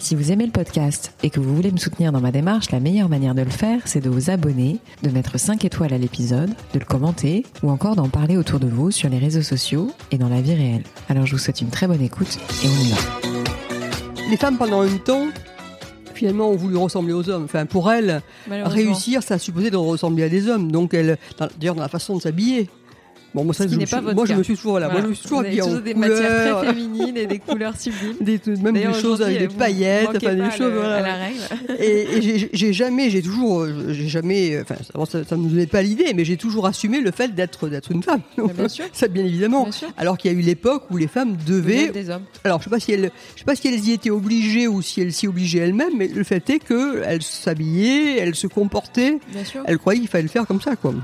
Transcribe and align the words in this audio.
Si 0.00 0.14
vous 0.14 0.32
aimez 0.32 0.46
le 0.46 0.50
podcast 0.50 1.12
et 1.22 1.28
que 1.28 1.40
vous 1.40 1.54
voulez 1.54 1.70
me 1.70 1.76
soutenir 1.76 2.10
dans 2.10 2.22
ma 2.22 2.32
démarche, 2.32 2.70
la 2.70 2.80
meilleure 2.80 3.10
manière 3.10 3.34
de 3.34 3.42
le 3.42 3.50
faire, 3.50 3.82
c'est 3.84 4.00
de 4.00 4.08
vous 4.08 4.30
abonner, 4.30 4.78
de 5.02 5.10
mettre 5.10 5.38
5 5.38 5.62
étoiles 5.66 5.92
à 5.92 5.98
l'épisode, 5.98 6.48
de 6.72 6.78
le 6.78 6.86
commenter 6.86 7.44
ou 7.62 7.70
encore 7.70 7.96
d'en 7.96 8.08
parler 8.08 8.38
autour 8.38 8.60
de 8.60 8.66
vous 8.66 8.90
sur 8.90 9.10
les 9.10 9.18
réseaux 9.18 9.42
sociaux 9.42 9.92
et 10.10 10.16
dans 10.16 10.30
la 10.30 10.40
vie 10.40 10.54
réelle. 10.54 10.84
Alors 11.10 11.26
je 11.26 11.32
vous 11.32 11.38
souhaite 11.38 11.60
une 11.60 11.68
très 11.68 11.86
bonne 11.86 12.00
écoute 12.00 12.38
et 12.64 12.66
on 12.66 12.82
y 12.82 12.90
va. 12.90 12.96
Les 14.30 14.38
femmes, 14.38 14.56
pendant 14.56 14.80
un 14.80 14.96
temps, 14.96 15.26
finalement, 16.14 16.50
ont 16.50 16.56
voulu 16.56 16.76
ressembler 16.76 17.12
aux 17.12 17.28
hommes. 17.28 17.44
Enfin, 17.44 17.66
pour 17.66 17.92
elles, 17.92 18.22
réussir, 18.48 19.22
ça 19.22 19.34
a 19.34 19.38
supposé 19.38 19.70
de 19.70 19.76
ressembler 19.76 20.24
à 20.24 20.28
des 20.30 20.48
hommes. 20.48 20.72
Donc, 20.72 20.94
elles, 20.94 21.18
d'ailleurs, 21.58 21.74
dans 21.74 21.82
la 21.82 21.88
façon 21.88 22.16
de 22.16 22.22
s'habiller, 22.22 22.70
Bon, 23.34 23.44
moi, 23.44 23.54
ça, 23.54 23.66
je, 23.68 23.76
moi 24.12 24.26
je 24.26 24.34
me 24.34 24.42
suis 24.42 24.56
toujours, 24.56 24.72
voilà, 24.72 24.88
moi, 24.88 25.00
je 25.02 25.06
me 25.06 25.14
suis 25.14 25.22
toujours 25.22 25.40
habillée 25.40 25.62
en 25.62 25.78
des 25.78 25.94
matières 25.94 26.58
très 26.58 26.66
féminines 26.66 27.16
et 27.16 27.26
des 27.26 27.38
couleurs 27.38 27.76
sublimes. 27.76 28.16
Des, 28.20 28.40
même 28.60 28.74
des 28.74 28.92
choses 29.00 29.22
avec 29.22 29.38
des 29.38 29.48
paillettes, 29.48 30.08
enfin, 30.16 30.34
des 30.34 30.50
choses, 30.50 30.72
voilà. 30.74 30.96
À 30.96 31.00
la 31.02 31.14
règle. 31.14 31.38
et, 31.78 32.16
et 32.16 32.50
j'ai 32.52 32.72
jamais, 32.72 33.08
j'ai 33.08 33.22
toujours, 33.22 33.66
j'ai 33.88 34.08
jamais, 34.08 34.60
enfin, 34.60 34.74
ça, 35.06 35.24
ça 35.24 35.36
me 35.36 35.48
donnait 35.48 35.66
pas 35.66 35.82
l'idée, 35.82 36.12
mais 36.14 36.24
j'ai 36.24 36.36
toujours 36.36 36.66
assumé 36.66 37.00
le 37.00 37.10
fait 37.10 37.34
d'être, 37.34 37.68
d'être 37.68 37.92
une 37.92 38.02
femme. 38.02 38.20
bien 38.36 38.68
sûr. 38.68 38.84
ça, 38.92 39.08
bien 39.08 39.24
évidemment. 39.24 39.64
Bien 39.64 39.72
sûr. 39.72 39.88
Alors 39.96 40.18
qu'il 40.18 40.32
y 40.32 40.34
a 40.34 40.38
eu 40.38 40.42
l'époque 40.42 40.84
où 40.90 40.96
les 40.96 41.08
femmes 41.08 41.36
devaient. 41.46 41.90
Des 41.90 42.10
hommes. 42.10 42.24
Alors, 42.44 42.58
je 42.58 42.64
sais 42.64 42.70
pas 42.70 42.80
si 42.80 42.92
elles, 42.92 43.10
je 43.34 43.40
sais 43.40 43.44
pas 43.44 43.54
si 43.54 43.68
elles 43.68 43.84
y 43.84 43.92
étaient 43.92 44.10
obligées 44.10 44.66
ou 44.66 44.82
si 44.82 45.00
elles 45.00 45.12
s'y 45.12 45.28
obligeaient 45.28 45.60
elles-mêmes, 45.60 45.96
mais 45.96 46.08
le 46.08 46.24
fait 46.24 46.48
est 46.50 46.58
qu'elles 46.58 47.22
s'habillaient, 47.22 48.18
elles 48.18 48.34
se 48.34 48.46
comportaient. 48.48 49.18
Bien 49.32 49.44
sûr. 49.44 49.62
Elles 49.66 49.78
croyaient 49.78 50.00
qu'il 50.00 50.08
fallait 50.08 50.22
le 50.22 50.28
faire 50.28 50.46
comme 50.46 50.60
ça, 50.60 50.76
quoi. 50.76 50.94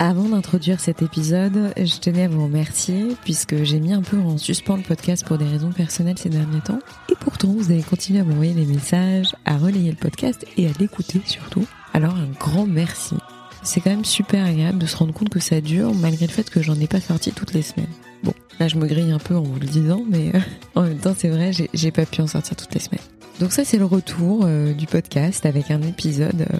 Avant 0.00 0.28
d'introduire 0.28 0.80
cet 0.80 1.02
épisode, 1.02 1.72
je 1.76 1.98
tenais 1.98 2.24
à 2.24 2.28
vous 2.28 2.44
remercier 2.44 3.16
puisque 3.22 3.62
j'ai 3.62 3.78
mis 3.78 3.92
un 3.92 4.02
peu 4.02 4.18
en 4.18 4.38
suspens 4.38 4.76
le 4.76 4.82
podcast 4.82 5.24
pour 5.24 5.38
des 5.38 5.46
raisons 5.46 5.70
personnelles 5.70 6.18
ces 6.18 6.28
derniers 6.28 6.60
temps. 6.60 6.80
Et 7.10 7.14
pourtant, 7.14 7.48
vous 7.48 7.70
avez 7.70 7.82
continué 7.82 8.18
à 8.18 8.24
m'envoyer 8.24 8.54
des 8.54 8.66
messages, 8.66 9.36
à 9.44 9.56
relayer 9.56 9.90
le 9.90 9.96
podcast 9.96 10.44
et 10.56 10.66
à 10.66 10.70
l'écouter 10.80 11.20
surtout. 11.24 11.64
Alors 11.92 12.16
un 12.16 12.26
grand 12.40 12.66
merci. 12.66 13.14
C'est 13.62 13.80
quand 13.80 13.90
même 13.90 14.04
super 14.04 14.44
agréable 14.44 14.78
de 14.78 14.86
se 14.86 14.96
rendre 14.96 15.14
compte 15.14 15.28
que 15.30 15.40
ça 15.40 15.60
dure 15.60 15.94
malgré 15.94 16.26
le 16.26 16.32
fait 16.32 16.50
que 16.50 16.60
j'en 16.60 16.74
ai 16.74 16.88
pas 16.88 17.00
sorti 17.00 17.30
toutes 17.30 17.54
les 17.54 17.62
semaines. 17.62 17.86
Bon, 18.24 18.34
là 18.58 18.66
je 18.66 18.76
me 18.76 18.86
grille 18.86 19.12
un 19.12 19.18
peu 19.18 19.36
en 19.36 19.42
vous 19.42 19.60
le 19.60 19.66
disant, 19.66 20.02
mais 20.10 20.34
euh, 20.34 20.40
en 20.74 20.82
même 20.82 20.98
temps 20.98 21.14
c'est 21.16 21.28
vrai, 21.28 21.52
j'ai 21.72 21.90
pas 21.92 22.04
pu 22.04 22.20
en 22.20 22.26
sortir 22.26 22.56
toutes 22.56 22.74
les 22.74 22.80
semaines. 22.80 23.00
Donc 23.40 23.52
ça 23.52 23.64
c'est 23.64 23.78
le 23.78 23.84
retour 23.84 24.42
euh, 24.44 24.72
du 24.72 24.86
podcast 24.86 25.44
avec 25.46 25.70
un 25.70 25.82
épisode 25.82 26.46
euh, 26.52 26.58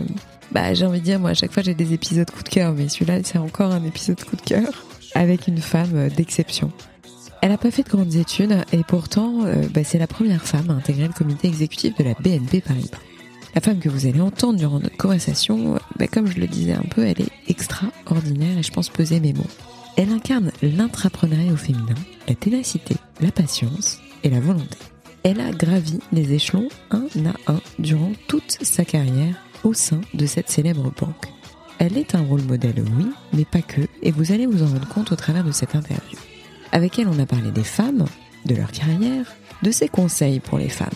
bah, 0.52 0.74
j'ai 0.74 0.86
envie 0.86 1.00
de 1.00 1.04
dire, 1.04 1.18
moi, 1.18 1.30
à 1.30 1.34
chaque 1.34 1.50
fois, 1.50 1.64
j'ai 1.64 1.74
des 1.74 1.94
épisodes 1.94 2.30
coup 2.30 2.44
de 2.44 2.48
cœur, 2.48 2.74
mais 2.74 2.88
celui-là, 2.88 3.18
c'est 3.24 3.38
encore 3.38 3.72
un 3.72 3.82
épisode 3.84 4.22
coup 4.22 4.36
de 4.36 4.42
cœur 4.42 4.84
avec 5.16 5.48
une 5.48 5.58
femme 5.58 5.96
euh, 5.96 6.10
d'exception. 6.10 6.70
Elle 7.42 7.50
n'a 7.50 7.58
pas 7.58 7.72
fait 7.72 7.82
de 7.82 7.88
grandes 7.88 8.14
études 8.14 8.56
et 8.72 8.84
pourtant, 8.86 9.40
bah, 9.74 9.84
c'est 9.84 9.98
la 9.98 10.06
première 10.06 10.42
femme 10.42 10.70
à 10.70 10.74
intégrer 10.74 11.08
le 11.08 11.12
comité 11.12 11.46
exécutif 11.48 11.94
de 11.96 12.04
la 12.04 12.14
BNP 12.14 12.62
Paribas. 12.62 12.98
La 13.54 13.60
femme 13.60 13.80
que 13.80 13.90
vous 13.90 14.06
allez 14.06 14.20
entendre 14.20 14.58
durant 14.58 14.80
notre 14.80 14.96
conversation, 14.96 15.78
bah, 15.98 16.06
comme 16.06 16.26
je 16.26 16.38
le 16.38 16.46
disais 16.46 16.72
un 16.72 16.84
peu, 16.88 17.04
elle 17.04 17.20
est 17.20 17.32
extraordinaire 17.48 18.56
et 18.56 18.62
je 18.62 18.72
pense 18.72 18.88
peser 18.88 19.20
mes 19.20 19.34
mots. 19.34 19.46
Elle 19.96 20.10
incarne 20.10 20.52
l'intrapreneuriat 20.62 21.52
au 21.52 21.56
féminin, 21.56 21.94
la 22.28 22.34
ténacité, 22.34 22.96
la 23.20 23.30
patience 23.30 23.98
et 24.22 24.30
la 24.30 24.40
volonté. 24.40 24.78
Elle 25.24 25.40
a 25.40 25.52
gravi 25.52 26.00
les 26.12 26.34
échelons 26.34 26.68
un 26.90 27.06
à 27.24 27.52
un 27.52 27.60
durant 27.78 28.12
toute 28.28 28.58
sa 28.60 28.84
carrière 28.84 29.34
au 29.64 29.72
sein 29.72 30.02
de 30.12 30.26
cette 30.26 30.50
célèbre 30.50 30.92
banque. 31.00 31.32
Elle 31.78 31.96
est 31.96 32.14
un 32.14 32.20
rôle 32.20 32.42
modèle, 32.42 32.84
oui, 32.98 33.06
mais 33.32 33.46
pas 33.46 33.62
que, 33.62 33.80
et 34.02 34.10
vous 34.10 34.32
allez 34.32 34.46
vous 34.46 34.62
en 34.62 34.66
rendre 34.66 34.86
compte 34.86 35.12
au 35.12 35.16
travers 35.16 35.42
de 35.42 35.50
cette 35.50 35.74
interview. 35.74 36.18
Avec 36.72 36.98
elle, 36.98 37.08
on 37.08 37.18
a 37.18 37.24
parlé 37.24 37.50
des 37.52 37.64
femmes, 37.64 38.04
de 38.44 38.54
leur 38.54 38.70
carrière, 38.70 39.24
de 39.62 39.70
ses 39.70 39.88
conseils 39.88 40.40
pour 40.40 40.58
les 40.58 40.68
femmes, 40.68 40.90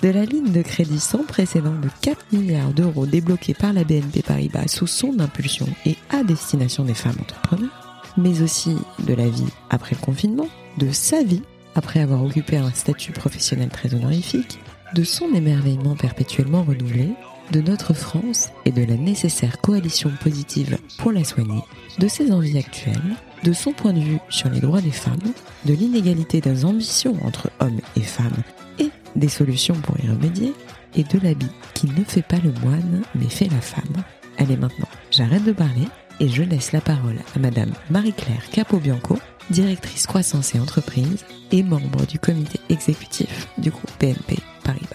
de 0.00 0.08
la 0.08 0.24
ligne 0.24 0.50
de 0.50 0.62
crédit 0.62 0.98
sans 0.98 1.24
précédent 1.24 1.78
de 1.78 1.90
4 2.00 2.32
milliards 2.32 2.72
d'euros 2.72 3.04
débloquée 3.04 3.52
par 3.52 3.74
la 3.74 3.84
BNP 3.84 4.22
Paribas 4.22 4.68
sous 4.68 4.86
son 4.86 5.20
impulsion 5.20 5.68
et 5.84 5.96
à 6.08 6.24
destination 6.24 6.84
des 6.84 6.94
femmes 6.94 7.18
entrepreneurs, 7.20 8.02
mais 8.16 8.40
aussi 8.40 8.76
de 9.06 9.12
la 9.12 9.28
vie 9.28 9.44
après 9.68 9.94
le 9.94 10.04
confinement, 10.04 10.48
de 10.78 10.90
sa 10.90 11.22
vie 11.22 11.42
après 11.74 12.00
avoir 12.00 12.24
occupé 12.24 12.56
un 12.56 12.70
statut 12.72 13.12
professionnel 13.12 13.68
très 13.68 13.94
honorifique, 13.94 14.58
de 14.94 15.04
son 15.04 15.32
émerveillement 15.34 15.96
perpétuellement 15.96 16.62
renouvelé 16.62 17.10
de 17.50 17.60
notre 17.60 17.94
France 17.94 18.50
et 18.64 18.72
de 18.72 18.84
la 18.84 18.96
nécessaire 18.96 19.60
coalition 19.60 20.10
positive 20.22 20.78
pour 20.98 21.12
la 21.12 21.24
soigner, 21.24 21.62
de 21.98 22.08
ses 22.08 22.32
envies 22.32 22.58
actuelles, 22.58 23.16
de 23.42 23.52
son 23.52 23.72
point 23.72 23.92
de 23.92 24.00
vue 24.00 24.18
sur 24.28 24.48
les 24.48 24.60
droits 24.60 24.80
des 24.80 24.90
femmes, 24.90 25.32
de 25.64 25.74
l'inégalité 25.74 26.40
des 26.40 26.64
ambitions 26.64 27.16
entre 27.24 27.50
hommes 27.60 27.80
et 27.96 28.02
femmes 28.02 28.42
et 28.78 28.90
des 29.16 29.28
solutions 29.28 29.74
pour 29.74 29.96
y 30.02 30.08
remédier, 30.08 30.54
et 30.96 31.04
de 31.04 31.18
l'habit 31.18 31.50
qui 31.74 31.86
ne 31.86 32.04
fait 32.04 32.22
pas 32.22 32.38
le 32.42 32.52
moine 32.64 33.02
mais 33.14 33.28
fait 33.28 33.48
la 33.50 33.60
femme. 33.60 34.04
Allez 34.38 34.56
maintenant, 34.56 34.88
j'arrête 35.10 35.44
de 35.44 35.52
parler 35.52 35.88
et 36.20 36.28
je 36.28 36.42
laisse 36.42 36.72
la 36.72 36.80
parole 36.80 37.18
à 37.34 37.38
Madame 37.38 37.72
Marie-Claire 37.90 38.48
Capobianco, 38.50 39.18
directrice 39.50 40.06
croissance 40.06 40.54
et 40.54 40.60
entreprise 40.60 41.24
et 41.52 41.62
membre 41.62 42.06
du 42.06 42.18
comité 42.18 42.60
exécutif 42.70 43.48
du 43.58 43.70
groupe 43.70 43.90
BNP 44.00 44.38
Paribas. 44.64 44.88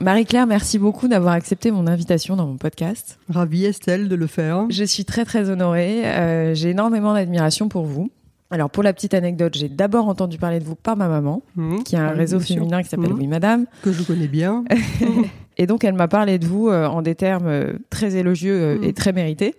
Marie-Claire, 0.00 0.46
merci 0.48 0.78
beaucoup 0.78 1.06
d'avoir 1.06 1.34
accepté 1.34 1.70
mon 1.70 1.86
invitation 1.86 2.34
dans 2.34 2.46
mon 2.46 2.56
podcast. 2.56 3.18
Ravie 3.28 3.66
Estelle 3.66 4.08
de 4.08 4.16
le 4.16 4.26
faire. 4.26 4.66
Je 4.68 4.82
suis 4.82 5.04
très 5.04 5.24
très 5.24 5.48
honorée. 5.48 6.04
Euh, 6.06 6.54
j'ai 6.54 6.70
énormément 6.70 7.14
d'admiration 7.14 7.68
pour 7.68 7.84
vous. 7.84 8.10
Alors 8.50 8.68
pour 8.68 8.82
la 8.82 8.92
petite 8.92 9.14
anecdote, 9.14 9.54
j'ai 9.56 9.68
d'abord 9.68 10.08
entendu 10.08 10.38
parler 10.38 10.58
de 10.58 10.64
vous 10.64 10.74
par 10.74 10.96
ma 10.96 11.08
maman, 11.08 11.42
Mmh. 11.56 11.84
qui 11.84 11.94
a 11.96 12.08
un 12.08 12.12
Oui, 12.12 12.18
réseau 12.18 12.40
sûr. 12.40 12.56
féminin 12.56 12.82
qui 12.82 12.88
s'appelle 12.88 13.10
Mmh. 13.12 13.18
Oui 13.18 13.26
Madame. 13.28 13.66
Que 13.82 13.92
je 13.92 14.02
connais 14.02 14.26
bien. 14.28 14.64
Et 15.58 15.66
donc 15.66 15.84
elle 15.84 15.94
m'a 15.94 16.08
parlé 16.08 16.38
de 16.38 16.46
vous 16.46 16.68
euh, 16.68 16.86
en 16.86 17.00
des 17.02 17.14
termes 17.14 17.46
euh, 17.46 17.72
très 17.90 18.16
élogieux 18.16 18.54
euh, 18.60 18.78
Mm. 18.78 18.84
et 18.84 18.92
très 18.94 19.12
mérités. 19.12 19.54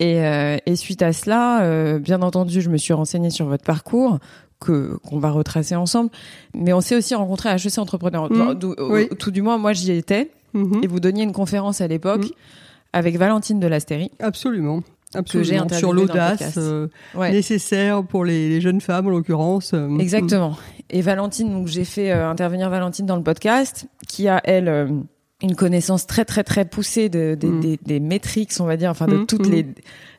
Et, 0.00 0.24
euh, 0.24 0.56
et 0.66 0.74
suite 0.76 1.02
à 1.02 1.12
cela, 1.12 1.62
euh, 1.62 1.98
bien 1.98 2.22
entendu, 2.22 2.60
je 2.60 2.70
me 2.70 2.76
suis 2.78 2.92
renseignée 2.94 3.30
sur 3.30 3.46
votre 3.46 3.64
parcours 3.64 4.18
que 4.58 4.96
qu'on 5.06 5.18
va 5.18 5.30
retracer 5.30 5.76
ensemble. 5.76 6.10
Mais 6.54 6.72
on 6.72 6.80
s'est 6.80 6.96
aussi 6.96 7.14
rencontrés 7.14 7.48
à 7.50 7.56
HEC 7.56 7.78
Entrepreneur. 7.78 8.30
Mm. 8.32 8.58
Oui. 8.90 9.08
Tout 9.18 9.30
du 9.30 9.42
moins, 9.42 9.56
moi 9.58 9.72
j'y 9.72 9.92
étais. 9.92 10.30
Mhm. 10.54 10.80
Et 10.82 10.86
vous 10.86 11.00
donniez 11.00 11.22
une 11.22 11.32
conférence 11.32 11.80
à 11.80 11.86
l'époque 11.86 12.24
Mm. 12.24 12.30
avec 12.94 13.16
Valentine 13.18 13.60
de 13.60 13.66
Lastérie. 13.68 14.10
Absolument. 14.18 14.80
j'ai 15.12 15.18
Absolument. 15.18 15.62
interviewé 15.62 15.78
Sur 15.78 15.92
l'audace 15.92 16.54
euh, 16.56 16.88
Ouais. 17.14 17.32
nécessaire 17.32 18.02
pour 18.04 18.24
les, 18.24 18.48
les 18.48 18.60
jeunes 18.60 18.80
femmes, 18.80 19.06
en 19.06 19.10
l'occurrence. 19.10 19.74
Exactement. 19.98 20.56
Et 20.88 21.02
Valentine, 21.02 21.50
donc 21.52 21.66
j'ai 21.68 21.84
fait 21.84 22.10
euh, 22.10 22.28
intervenir 22.28 22.68
Valentine 22.70 23.06
dans 23.06 23.16
le 23.16 23.22
podcast, 23.22 23.86
qui 24.08 24.28
a 24.28 24.40
elle 24.44 24.68
une 25.42 25.54
connaissance 25.56 26.06
très 26.06 26.24
très 26.24 26.44
très 26.44 26.64
poussée 26.64 27.08
de, 27.08 27.34
des- 27.34 27.46
Mm. 27.48 27.60
des, 27.60 27.78
des 27.84 28.00
métriques, 28.00 28.52
on 28.60 28.64
va 28.64 28.76
dire, 28.76 28.90
enfin 28.90 29.06
de 29.06 29.16
Mm, 29.18 29.26
toutes 29.26 29.46
mm. 29.48 29.50
les 29.52 29.66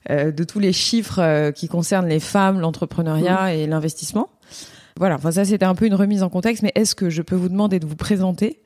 euh, 0.09 0.31
de 0.31 0.43
tous 0.43 0.59
les 0.59 0.73
chiffres 0.73 1.19
euh, 1.19 1.51
qui 1.51 1.67
concernent 1.67 2.07
les 2.07 2.19
femmes, 2.19 2.59
l'entrepreneuriat 2.59 3.53
et 3.53 3.67
l'investissement. 3.67 4.29
Voilà. 4.97 5.15
Enfin 5.15 5.31
ça 5.31 5.45
c'était 5.45 5.65
un 5.65 5.75
peu 5.75 5.85
une 5.85 5.93
remise 5.95 6.23
en 6.23 6.29
contexte, 6.29 6.63
mais 6.63 6.71
est-ce 6.75 6.95
que 6.95 7.09
je 7.09 7.21
peux 7.21 7.35
vous 7.35 7.49
demander 7.49 7.79
de 7.79 7.85
vous 7.85 7.95
présenter 7.95 8.61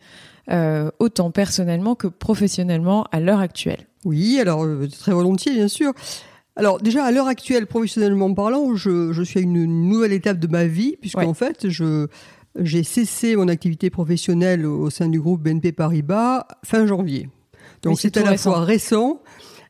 euh, 0.52 0.90
autant 1.00 1.32
personnellement 1.32 1.96
que 1.96 2.08
professionnellement 2.08 3.06
à 3.12 3.20
l'heure 3.20 3.40
actuelle? 3.40 3.88
Oui, 4.06 4.40
alors 4.40 4.64
euh, 4.64 4.88
très 4.88 5.12
volontiers, 5.12 5.54
bien 5.54 5.68
sûr. 5.68 5.92
Alors 6.56 6.80
déjà, 6.80 7.04
à 7.04 7.12
l'heure 7.12 7.28
actuelle, 7.28 7.68
professionnellement 7.68 8.34
parlant, 8.34 8.76
je, 8.76 9.12
je 9.12 9.24
suis 9.24 9.40
à 9.40 9.44
une 9.44 9.66
nouvelle 9.90 10.14
étape 10.14 10.40
de 10.40 10.48
ma 10.48 10.66
vie, 10.68 10.96
puisqu'en 11.02 11.28
Ouais. 11.30 11.34
fait, 11.34 11.68
je 11.70 12.08
j'ai 12.60 12.84
cessé 12.84 13.36
mon 13.36 13.48
activité 13.48 13.90
professionnelle 13.90 14.66
au 14.66 14.90
sein 14.90 15.08
du 15.08 15.20
groupe 15.20 15.42
BNP 15.42 15.72
Paribas 15.72 16.48
fin 16.64 16.86
janvier. 16.86 17.30
Donc 17.82 18.00
c'est 18.00 18.18
à 18.18 18.24
la 18.24 18.32
récent. 18.32 18.52
fois 18.52 18.64
récent 18.64 19.22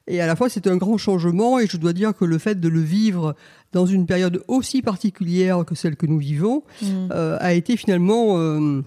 et 0.08 0.22
à 0.22 0.28
la 0.28 0.36
fois 0.36 0.50
c'est 0.50 0.68
un 0.68 0.78
grand 0.78 0.98
changement 0.98 1.60
et 1.60 1.68
je 1.68 1.78
dois 1.78 1.94
dire 1.94 2.16
que 2.16 2.26
le 2.26 2.38
fait 2.38 2.60
de 2.60 2.68
le 2.68 2.80
vivre 2.80 3.36
dans 3.74 3.86
une 3.86 4.06
période 4.06 4.44
aussi 4.48 4.82
particulière 4.82 5.66
que 5.66 5.76
celle 5.76 5.96
que 5.96 6.06
nous 6.06 6.20
vivons 6.20 6.64
euh, 6.84 7.38
a 7.40 7.54
été 7.54 7.76
finalement 7.76 8.38
euh, 8.38 8.82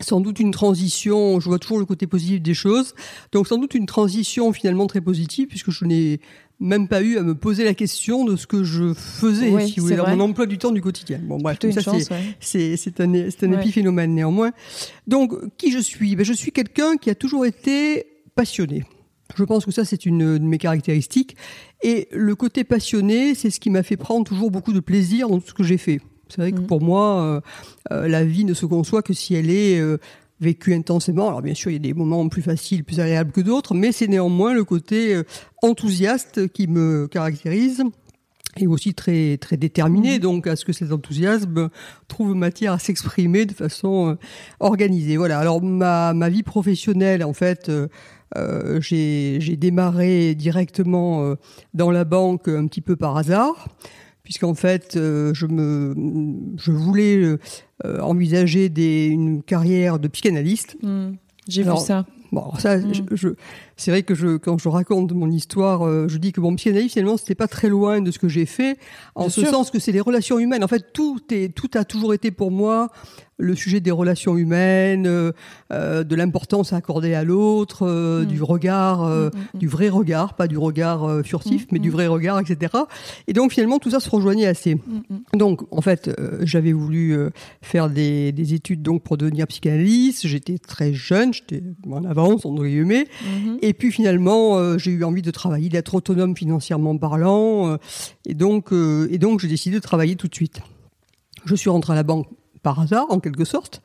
sans 0.00 0.20
doute 0.20 0.40
une 0.40 0.50
transition, 0.50 1.40
je 1.40 1.48
vois 1.48 1.58
toujours 1.58 1.78
le 1.78 1.86
côté 1.86 2.06
positif 2.06 2.42
des 2.42 2.52
choses, 2.52 2.94
donc 3.32 3.48
sans 3.48 3.56
doute 3.56 3.74
une 3.74 3.86
transition 3.86 4.52
finalement 4.52 4.86
très 4.86 5.00
positive 5.00 5.48
puisque 5.48 5.70
je 5.70 5.84
n'ai 5.84 6.20
même 6.58 6.88
pas 6.88 7.02
eu 7.02 7.18
à 7.18 7.22
me 7.22 7.34
poser 7.34 7.64
la 7.64 7.74
question 7.74 8.24
de 8.24 8.36
ce 8.36 8.46
que 8.46 8.64
je 8.64 8.94
faisais, 8.94 9.50
Oui, 9.50 9.68
si 9.68 9.80
vous 9.80 9.86
voulez, 9.86 9.96
dans 9.96 10.08
mon 10.08 10.20
emploi 10.20 10.46
du 10.46 10.58
temps 10.58 10.72
du 10.72 10.80
quotidien. 10.80 11.20
Bon, 11.22 11.38
bref, 11.38 11.58
tout 11.58 11.70
ça, 11.70 11.82
c'est, 11.82 12.10
ouais. 12.10 12.16
un, 12.18 12.38
c'est 12.40 13.44
un 13.44 13.52
Ouais. 13.52 13.58
épiphénomène 13.58 14.14
néanmoins. 14.14 14.52
Donc, 15.06 15.34
qui 15.58 15.70
je 15.70 15.78
suis? 15.78 16.16
Ben, 16.16 16.24
Je 16.24 16.32
suis 16.32 16.52
quelqu'un 16.52 16.96
qui 16.96 17.10
a 17.10 17.14
toujours 17.14 17.44
été 17.44 18.06
passionné. 18.34 18.84
Je 19.34 19.44
pense 19.44 19.64
que 19.66 19.70
ça, 19.70 19.84
c'est 19.84 20.06
une 20.06 20.38
de 20.38 20.44
mes 20.44 20.58
caractéristiques. 20.58 21.36
Et 21.82 22.08
le 22.12 22.34
côté 22.34 22.64
passionné, 22.64 23.34
c'est 23.34 23.50
ce 23.50 23.60
qui 23.60 23.70
m'a 23.70 23.82
fait 23.82 23.96
prendre 23.96 24.24
toujours 24.24 24.50
beaucoup 24.50 24.72
de 24.72 24.80
plaisir 24.80 25.28
dans 25.28 25.40
tout 25.40 25.48
ce 25.48 25.54
que 25.54 25.64
j'ai 25.64 25.78
fait. 25.78 26.00
C'est 26.28 26.40
vrai 26.40 26.52
que 26.52 26.60
mm. 26.60 26.66
pour 26.66 26.80
moi, 26.80 27.42
la 27.90 28.24
vie 28.24 28.44
ne 28.44 28.54
se 28.54 28.64
conçoit 28.66 29.02
que 29.02 29.12
si 29.12 29.34
elle 29.34 29.50
est 29.50 29.80
vécue 30.40 30.74
intensément. 30.74 31.28
Alors 31.28 31.42
bien 31.42 31.54
sûr, 31.54 31.70
il 31.70 31.74
y 31.74 31.76
a 31.76 31.80
des 31.80 31.94
moments 31.94 32.28
plus 32.28 32.42
faciles, 32.42 32.84
plus 32.84 33.00
agréables 33.00 33.32
que 33.32 33.40
d'autres, 33.40 33.74
mais 33.74 33.92
c'est 33.92 34.08
néanmoins 34.08 34.52
le 34.52 34.64
côté 34.64 35.20
enthousiaste 35.62 36.48
qui 36.48 36.66
me 36.66 37.06
caractérise 37.08 37.84
et 38.56 38.66
aussi 38.66 38.94
très 38.94 39.36
très 39.36 39.56
déterminé, 39.56 40.16
mmh. 40.16 40.20
donc 40.20 40.46
à 40.46 40.56
ce 40.56 40.64
que 40.64 40.72
cet 40.72 40.92
enthousiasme 40.92 41.68
trouve 42.08 42.34
matière 42.34 42.72
à 42.72 42.78
s'exprimer 42.78 43.46
de 43.46 43.52
façon 43.52 44.10
euh, 44.10 44.14
organisée. 44.60 45.16
Voilà. 45.16 45.38
Alors 45.38 45.62
ma 45.62 46.14
ma 46.14 46.28
vie 46.28 46.42
professionnelle, 46.42 47.24
en 47.24 47.32
fait, 47.32 47.68
euh, 47.68 47.88
euh 48.36 48.80
j'ai 48.80 49.38
j'ai 49.40 49.56
démarré 49.56 50.34
directement 50.34 51.22
euh, 51.22 51.34
dans 51.74 51.90
la 51.90 52.04
banque 52.04 52.48
un 52.48 52.66
petit 52.66 52.80
peu 52.80 52.96
par 52.96 53.16
hasard, 53.16 53.68
puisqu'en 54.26 54.54
fait 54.54 54.94
je 54.94 55.46
me 55.46 55.94
je 56.56 56.72
voulais 56.72 57.38
envisager 57.84 58.68
des 58.68 59.06
une 59.06 59.44
carrière 59.44 60.00
de 60.00 60.08
psychanalyste. 60.08 60.76
Mmh. 60.82 61.12
J'ai 61.48 61.62
vu 61.62 61.76
ça. 61.78 62.04
Bon, 62.32 62.52
ça, 62.58 62.78
je, 62.92 63.28
c'est 63.76 63.90
vrai 63.90 64.02
que 64.02 64.14
je, 64.14 64.36
quand 64.36 64.58
je 64.58 64.68
raconte 64.68 65.12
mon 65.12 65.30
histoire, 65.30 65.86
euh, 65.86 66.08
je 66.08 66.16
dis 66.18 66.32
que 66.32 66.40
mon 66.40 66.54
psychanalyse 66.56 66.92
finalement 66.92 67.16
c'était 67.16 67.34
pas 67.34 67.48
très 67.48 67.68
loin 67.68 68.00
de 68.00 68.10
ce 68.10 68.18
que 68.18 68.28
j'ai 68.28 68.46
fait, 68.46 68.78
en 69.14 69.28
ce 69.28 69.44
sens 69.44 69.70
que 69.70 69.78
c'est 69.78 69.92
les 69.92 70.00
relations 70.00 70.38
humaines. 70.38 70.64
En 70.64 70.68
fait, 70.68 70.92
tout 70.92 71.20
est, 71.30 71.54
tout 71.54 71.70
a 71.74 71.84
toujours 71.84 72.14
été 72.14 72.30
pour 72.30 72.50
moi 72.50 72.90
le 73.38 73.54
sujet 73.54 73.80
des 73.80 73.90
relations 73.90 74.36
humaines, 74.36 75.06
euh, 75.06 75.32
euh, 75.72 76.04
de 76.04 76.16
l'importance 76.16 76.72
accordée 76.72 77.14
à 77.14 77.24
l'autre, 77.24 77.86
euh, 77.86 78.22
mm. 78.22 78.26
du 78.26 78.42
regard, 78.42 79.04
mm, 79.04 79.26
mm, 79.26 79.58
du 79.58 79.68
vrai 79.68 79.88
regard, 79.88 80.34
pas 80.34 80.46
du 80.46 80.56
regard 80.56 81.24
furtif, 81.24 81.66
mais 81.70 81.78
du 81.78 81.90
vrai 81.90 82.06
regard, 82.06 82.40
etc. 82.40 82.72
Et 83.26 83.32
donc 83.32 83.52
finalement 83.52 83.78
tout 83.78 83.90
ça 83.90 84.00
se 84.00 84.08
rejoignait 84.08 84.46
assez. 84.46 84.78
Donc 85.34 85.62
en 85.70 85.80
fait 85.80 86.10
j'avais 86.42 86.72
voulu 86.72 87.16
faire 87.62 87.90
des, 87.90 88.32
des, 88.32 88.54
études 88.54 88.82
donc 88.82 89.02
pour 89.02 89.16
devenir 89.16 89.46
psychanalyste. 89.46 90.26
J'étais 90.26 90.58
très 90.58 90.92
jeune, 90.92 91.34
j'étais 91.34 91.62
en 91.90 92.04
avance 92.04 92.46
entre 92.46 92.64
guillemets. 92.64 93.06
Et 93.66 93.72
puis 93.72 93.90
finalement 93.90 94.78
j'ai 94.78 94.92
eu 94.92 95.02
envie 95.02 95.22
de 95.22 95.30
travailler, 95.30 95.68
d'être 95.68 95.94
autonome 95.94 96.36
financièrement 96.36 96.96
parlant. 96.96 97.78
et 98.24 98.34
donc 98.34 98.72
et 98.72 99.18
donc 99.18 99.40
j'ai 99.40 99.48
décidé 99.48 99.76
de 99.76 99.82
travailler 99.82 100.16
tout 100.16 100.28
de 100.28 100.34
suite. 100.34 100.60
Je 101.44 101.54
suis 101.54 101.70
rentré 101.70 101.92
à 101.92 101.96
la 101.96 102.02
banque 102.02 102.26
par 102.62 102.80
hasard, 102.80 103.06
en 103.10 103.20
quelque 103.20 103.44
sorte. 103.44 103.82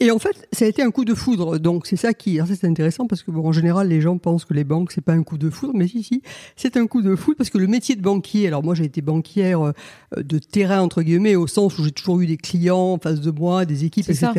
Et 0.00 0.12
en 0.12 0.18
fait, 0.20 0.48
ça 0.52 0.64
a 0.64 0.68
été 0.68 0.82
un 0.82 0.92
coup 0.92 1.04
de 1.04 1.14
foudre. 1.14 1.58
Donc 1.58 1.86
c'est 1.86 1.96
ça 1.96 2.14
qui, 2.14 2.38
c'est 2.46 2.66
intéressant 2.66 3.06
parce 3.06 3.22
que 3.22 3.32
bon, 3.32 3.46
en 3.46 3.52
général, 3.52 3.88
les 3.88 4.00
gens 4.00 4.16
pensent 4.18 4.44
que 4.44 4.54
les 4.54 4.62
banques 4.62 4.92
c'est 4.92 5.00
pas 5.00 5.12
un 5.12 5.24
coup 5.24 5.38
de 5.38 5.50
foudre, 5.50 5.72
mais 5.74 5.88
si 5.88 6.02
si, 6.04 6.22
c'est 6.56 6.76
un 6.76 6.86
coup 6.86 7.02
de 7.02 7.16
foudre 7.16 7.36
parce 7.36 7.50
que 7.50 7.58
le 7.58 7.66
métier 7.66 7.96
de 7.96 8.02
banquier. 8.02 8.46
Alors 8.46 8.62
moi, 8.62 8.74
j'ai 8.74 8.84
été 8.84 9.02
banquière 9.02 9.60
euh, 9.62 9.72
de 10.16 10.38
terrain 10.38 10.80
entre 10.80 11.02
guillemets 11.02 11.34
au 11.34 11.48
sens 11.48 11.78
où 11.78 11.84
j'ai 11.84 11.90
toujours 11.90 12.20
eu 12.20 12.26
des 12.26 12.36
clients 12.36 12.92
en 12.92 12.98
face 12.98 13.20
de 13.20 13.30
moi, 13.30 13.64
des 13.64 13.84
équipes, 13.84 14.08
etc. 14.08 14.30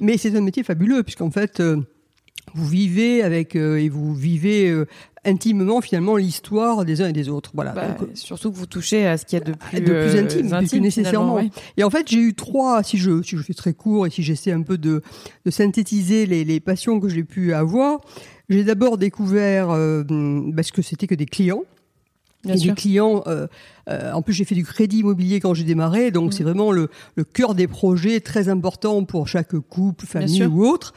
Mais 0.00 0.16
c'est 0.16 0.34
un 0.34 0.40
métier 0.40 0.62
fabuleux 0.62 1.02
puisqu'en 1.02 1.30
fait. 1.30 1.60
Euh, 1.60 1.82
vous 2.54 2.66
vivez 2.66 3.22
avec 3.22 3.56
euh, 3.56 3.76
et 3.76 3.88
vous 3.88 4.14
vivez 4.14 4.84
intimement 5.24 5.80
finalement 5.80 6.16
l'histoire 6.16 6.84
des 6.84 7.00
uns 7.02 7.08
et 7.08 7.12
des 7.12 7.28
autres. 7.28 7.50
Voilà. 7.54 7.72
Bah, 7.72 7.96
surtout 8.14 8.50
que 8.50 8.56
vous 8.56 8.66
touchez 8.66 9.06
à 9.06 9.16
ce 9.16 9.24
qu'il 9.24 9.38
y 9.38 9.42
a 9.42 9.44
de 9.44 9.52
plus, 9.52 9.80
de 9.80 9.84
plus 9.84 9.92
euh, 9.94 10.54
intime, 10.54 10.68
plus 10.68 10.80
nécessairement. 10.80 11.40
Et 11.76 11.84
en 11.84 11.90
fait, 11.90 12.08
j'ai 12.08 12.20
eu 12.20 12.34
trois, 12.34 12.82
si 12.82 12.98
je, 12.98 13.22
si 13.22 13.36
je 13.36 13.42
fais 13.42 13.54
très 13.54 13.74
court 13.74 14.06
et 14.06 14.10
si 14.10 14.22
j'essaie 14.22 14.52
un 14.52 14.62
peu 14.62 14.78
de, 14.78 15.02
de 15.44 15.50
synthétiser 15.50 16.26
les, 16.26 16.44
les 16.44 16.60
passions 16.60 17.00
que 17.00 17.08
j'ai 17.08 17.24
pu 17.24 17.52
avoir, 17.52 18.00
j'ai 18.48 18.64
d'abord 18.64 18.98
découvert 18.98 19.70
euh, 19.70 20.02
parce 20.54 20.70
que 20.70 20.82
c'était 20.82 21.06
que 21.06 21.14
des 21.14 21.26
clients. 21.26 21.62
Bien 22.44 22.54
et 22.54 22.58
des 22.58 22.72
clients. 22.72 23.24
Euh, 23.26 23.48
euh, 23.90 24.12
en 24.12 24.22
plus, 24.22 24.32
j'ai 24.32 24.44
fait 24.44 24.54
du 24.54 24.64
crédit 24.64 24.98
immobilier 25.00 25.40
quand 25.40 25.54
j'ai 25.54 25.64
démarré, 25.64 26.12
donc 26.12 26.30
mm. 26.30 26.32
c'est 26.32 26.44
vraiment 26.44 26.70
le, 26.70 26.88
le 27.16 27.24
cœur 27.24 27.56
des 27.56 27.66
projets 27.66 28.20
très 28.20 28.48
important 28.48 29.04
pour 29.04 29.26
chaque 29.26 29.58
couple, 29.58 30.06
famille 30.06 30.44
ou 30.44 30.64
autre. 30.64 30.94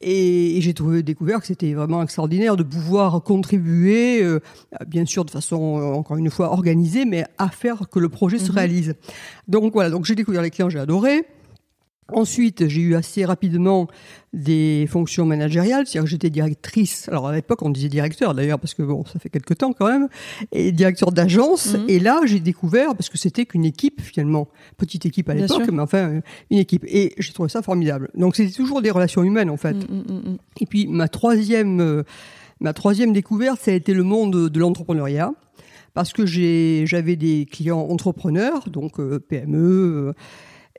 Et, 0.00 0.60
j'ai 0.60 0.74
trouvé 0.74 1.02
découvert 1.02 1.40
que 1.40 1.46
c'était 1.46 1.72
vraiment 1.72 2.02
extraordinaire 2.02 2.56
de 2.56 2.62
pouvoir 2.62 3.22
contribuer, 3.22 4.22
euh, 4.22 4.40
bien 4.86 5.06
sûr 5.06 5.24
de 5.24 5.30
façon 5.30 5.78
euh, 5.78 5.94
encore 5.94 6.16
une 6.16 6.30
fois 6.30 6.52
organisée, 6.52 7.04
mais 7.04 7.24
à 7.38 7.48
faire 7.48 7.88
que 7.90 7.98
le 7.98 8.08
projet 8.08 8.38
se 8.38 8.50
mhm. 8.50 8.58
réalise. 8.58 8.94
Donc 9.48 9.72
voilà, 9.72 9.90
donc 9.90 10.04
j'ai 10.04 10.14
découvert 10.14 10.42
les 10.42 10.50
clients, 10.50 10.70
j'ai 10.70 10.78
adoré. 10.78 11.24
Ensuite, 12.10 12.68
j'ai 12.68 12.80
eu 12.80 12.94
assez 12.94 13.26
rapidement 13.26 13.86
des 14.32 14.86
fonctions 14.88 15.26
managériales, 15.26 15.86
c'est-à-dire 15.86 16.04
que 16.04 16.10
j'étais 16.10 16.30
directrice. 16.30 17.06
Alors 17.08 17.28
à 17.28 17.34
l'époque, 17.34 17.60
on 17.60 17.68
disait 17.68 17.88
directeur 17.88 18.34
d'ailleurs 18.34 18.58
parce 18.58 18.72
que 18.72 18.82
bon, 18.82 19.04
ça 19.04 19.18
fait 19.18 19.28
quelque 19.28 19.52
temps 19.52 19.74
quand 19.74 19.86
même, 19.86 20.08
et 20.52 20.72
directeur 20.72 21.12
d'agence. 21.12 21.74
Mhm. 21.74 21.84
Et 21.88 21.98
là, 21.98 22.20
j'ai 22.24 22.40
découvert 22.40 22.94
parce 22.94 23.10
que 23.10 23.18
c'était 23.18 23.44
qu'une 23.44 23.66
équipe 23.66 24.00
finalement, 24.00 24.48
petite 24.78 25.04
équipe 25.04 25.28
à 25.28 25.34
l'époque, 25.34 25.68
mais 25.70 25.82
enfin 25.82 26.20
une 26.50 26.58
équipe. 26.58 26.84
Et 26.86 27.14
j'ai 27.18 27.32
trouvé 27.32 27.50
ça 27.50 27.60
formidable. 27.60 28.08
Donc 28.14 28.36
c'était 28.36 28.52
toujours 28.52 28.80
des 28.80 28.90
relations 28.90 29.22
humaines 29.22 29.50
en 29.50 29.58
fait. 29.58 29.74
Mhm, 29.74 30.04
mhm, 30.08 30.38
et 30.60 30.66
puis 30.66 30.86
ma 30.86 31.08
troisième, 31.08 31.80
euh, 31.80 32.04
ma 32.60 32.72
troisième 32.72 33.12
découverte, 33.12 33.60
ça 33.60 33.70
a 33.70 33.74
été 33.74 33.92
le 33.92 34.02
monde 34.02 34.48
de 34.48 34.60
l'entrepreneuriat 34.60 35.32
parce 35.92 36.12
que 36.12 36.24
j'avais 36.26 37.16
des 37.16 37.46
clients 37.50 37.80
entrepreneurs, 37.80 38.70
donc 38.70 39.00
euh, 39.00 39.18
PME. 39.18 40.14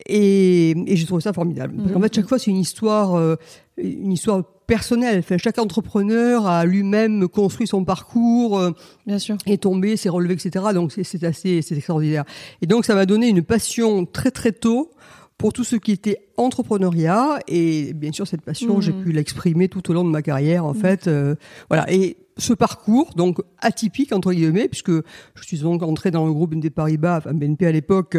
Et, 0.08 0.72
et 0.72 0.96
j'ai 0.96 1.06
trouvé 1.06 1.22
ça 1.22 1.34
formidable. 1.34 1.76
Parce 1.78 1.92
qu'en 1.92 2.02
fait, 2.02 2.16
chaque 2.16 2.28
fois, 2.28 2.40
c'est 2.40 2.52
une 2.52 2.58
histoire, 2.58 3.16
euh, 3.16 3.36
une 3.78 4.12
histoire 4.12 4.44
personnelle. 4.70 5.20
Enfin, 5.20 5.38
chaque 5.38 5.58
entrepreneur 5.58 6.46
a 6.46 6.64
lui-même 6.64 7.28
construit 7.28 7.68
son 7.68 7.84
parcours, 7.84 8.60
euh, 8.60 8.72
bien 9.06 9.20
sûr, 9.20 9.36
est 9.46 9.64
tombé, 9.64 9.98
s'est 9.98 10.10
relevé, 10.10 10.36
etc. 10.36 10.66
Donc 10.74 10.94
c'est 10.94 11.24
assez, 11.24 11.62
c'est 11.62 11.76
extraordinaire. 11.76 12.24
Et 12.62 12.68
donc 12.68 12.86
ça 12.86 12.96
m'a 12.96 13.06
donné 13.06 13.28
une 13.28 13.42
passion 13.42 14.06
très 14.06 14.32
très 14.32 14.52
tôt 14.52 14.92
pour 15.38 15.54
tout 15.54 15.64
ce 15.64 15.76
qui 15.76 15.92
était 15.92 16.30
entrepreneuriat. 16.38 17.40
Et 17.48 17.94
bien 17.94 18.12
sûr, 18.12 18.28
cette 18.28 18.42
passion, 18.42 18.80
j'ai 18.80 18.94
mmh. 18.94 19.04
pu 19.04 19.12
l'exprimer 19.12 19.70
tout 19.70 19.90
au 19.90 19.94
long 19.94 20.04
de 20.06 20.12
ma 20.12 20.22
carrière, 20.22 20.66
en 20.66 20.74
mmh. 20.74 20.78
fait. 20.78 21.08
Euh, 21.08 21.36
voilà. 21.70 21.92
Et 21.92 22.18
ce 22.38 22.54
parcours, 22.54 23.14
donc 23.16 23.40
atypique 23.60 24.14
entre 24.14 24.32
guillemets, 24.32 24.68
puisque 24.70 24.92
je 24.92 25.44
suis 25.44 25.60
donc 25.60 25.84
entré 25.84 26.12
dans 26.12 26.26
le 26.26 26.32
groupe 26.32 26.52
BNP 26.52 26.70
Paribas, 26.70 27.18
enfin 27.18 27.34
BNP 27.34 27.66
à 27.66 27.72
l'époque 27.72 28.18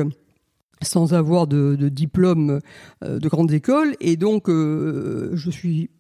sans 0.83 1.15
avoir 1.15 1.47
de, 1.47 1.77
de 1.77 1.89
diplôme 1.89 2.61
euh, 3.05 3.19
de 3.19 3.29
grande 3.29 3.53
école. 3.53 3.95
Et 4.01 4.17
donc, 4.17 4.49
euh, 4.49 5.31
je 5.35 5.51
suis 5.51 5.91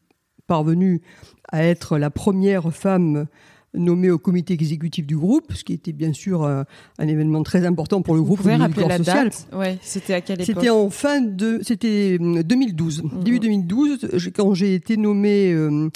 parvenue 0.46 1.02
à 1.50 1.64
être 1.64 1.98
la 1.98 2.10
première 2.10 2.72
femme 2.72 3.26
nommée 3.74 4.10
au 4.10 4.18
comité 4.18 4.54
exécutif 4.54 5.06
du 5.06 5.16
groupe, 5.16 5.52
ce 5.52 5.64
qui 5.64 5.72
était 5.72 5.92
bien 5.92 6.12
sûr 6.12 6.44
un, 6.44 6.64
événement 6.98 7.42
très 7.42 7.66
important 7.66 8.02
pour 8.02 8.14
le 8.14 8.22
groupe. 8.22 8.38
Vous 8.38 8.42
pouvez 8.44 8.56
rappeler 8.56 8.86
la 8.86 8.98
date? 8.98 9.46
Ouais, 9.52 9.78
c'était 9.82 10.14
à 10.14 10.20
quelle 10.20 10.40
époque? 10.40 10.54
C'était 10.54 10.70
en 10.70 10.90
fin 10.90 11.20
de, 11.20 11.60
c'était 11.62 12.18
2012, 12.18 13.02
mmh, 13.02 13.22
début 13.22 13.38
2012, 13.38 14.04
mmh. 14.04 14.30
quand 14.34 14.54
j'ai 14.54 14.74
été 14.74 14.96
nommée 14.96 15.52
euh, 15.52 15.88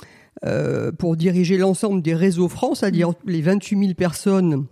euh, 0.45 0.93
pour 0.93 1.17
diriger 1.17 1.59
l'ensemble 1.59 2.03
des 2.03 2.15
réseaux 2.15 2.49
France, 2.49 2.81
c'est-à-dire 2.81 3.11
mmh. 3.11 3.15
les 3.27 3.43
28 3.43 3.79
000 3.79 3.95
personnes 3.95 4.67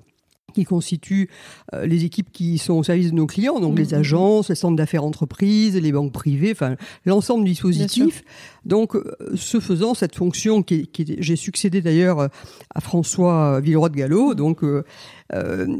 qui 0.52 0.64
constituent 0.64 1.28
euh, 1.75 1.87
les 1.87 2.04
équipes 2.04 2.30
qui 2.32 2.59
sont 2.59 2.75
au 2.75 2.82
service 2.82 3.11
de 3.11 3.16
nos 3.16 3.26
clients, 3.26 3.61
donc 3.61 3.78
les 3.78 3.87
mmh, 3.87 3.97
mmh. 3.97 4.00
agences, 4.00 4.49
les 4.49 4.54
centres 4.54 4.76
d'affaires 4.76 5.04
entreprises, 5.04 5.76
les 5.76 5.92
banques 5.92 6.12
privées, 6.12 6.52
enfin 6.52 6.76
l'ensemble 7.04 7.44
du 7.44 7.50
dispositif. 7.50 8.23
Donc, 8.64 8.94
euh, 8.94 9.16
ce 9.35 9.61
faisant, 9.61 9.94
cette 9.94 10.14
fonction 10.14 10.62
qui, 10.62 10.87
qui 10.87 11.16
j'ai 11.18 11.37
succédé 11.37 11.80
d'ailleurs 11.80 12.21
euh, 12.21 12.28
à 12.75 12.80
François 12.80 13.61
Villeroy 13.61 13.88
de 13.88 13.97
Gallo, 13.97 14.35
donc 14.35 14.62
euh, 14.62 14.85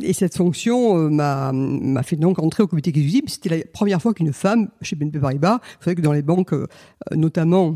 et 0.01 0.13
cette 0.13 0.37
fonction 0.37 1.11
m'a 1.11 1.53
m'a 1.53 2.03
fait 2.03 2.17
donc 2.17 2.39
entrer 2.39 2.63
au 2.63 2.67
comité 2.67 2.91
exécutif. 2.91 3.25
C'était 3.27 3.57
la 3.57 3.65
première 3.73 4.01
fois 4.01 4.15
qu'une 4.15 4.33
femme 4.33 4.69
chez 4.81 4.97
BNP 4.97 5.19
Paribas, 5.19 5.59
vous 5.59 5.85
savez 5.85 5.95
que 5.95 6.01
dans 6.01 6.13
les 6.13 6.23
banques, 6.23 6.55
notamment 7.13 7.75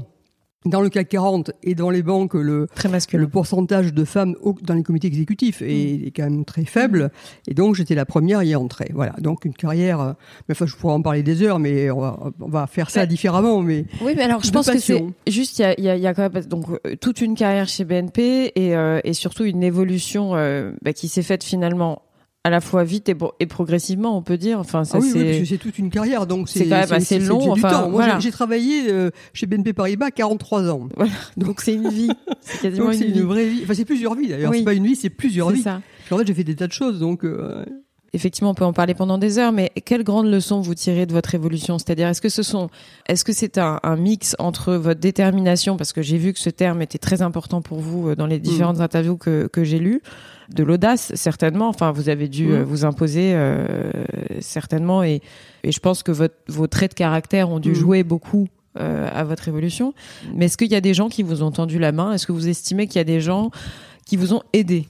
dans 0.67 0.81
le 0.81 0.89
CAC 0.89 1.09
40 1.09 1.53
et 1.63 1.75
dans 1.75 1.91
les 1.91 2.03
banques, 2.03 2.35
le, 2.35 2.67
le 3.13 3.29
pourcentage 3.29 3.95
de 3.95 4.05
femmes 4.05 4.35
dans 4.63 4.75
les 4.75 4.83
comités 4.83 5.07
exécutifs 5.07 5.63
est, 5.63 6.07
mm. 6.07 6.11
quand 6.15 6.25
même 6.25 6.45
très 6.45 6.65
faible. 6.65 7.11
Et 7.47 7.55
donc, 7.55 7.75
j'étais 7.75 7.95
la 7.95 8.05
première 8.05 8.41
à 8.41 8.45
y 8.45 8.55
entrer. 8.55 8.91
Voilà. 8.93 9.15
Donc, 9.21 9.45
une 9.45 9.55
carrière, 9.55 10.01
euh, 10.01 10.13
mais 10.49 10.53
enfin, 10.53 10.67
je 10.67 10.75
pourrais 10.77 10.95
en 10.95 11.03
parler 11.03 11.23
des 11.23 11.43
heures, 11.43 11.59
mais 11.59 11.91
on 11.91 12.01
va, 12.01 12.19
on 12.41 12.49
va 12.49 12.67
faire 12.67 12.91
ça 12.91 13.07
différemment. 13.07 13.63
Mais 13.63 13.87
oui, 14.03 14.15
mais 14.17 14.23
alors, 14.23 14.43
je 14.43 14.51
pense 14.51 14.69
que 14.69 14.79
c'est 14.79 15.05
juste, 15.27 15.59
il 15.59 15.63
y 15.63 15.65
a, 15.65 15.81
y, 15.81 15.89
a, 15.89 15.97
y 15.97 16.07
a, 16.07 16.15
quand 16.15 16.33
même 16.33 16.45
donc 16.45 16.67
euh, 16.71 16.97
toute 17.01 17.21
une 17.21 17.35
carrière 17.35 17.69
chez 17.69 17.85
BNP 17.85 18.53
et, 18.55 18.77
euh, 18.77 19.01
et 19.05 19.13
surtout 19.13 19.45
une 19.45 19.63
évolution 19.63 20.33
bah, 20.83 20.93
qui 20.93 21.09
s'est 21.09 21.23
faite 21.23 21.45
finalement 21.45 22.03
à 22.47 22.51
la 22.51 22.61
fois 22.61 22.85
vite 22.85 23.09
et, 23.09 23.17
et, 23.41 23.47
progressivement, 23.47 24.17
on 24.17 24.23
peut 24.23 24.39
dire. 24.39 24.61
Enfin, 24.61 24.85
ça, 24.85 24.99
ah 24.99 25.01
oui, 25.03 25.11
c'est 25.13 25.41
oui, 25.41 25.59
toute 25.59 25.81
une 25.81 25.91
carrière, 25.91 26.29
donc 26.29 26.49
c'est 26.49 26.65
quand 26.69 26.77
même 26.77 26.93
assez 26.93 27.19
long. 27.19 27.51
Enfin, 27.51 27.89
Moi, 27.89 28.21
j'ai 28.21 28.31
travaillé 28.31 28.89
euh, 28.89 29.11
chez 29.33 29.47
BNP 29.47 29.73
Paribas 29.73 30.13
43 30.13 30.71
ans. 30.71 30.89
Voilà. 30.97 31.13
Donc 31.37 31.61
c'est 31.61 31.75
une 31.75 31.89
vie. 31.89 32.11
C'est 32.41 32.63
quasiment 32.63 32.93
une, 32.93 33.03
une, 33.03 33.23
vraie 33.23 33.47
vie. 33.47 33.61
Enfin, 33.65 33.75
c'est 33.75 33.85
plusieurs 33.85 34.15
vies 34.15 34.29
d'ailleurs. 34.29 34.53
C'est 34.55 34.63
pas 34.63 34.75
une 34.75 34.87
vie, 34.87 34.95
c'est 34.95 35.11
plusieurs 35.11 35.51
vies. 35.51 35.63
Ça. 35.63 35.81
En 36.11 36.19
fait, 36.19 36.27
j'ai 36.27 36.35
fait 36.35 36.45
des 36.45 36.55
tas 36.55 36.69
de 36.69 36.73
choses, 36.73 37.01
donc. 37.01 37.25
Euh... 37.25 37.65
effectivement, 38.13 38.51
on 38.51 38.55
peut 38.55 38.65
en 38.65 38.73
parler 38.73 38.95
pendant 38.95 39.19
des 39.19 39.39
heures, 39.39 39.53
mais 39.53 39.71
quelles 39.85 40.05
grandes 40.05 40.27
leçons 40.27 40.61
vous 40.61 40.75
tirez 40.75 41.07
de 41.07 41.13
votre 41.13 41.35
évolution? 41.35 41.79
C'est-à-dire, 41.79 42.09
est-ce 42.09 42.21
que 42.21 42.29
ce 42.29 42.43
sont, 42.43 42.71
est-ce 43.09 43.25
que 43.25 43.33
c'est 43.33 43.59
un, 43.59 43.81
mix 43.97 44.37
entre 44.39 44.75
votre 44.75 45.01
détermination, 45.01 45.77
parce 45.77 45.93
que 45.93 46.03
j'ai 46.03 46.19
vu 46.19 46.33
que 46.33 46.39
ce 46.39 46.51
terme 46.51 46.83
était 46.83 46.99
très 46.99 47.23
important 47.23 47.63
pour 47.63 47.81
vous 47.81 48.15
dans 48.15 48.27
les 48.27 48.39
différentes 48.39 48.79
mm. 48.79 48.83
interviews 48.83 49.17
que, 49.17 49.49
que 49.53 49.65
j'ai 49.65 49.79
lues, 49.79 50.03
de 50.51 50.63
l'audace 50.63 51.13
certainement. 51.15 51.69
Enfin, 51.69 51.93
vous 51.93 52.09
avez 52.09 52.29
dû 52.29 52.49
mm. 52.49 52.63
vous 52.63 52.85
imposer 52.85 53.33
euh, 53.35 53.91
certainement, 54.41 55.03
et, 55.03 55.21
et, 55.65 55.73
je 55.73 55.81
pense 55.81 56.03
que 56.03 56.13
votre, 56.13 56.37
vos 56.49 56.67
traits 56.67 56.93
de 56.93 56.97
caractère 56.97 57.51
ont 57.51 57.61
dû 57.61 57.71
mm. 57.71 57.75
jouer 57.75 58.03
beaucoup 58.05 58.49
euh, 58.79 59.09
à 59.11 59.25
votre 59.25 59.49
évolution. 59.49 59.95
Mais 60.35 60.47
est-ce 60.47 60.59
qu'il 60.59 60.71
y 60.71 60.75
a 60.75 60.83
des 60.83 60.93
gens 60.93 61.09
qui 61.09 61.23
vous 61.23 61.43
ont 61.43 61.51
tendu 61.51 61.79
la 61.79 61.93
main? 61.93 62.13
Est-ce 62.13 62.27
que 62.27 62.33
vous 62.33 62.47
estimez 62.47 62.87
qu'il 62.87 62.97
y 62.97 63.01
a 63.01 63.05
des 63.05 63.23
gens 63.23 63.51
qui 64.05 64.19
vous 64.19 64.35
ont 64.35 64.43
aidé 64.53 64.87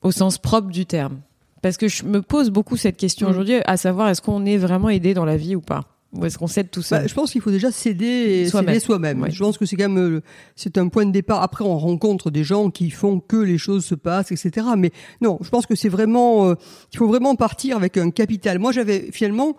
au 0.00 0.12
sens 0.12 0.38
propre 0.38 0.68
du 0.68 0.86
terme? 0.86 1.20
Parce 1.62 1.76
que 1.76 1.88
je 1.88 2.04
me 2.04 2.22
pose 2.22 2.50
beaucoup 2.50 2.76
cette 2.76 2.96
question 2.96 3.28
mm. 3.28 3.30
aujourd'hui, 3.30 3.54
à 3.64 3.76
savoir 3.76 4.08
est-ce 4.08 4.22
qu'on 4.22 4.46
est 4.46 4.56
vraiment 4.56 4.88
aidé 4.88 5.14
dans 5.14 5.24
la 5.24 5.36
vie 5.36 5.56
ou 5.56 5.60
pas 5.60 5.84
ou 6.14 6.24
est-ce 6.24 6.38
qu'on 6.38 6.46
cède 6.46 6.70
tout 6.70 6.80
ça 6.80 7.00
bah, 7.00 7.06
Je 7.06 7.12
pense 7.12 7.32
qu'il 7.32 7.42
faut 7.42 7.50
déjà 7.50 7.70
céder 7.70 8.48
soi-même. 8.48 8.80
Soi-même. 8.80 9.26
Je 9.30 9.38
pense 9.38 9.58
que 9.58 9.66
c'est 9.66 9.76
quand 9.76 9.90
même 9.90 10.16
euh, 10.16 10.22
c'est 10.56 10.78
un 10.78 10.88
point 10.88 11.04
de 11.04 11.10
départ. 11.10 11.42
Après, 11.42 11.64
on 11.64 11.76
rencontre 11.76 12.30
des 12.30 12.44
gens 12.44 12.70
qui 12.70 12.90
font 12.90 13.20
que 13.20 13.36
les 13.36 13.58
choses 13.58 13.84
se 13.84 13.94
passent, 13.94 14.32
etc. 14.32 14.68
Mais 14.76 14.90
non, 15.20 15.38
je 15.42 15.50
pense 15.50 15.66
que 15.66 15.74
c'est 15.74 15.90
vraiment, 15.90 16.48
euh, 16.48 16.54
il 16.92 16.98
faut 16.98 17.08
vraiment 17.08 17.34
partir 17.34 17.76
avec 17.76 17.98
un 17.98 18.10
capital. 18.10 18.58
Moi, 18.58 18.72
j'avais 18.72 19.10
finalement, 19.12 19.56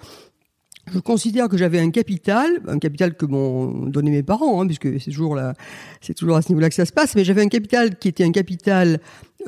je 0.91 0.97
considère 0.97 1.49
que 1.49 1.57
j'avais 1.57 1.79
un 1.79 1.91
capital, 1.91 2.49
un 2.67 2.79
capital 2.79 3.15
que 3.15 3.27
m'ont 3.27 3.85
donné 3.85 4.09
mes 4.09 4.23
parents, 4.23 4.59
hein, 4.59 4.65
puisque 4.65 4.99
c'est 4.99 5.11
toujours 5.11 5.35
là, 5.35 5.53
c'est 6.01 6.15
toujours 6.15 6.35
à 6.35 6.41
ce 6.41 6.49
niveau-là 6.49 6.69
que 6.69 6.75
ça 6.75 6.85
se 6.85 6.93
passe. 6.93 7.15
Mais 7.15 7.23
j'avais 7.23 7.43
un 7.43 7.49
capital 7.49 7.95
qui 7.99 8.07
était 8.07 8.23
un 8.23 8.31
capital 8.31 8.99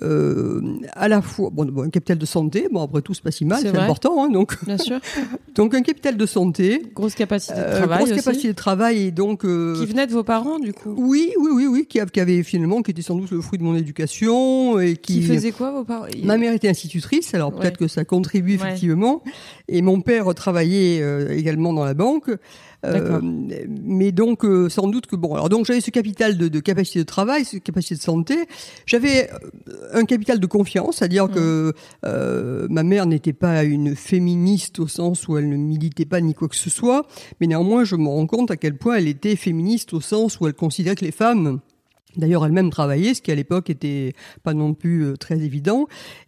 euh, 0.01 0.61
à 0.93 1.07
la 1.09 1.21
fois 1.21 1.49
bon, 1.51 1.65
bon, 1.65 1.83
un 1.83 1.89
capital 1.89 2.17
de 2.17 2.25
santé 2.25 2.67
bon 2.71 2.81
après 2.81 3.01
tout 3.01 3.13
c'est 3.13 3.23
pas 3.23 3.31
si 3.31 3.43
mal 3.43 3.59
c'est 3.61 3.75
important 3.77 4.23
hein, 4.23 4.29
donc 4.29 4.63
bien 4.65 4.77
sûr. 4.77 4.99
Donc 5.55 5.75
un 5.75 5.81
capital 5.81 6.15
de 6.15 6.25
santé. 6.25 6.81
Grosse 6.95 7.13
capacité 7.13 7.55
de 7.55 7.59
euh, 7.59 7.77
travail 7.79 8.05
grosse 8.05 8.15
capacité 8.15 8.47
de 8.47 8.53
travail 8.53 9.01
et 9.07 9.11
donc 9.11 9.43
euh, 9.43 9.75
qui 9.77 9.85
venait 9.85 10.07
de 10.07 10.13
vos 10.13 10.23
parents 10.23 10.59
du 10.59 10.71
coup. 10.71 10.95
Oui 10.97 11.33
oui 11.37 11.49
oui 11.53 11.67
oui 11.67 11.85
qui, 11.89 11.99
qui 12.05 12.19
avait 12.21 12.41
finalement 12.43 12.81
qui 12.81 12.91
était 12.91 13.01
sans 13.01 13.15
doute 13.15 13.31
le 13.31 13.41
fruit 13.41 13.59
de 13.59 13.63
mon 13.65 13.75
éducation 13.75 14.79
et 14.79 14.95
qui, 14.95 15.15
qui 15.15 15.23
faisait 15.23 15.51
quoi 15.51 15.71
vos 15.71 15.83
parents? 15.83 16.05
Ma 16.23 16.37
mère 16.37 16.53
était 16.53 16.69
institutrice 16.69 17.33
alors 17.33 17.53
peut-être 17.53 17.77
que 17.77 17.89
ça 17.89 18.05
contribue 18.05 18.53
effectivement. 18.53 19.23
Et 19.67 19.81
mon 19.81 19.99
père 19.99 20.33
travaillait 20.33 21.03
également 21.37 21.73
dans 21.73 21.83
la 21.83 21.93
banque. 21.93 22.29
euh, 22.29 22.37
mais 22.83 24.11
donc 24.11 24.43
euh, 24.43 24.69
sans 24.69 24.87
doute 24.87 25.05
que 25.05 25.15
bon, 25.15 25.33
alors 25.33 25.49
donc 25.49 25.65
j'avais 25.65 25.81
ce 25.81 25.91
capital 25.91 26.37
de, 26.37 26.47
de, 26.47 26.59
capacité 26.59 26.99
de 26.99 27.05
travail, 27.05 27.45
ce 27.45 27.57
capacité 27.57 27.95
de 27.95 28.01
santé. 28.01 28.35
J'avais 28.85 29.29
euh, 29.29 29.89
un 29.93 30.05
capital 30.05 30.39
de 30.39 30.45
confiance, 30.47 30.97
c'est-à-dire 30.97 31.29
que 31.29 31.73
euh, 32.05 32.67
ma 32.69 32.83
mère 32.83 33.05
n'était 33.05 33.33
pas 33.33 33.63
une 33.63 33.95
féministe 33.95 34.79
au 34.79 34.87
sens 34.87 35.27
où 35.27 35.37
elle 35.37 35.49
ne 35.49 35.57
militait 35.57 36.05
pas 36.05 36.21
ni 36.21 36.33
quoi 36.33 36.47
que 36.47 36.55
ce 36.55 36.69
soit, 36.69 37.05
mais 37.39 37.47
néanmoins 37.47 37.83
je 37.83 37.95
me 37.95 38.07
rends 38.07 38.27
compte 38.27 38.51
à 38.51 38.57
quel 38.57 38.77
point 38.77 38.95
elle 38.95 39.07
était 39.07 39.35
féministe 39.35 39.93
au 39.93 40.01
sens 40.01 40.39
où 40.39 40.47
elle 40.47 40.53
considérait 40.53 40.95
que 40.95 41.05
les 41.05 41.11
femmes 41.11 41.59
D'ailleurs, 42.17 42.45
elle-même 42.45 42.69
travaillait, 42.69 43.13
ce 43.13 43.21
qui 43.21 43.31
à 43.31 43.35
l'époque 43.35 43.69
était 43.69 44.13
pas 44.43 44.53
non 44.53 44.73
plus 44.73 45.05
euh, 45.05 45.15
très 45.15 45.39
évident. 45.41 45.87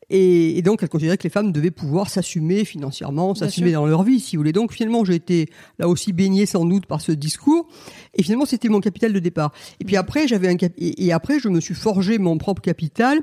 Et, 0.10 0.62
donc, 0.62 0.84
elle 0.84 0.90
considérait 0.90 1.18
que 1.18 1.24
les 1.24 1.30
femmes 1.30 1.52
devaient 1.52 1.72
pouvoir 1.72 2.10
s'assumer 2.10 2.66
financièrement, 2.66 3.34
s'assumer 3.34 3.72
dans 3.72 3.86
leur 3.86 4.04
vie, 4.04 4.20
si 4.20 4.36
vous 4.36 4.42
voulez. 4.42 4.52
Donc, 4.52 4.72
finalement, 4.72 5.04
j'ai 5.04 5.16
été 5.16 5.50
là 5.80 5.88
aussi 5.88 6.13
baignée 6.13 6.46
sans 6.46 6.66
doute 6.66 6.86
par 6.86 7.02
ce 7.02 7.12
discours. 7.12 7.68
Et 8.13 8.24
finalement, 8.24 8.46
c'était 8.46 8.70
mon 8.70 8.80
capital 8.80 9.12
de 9.12 9.20
départ. 9.20 9.52
Et 9.80 9.86
puis 9.86 9.96
après, 9.96 10.28
j'avais 10.28 10.48
un 10.48 10.56
cap 10.56 10.72
et, 10.78 11.12
après, 11.12 11.40
je 11.40 11.50
me 11.50 11.60
suis 11.60 11.74
forgé 11.74 12.20
mon 12.20 12.38
propre 12.38 12.62
capital 12.62 13.22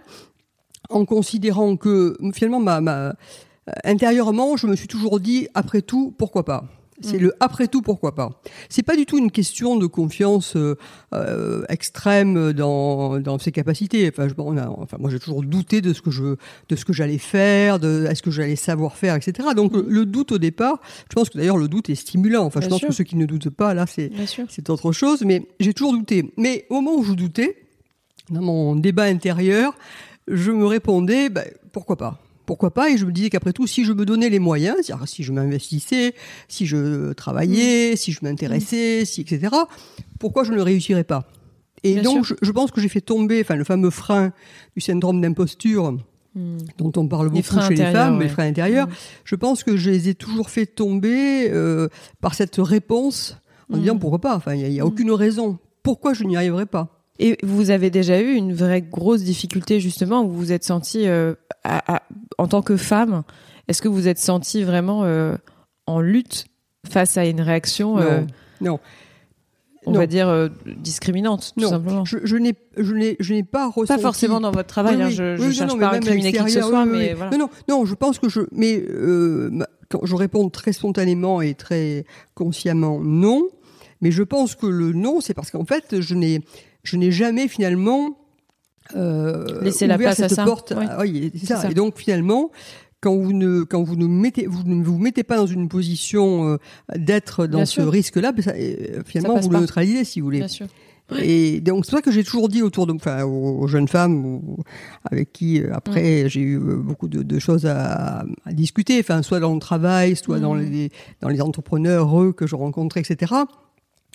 en 0.88 1.04
considérant 1.04 1.76
que 1.76 2.16
finalement, 2.34 2.60
ma, 2.60 2.80
ma 2.80 3.14
euh, 3.70 3.72
intérieurement, 3.84 4.56
je 4.56 4.66
me 4.66 4.74
suis 4.74 4.88
toujours 4.88 5.20
dit, 5.20 5.48
après 5.54 5.82
tout, 5.82 6.14
pourquoi 6.18 6.44
pas? 6.44 6.64
C'est 7.00 7.18
mm. 7.18 7.22
le 7.22 7.34
après 7.40 7.68
tout, 7.68 7.82
pourquoi 7.82 8.14
pas. 8.14 8.40
C'est 8.68 8.82
pas 8.82 8.96
du 8.96 9.06
tout 9.06 9.18
une 9.18 9.30
question 9.30 9.76
de 9.76 9.86
confiance 9.86 10.56
euh, 10.56 10.76
euh 11.12 11.64
extrême 11.68 12.52
dans, 12.52 13.18
dans 13.18 13.38
ses 13.38 13.52
capacités. 13.52 14.08
Enfin, 14.08 14.28
je, 14.28 14.34
bon, 14.34 14.56
enfin 14.58 14.96
moi 14.98 15.10
j'ai 15.10 15.18
toujours 15.18 15.42
douté 15.42 15.80
de 15.80 15.92
ce 15.92 16.02
que 16.02 16.10
je 16.10 16.36
de 16.68 16.76
ce 16.76 16.84
que 16.84 16.92
j'allais 16.92 17.18
faire, 17.18 17.78
de 17.78 18.06
est-ce 18.08 18.22
que 18.22 18.30
j'allais 18.30 18.56
savoir 18.56 18.96
faire, 18.96 19.14
etc. 19.14 19.48
Donc 19.54 19.72
mm. 19.72 19.84
le, 19.88 20.06
doute 20.06 20.32
au 20.32 20.38
départ, 20.38 20.80
je 21.08 21.14
pense 21.14 21.30
que 21.30 21.38
d'ailleurs 21.38 21.58
le 21.58 21.68
doute 21.68 21.90
est 21.90 21.94
stimulant. 21.94 22.44
Enfin, 22.44 22.60
je 22.60 22.68
pense 22.68 22.80
que 22.80 22.92
ceux 22.92 23.04
qui 23.04 23.16
ne 23.16 23.26
doutent 23.26 23.50
pas 23.50 23.74
là, 23.74 23.86
c'est 23.86 24.10
c'est 24.48 24.70
autre 24.70 24.92
chose. 24.92 25.22
Mais 25.24 25.46
j'ai 25.60 25.74
toujours 25.74 25.92
douté. 25.92 26.32
Mais 26.36 26.66
au 26.70 26.74
moment 26.74 26.96
où 26.96 27.04
je 27.04 27.12
doutais, 27.12 27.56
dans 28.30 28.42
mon 28.42 28.76
débat 28.76 29.04
intérieur, 29.04 29.74
je 30.28 30.50
me 30.50 30.66
répondais, 30.66 31.28
bah, 31.28 31.44
pourquoi 31.72 31.96
pas 31.96 32.20
pourquoi 32.50 32.72
pas 32.72 32.90
Et 32.90 32.96
je 32.96 33.06
me 33.06 33.12
disais 33.12 33.30
qu'après 33.30 33.52
tout, 33.52 33.68
si 33.68 33.84
je 33.84 33.92
me 33.92 34.04
donnais 34.04 34.28
les 34.28 34.40
moyens, 34.40 34.92
si 35.06 35.22
je 35.22 35.30
m'investissais, 35.30 36.16
si 36.48 36.66
je 36.66 37.12
travaillais, 37.12 37.92
mm. 37.92 37.96
si 37.96 38.10
je 38.10 38.18
m'intéressais, 38.22 39.04
si 39.04 39.20
etc. 39.20 39.54
Pourquoi 40.18 40.42
je 40.42 40.50
ne 40.52 40.60
réussirais 40.60 41.04
pas? 41.04 41.28
Et 41.84 42.00
donc, 42.00 42.26
je, 42.42 42.50
pense 42.50 42.72
que 42.72 42.80
j'ai 42.80 42.88
fait 42.88 43.02
tomber, 43.02 43.40
enfin, 43.40 43.54
le 43.54 43.62
fameux 43.62 43.90
frein 43.90 44.32
du 44.74 44.80
syndrome 44.80 45.20
d'imposture. 45.20 45.92
Mm. 46.34 46.58
dont 46.78 46.92
on 46.96 47.06
parle 47.06 47.28
beaucoup 47.28 47.60
chez 47.68 47.74
les 47.74 47.92
femmes, 47.92 48.20
les 48.20 48.28
freins 48.28 48.48
intérieurs, 48.48 48.88
mm. 48.88 48.92
je 49.24 49.34
pense 49.36 49.62
que 49.62 49.76
je 49.76 49.88
les 49.88 50.08
ai 50.08 50.16
toujours 50.16 50.50
fait 50.50 50.66
tomber 50.66 51.48
euh, 51.52 51.88
par 52.20 52.34
cette 52.34 52.56
réponse 52.56 53.36
en 53.72 53.78
disant 53.78 53.96
pourquoi 53.96 54.20
pas. 54.20 54.34
Enfin, 54.34 54.54
il 54.54 54.68
n'y 54.68 54.80
a, 54.80 54.82
a 54.82 54.86
aucune 54.86 55.12
raison. 55.12 55.60
Pourquoi 55.84 56.14
je 56.14 56.24
n'y 56.24 56.36
arriverai 56.36 56.66
pas? 56.66 56.99
Et 57.20 57.36
vous 57.42 57.70
avez 57.70 57.90
déjà 57.90 58.20
eu 58.20 58.32
une 58.32 58.54
vraie 58.54 58.80
grosse 58.80 59.22
difficulté 59.22 59.78
justement 59.78 60.22
où 60.22 60.30
vous 60.30 60.38
vous 60.38 60.52
êtes 60.52 60.64
senti 60.64 61.06
euh, 61.06 61.34
en 62.38 62.48
tant 62.48 62.62
que 62.62 62.76
femme, 62.76 63.22
est-ce 63.68 63.82
que 63.82 63.88
vous 63.88 64.08
êtes 64.08 64.18
senti 64.18 64.64
vraiment 64.64 65.04
euh, 65.04 65.36
en 65.86 66.00
lutte 66.00 66.46
face 66.90 67.18
à 67.18 67.26
une 67.26 67.42
réaction 67.42 67.98
euh, 67.98 68.22
Non. 68.62 68.80
On 69.86 69.92
va 69.92 70.06
dire 70.06 70.50
discriminante, 70.66 71.52
tout 71.58 71.66
simplement? 71.66 72.04
Je, 72.04 72.18
je 72.24 72.36
n'ai, 72.36 72.54
je 72.76 72.92
n'ai, 72.94 73.16
je 73.18 73.42
pas 73.42 73.68
ressenti. 73.68 73.88
Pas 73.88 73.98
forcément 73.98 74.40
dans 74.40 74.50
votre 74.50 74.68
travail. 74.68 75.00
Hein, 75.00 75.08
je, 75.08 75.42
ne 75.42 75.52
cherche 75.52 75.78
pas 75.78 75.88
à 75.88 75.94
incriminer 75.96 76.32
qui 76.32 76.38
que 76.44 76.50
ce 76.50 76.60
soit, 76.60 76.84
mais 76.84 77.14
voilà. 77.14 77.36
Non, 77.36 77.38
non, 77.38 77.50
non. 77.68 77.84
Je 77.86 77.94
pense 77.94 78.18
que 78.18 78.28
je, 78.28 78.40
mais 78.52 78.82
quand 79.88 80.04
je 80.04 80.16
réponds 80.16 80.48
très 80.50 80.72
spontanément 80.72 81.40
et 81.40 81.54
très 81.54 82.04
consciemment 82.34 83.00
non. 83.00 83.48
Mais 84.02 84.10
je 84.10 84.22
pense 84.22 84.54
que 84.54 84.66
le 84.66 84.92
non, 84.92 85.20
c'est 85.20 85.34
parce 85.34 85.50
qu'en 85.50 85.64
fait, 85.64 86.00
je 86.00 86.14
n'ai, 86.14 86.40
je 86.82 86.96
n'ai 86.96 87.10
jamais 87.10 87.48
finalement 87.48 88.16
euh, 88.96 89.44
laisser 89.62 89.86
la 89.86 89.98
place 89.98 90.16
cette 90.16 90.32
à 90.32 90.34
ça. 90.34 90.44
porte. 90.44 90.72
Oui. 90.76 90.84
Ah 90.88 90.98
oui, 91.00 91.32
ça. 91.44 91.56
ça. 91.56 91.70
Et 91.70 91.74
donc 91.74 91.98
finalement, 91.98 92.50
quand 93.00 93.16
vous 93.16 93.32
ne 93.32 93.62
quand 93.62 93.82
vous 93.82 93.96
ne 93.96 94.06
mettez 94.06 94.46
vous 94.46 94.62
ne 94.64 94.84
vous 94.84 94.98
mettez 94.98 95.22
pas 95.22 95.36
dans 95.36 95.46
une 95.46 95.68
position 95.68 96.48
euh, 96.48 96.56
d'être 96.96 97.46
dans 97.46 97.64
ce 97.66 97.80
risque-là, 97.80 98.32
ben 98.32 98.44
euh, 98.48 99.02
finalement 99.04 99.40
vous 99.40 99.50
le 99.50 99.60
neutralisez 99.60 100.04
si 100.04 100.20
vous 100.20 100.26
voulez. 100.26 100.38
Bien 100.38 100.48
sûr. 100.48 100.66
Et 101.18 101.60
donc 101.60 101.86
c'est 101.86 101.92
ça 101.92 102.02
que 102.02 102.12
j'ai 102.12 102.22
toujours 102.22 102.48
dit 102.48 102.62
autour 102.62 102.86
de, 102.86 102.92
enfin, 102.92 103.24
aux, 103.24 103.66
jeunes 103.66 103.88
femmes 103.88 104.40
avec 105.10 105.32
qui 105.32 105.60
euh, 105.60 105.74
après 105.74 106.28
j'ai 106.28 106.40
eu 106.40 106.58
beaucoup 106.58 107.08
de, 107.08 107.24
de 107.24 107.38
choses 107.40 107.66
à, 107.66 108.24
à, 108.44 108.52
discuter, 108.52 109.00
enfin 109.00 109.22
soit 109.22 109.40
dans 109.40 109.52
le 109.52 109.58
travail, 109.58 110.14
soit 110.14 110.38
dans 110.38 110.54
mmh. 110.54 110.60
les 110.60 110.90
dans 111.20 111.28
les 111.28 111.40
entrepreneurs 111.40 112.20
eux 112.20 112.32
que 112.32 112.46
je 112.46 112.54
rencontrais, 112.54 113.00
etc. 113.00 113.34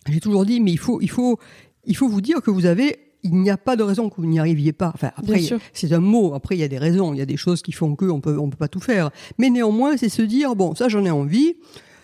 J'ai 0.08 0.22
toujours 0.22 0.46
dit 0.46 0.62
mais 0.62 0.72
il 0.72 0.80
faut 0.80 1.02
il 1.02 1.10
faut 1.10 1.38
il 1.86 1.96
faut 1.96 2.08
vous 2.08 2.22
dire 2.22 2.42
que 2.42 2.51
vous 2.51 2.65
avez 2.65 3.00
il 3.25 3.36
n'y 3.42 3.50
a 3.50 3.58
pas 3.58 3.75
de 3.75 3.84
raison 3.84 4.10
que 4.10 4.15
vous 4.18 4.27
n'y 4.27 4.39
arriviez 4.39 4.72
pas. 4.72 4.92
Enfin, 4.94 5.12
après, 5.18 5.42
c'est 5.74 5.92
un 5.92 6.00
mot. 6.00 6.36
Après, 6.36 6.56
il 6.56 6.60
y 6.60 6.63
a 6.63 6.68
des 6.68 6.77
raisons. 6.77 7.13
Il 7.13 7.18
y 7.18 7.22
a 7.22 7.25
des 7.25 7.38
choses 7.38 7.63
qui 7.63 7.72
font 7.72 7.96
que 7.96 8.06
on 8.06 8.22
peut, 8.22 8.38
on 8.38 8.50
peut 8.50 8.58
pas 8.58 8.68
tout 8.68 8.80
faire. 8.80 9.10
Mais 9.39 9.50
néanmoins, 9.50 9.98
c'est 9.98 10.10
se 10.10 10.22
dire, 10.22 10.56
bon, 10.56 10.75
ça, 10.75 10.89
j'en 10.89 11.04
ai 11.06 11.12
envie. 11.12 11.56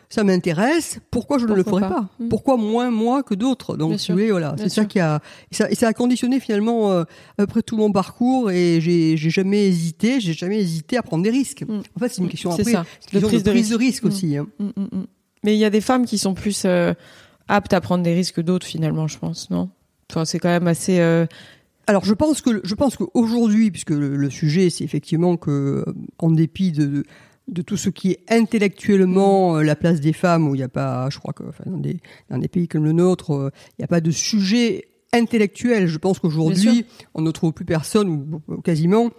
Ça 0.10 0.26
m'intéresse. 0.26 1.00
Pourquoi 1.10 1.38
je 1.38 1.46
ne 1.46 1.54
le 1.54 1.64
ferais 1.64 1.88
pas, 1.88 2.10
hmm. 2.20 2.28
Pourquoi 2.28 2.58
moins 2.58 2.90
moi 2.92 3.24
que 3.24 3.34
d'autres 3.34 3.78
Donc, 3.78 3.98
voilà, 4.10 4.56
c'est 4.58 4.68
ça 4.68 4.84
qui 4.84 5.00
a 5.00 5.22
et 5.52 5.56
ça, 5.56 5.72
et 5.72 5.76
ça, 5.76 5.88
a 5.88 5.94
conditionné 5.94 6.42
finalement 6.42 6.92
euh, 6.92 7.06
après 7.38 7.62
tout 7.62 7.78
mon 7.78 7.94
parcours 7.94 8.52
et 8.52 8.82
j'ai 8.82 9.16
jamais 9.16 9.68
hésité, 9.68 10.20
j'ai 10.20 10.34
jamais 10.34 10.60
hésité 10.60 10.98
à 10.98 11.02
prendre 11.02 11.24
des 11.24 11.30
risques. 11.30 11.64
Hmm. 11.66 11.80
En 11.96 12.00
fait, 12.00 12.10
c'est 12.10 12.22
une 12.22 12.28
question 12.28 12.52
après, 12.52 12.66
ça. 12.66 12.80
Une 12.80 13.22
question 13.22 13.28
prise 13.30 13.44
de, 13.44 13.52
risque, 13.52 13.72
de 13.72 13.78
risque 13.78 14.06
aussi. 14.06 14.36
Hein. 14.36 14.48
Mais 15.44 15.56
il 15.56 15.60
y 15.60 15.66
a 15.66 15.70
des 15.70 15.82
femmes 15.82 16.06
qui 16.06 16.18
sont 16.18 16.34
plus 16.34 16.64
euh, 16.66 16.94
aptes 17.52 17.74
à 17.74 17.82
prendre 17.82 18.04
des 18.04 18.14
risques 18.14 18.36
que 18.36 18.42
d'autres 18.42 18.66
finalement, 18.66 19.08
je 19.08 19.20
pense, 19.20 19.50
non? 19.50 19.70
Enfin, 20.10 20.26
c'est 20.26 20.40
quand 20.40 20.50
même 20.50 20.68
assez. 20.68 21.00
Euh, 21.00 21.26
Alors, 21.88 22.06
je 22.06 22.14
pense 22.14 22.42
que 22.42 22.62
je 22.64 22.76
pense 22.76 22.96
qu'aujourd'hui, 22.96 23.72
puisque 23.72 23.92
le, 23.92 24.30
sujet, 24.30 24.70
c'est 24.70 24.84
effectivement 24.84 25.38
que, 25.38 25.84
euh, 25.88 25.94
en 26.20 26.32
dépit 26.32 26.72
de, 26.72 27.04
de 27.48 27.62
tout 27.62 27.78
ce 27.78 27.90
qui 27.90 28.12
est 28.12 28.20
intellectuellement 28.30 29.58
euh, 29.58 29.64
la 29.64 29.76
place 29.76 30.00
des 30.00 30.14
femmes, 30.14 30.48
où 30.48 30.56
il 30.56 30.60
n'y 30.60 30.64
a 30.64 30.70
pas, 30.70 31.10
je 31.10 31.20
crois 31.20 31.34
que 31.34 31.44
enfin, 31.44 31.64
dans, 31.66 31.78
des, 31.78 32.00
dans 32.30 32.38
des 32.38 32.48
pays 32.48 32.68
comme 32.68 32.86
le 32.86 32.94
nôtre, 32.94 33.52
il 33.70 33.82
n'y 33.82 33.86
a 33.86 33.88
pas 33.88 34.02
de 34.02 34.12
sujet 34.12 34.86
intellectuel. 35.14 35.88
Je 35.88 35.98
pense 35.98 36.20
qu'aujourd'hui, 36.20 36.86
on 37.14 37.22
ne 37.22 37.32
trouve 37.32 37.54
plus 37.54 37.66
personne, 37.66 38.10
ou 38.10 38.62
quasiment, 38.62 39.12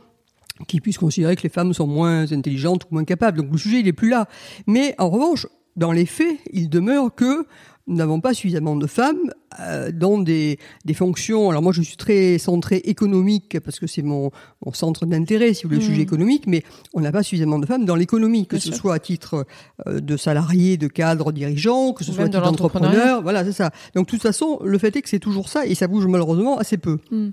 qui 0.69 0.81
puisse 0.81 0.99
considérer 0.99 1.37
que 1.37 1.43
les 1.43 1.49
femmes 1.49 1.73
sont 1.73 1.87
moins 1.87 2.31
intelligentes 2.33 2.85
ou 2.85 2.89
moins 2.95 3.05
capables. 3.05 3.39
Donc 3.39 3.53
le 3.53 3.59
sujet, 3.59 3.81
il 3.81 3.89
est 3.89 3.93
plus 3.93 4.11
là. 4.11 4.29
Mais 4.67 4.95
en 4.99 5.11
revanche, 5.11 5.47
dans 5.77 5.93
les 5.93 6.07
faits, 6.07 6.39
il 6.53 6.69
demeure 6.69 7.15
que 7.15 7.47
nous 7.87 7.97
n'avons 7.97 8.21
pas 8.21 8.33
suffisamment 8.33 8.77
de 8.77 8.87
femmes 8.87 9.33
euh, 9.61 9.91
dans 9.93 10.19
des, 10.19 10.59
des 10.85 10.95
fonctions. 10.95 11.51
Alors 11.51 11.63
moi, 11.63 11.73
je 11.73 11.83
suis 11.83 11.97
très 11.97 12.39
centré 12.39 12.77
économique 12.77 13.59
parce 13.61 13.81
que 13.81 13.87
c'est 13.87 14.03
mon, 14.03 14.31
mon 14.65 14.73
centre 14.73 15.05
d'intérêt, 15.05 15.53
si 15.53 15.65
vous 15.65 15.71
voulez, 15.71 15.81
le 15.81 15.87
mmh. 15.87 15.89
sujet 15.89 16.03
économique, 16.03 16.47
mais 16.47 16.63
on 16.95 17.01
n'a 17.01 17.13
pas 17.13 17.23
suffisamment 17.23 17.59
de 17.59 17.67
femmes 17.67 17.85
dans 17.85 17.97
l'économie, 17.97 18.47
que 18.47 18.59
ce 18.59 18.73
soit 18.73 18.95
à 18.95 18.99
titre 18.99 19.47
euh, 19.87 20.01
de 20.01 20.17
salarié, 20.17 20.77
de 20.77 20.89
cadre 20.89 21.33
dirigeant, 21.33 21.93
que 21.93 22.05
ce 22.05 22.13
soit 22.13 22.25
à 22.25 22.29
titre 22.29 22.43
d'entrepreneur. 22.43 23.23
Voilà, 23.23 23.45
c'est 23.45 23.53
ça. 23.53 23.71
Donc, 23.95 24.07
de 24.07 24.11
toute 24.11 24.23
façon, 24.23 24.59
le 24.65 24.79
fait 24.79 24.95
est 24.97 25.03
que 25.03 25.09
c'est 25.09 25.19
toujours 25.19 25.49
ça 25.49 25.67
et 25.67 25.75
ça 25.75 25.89
bouge 25.89 26.07
malheureusement 26.07 26.59
assez 26.59 26.79
peu. 26.79 26.99
Mmh. 27.11 27.31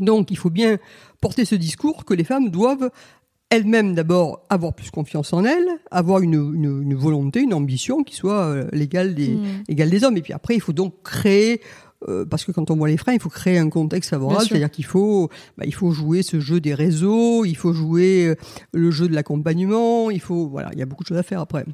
Donc, 0.00 0.30
il 0.30 0.38
faut 0.38 0.50
bien 0.50 0.78
porter 1.20 1.44
ce 1.44 1.54
discours 1.54 2.04
que 2.04 2.14
les 2.14 2.24
femmes 2.24 2.50
doivent 2.50 2.90
elles-mêmes 3.52 3.94
d'abord 3.94 4.46
avoir 4.48 4.72
plus 4.72 4.90
confiance 4.90 5.34
en 5.34 5.44
elles, 5.44 5.68
avoir 5.90 6.20
une, 6.20 6.54
une, 6.54 6.82
une 6.82 6.94
volonté, 6.94 7.40
une 7.40 7.52
ambition 7.52 8.02
qui 8.02 8.16
soit 8.16 8.46
euh, 8.46 8.64
l'égale 8.72 9.14
des, 9.14 9.36
mmh. 9.68 9.74
des 9.74 10.04
hommes. 10.04 10.16
Et 10.16 10.22
puis 10.22 10.32
après, 10.32 10.54
il 10.54 10.60
faut 10.60 10.72
donc 10.72 10.94
créer 11.02 11.60
euh, 12.08 12.24
parce 12.24 12.44
que 12.46 12.52
quand 12.52 12.70
on 12.70 12.76
voit 12.76 12.88
les 12.88 12.96
freins, 12.96 13.12
il 13.12 13.20
faut 13.20 13.28
créer 13.28 13.58
un 13.58 13.68
contexte 13.68 14.08
favorable, 14.08 14.46
c'est-à-dire 14.48 14.70
qu'il 14.70 14.86
faut, 14.86 15.28
bah, 15.58 15.64
il 15.66 15.74
faut 15.74 15.90
jouer 15.90 16.22
ce 16.22 16.40
jeu 16.40 16.60
des 16.60 16.74
réseaux, 16.74 17.44
il 17.44 17.54
faut 17.54 17.74
jouer 17.74 18.28
euh, 18.28 18.34
le 18.72 18.90
jeu 18.90 19.06
de 19.06 19.14
l'accompagnement, 19.14 20.10
il 20.10 20.20
faut, 20.20 20.48
voilà, 20.48 20.70
il 20.72 20.78
y 20.78 20.82
a 20.82 20.86
beaucoup 20.86 21.02
de 21.04 21.08
choses 21.08 21.18
à 21.18 21.22
faire 21.22 21.40
après. 21.40 21.66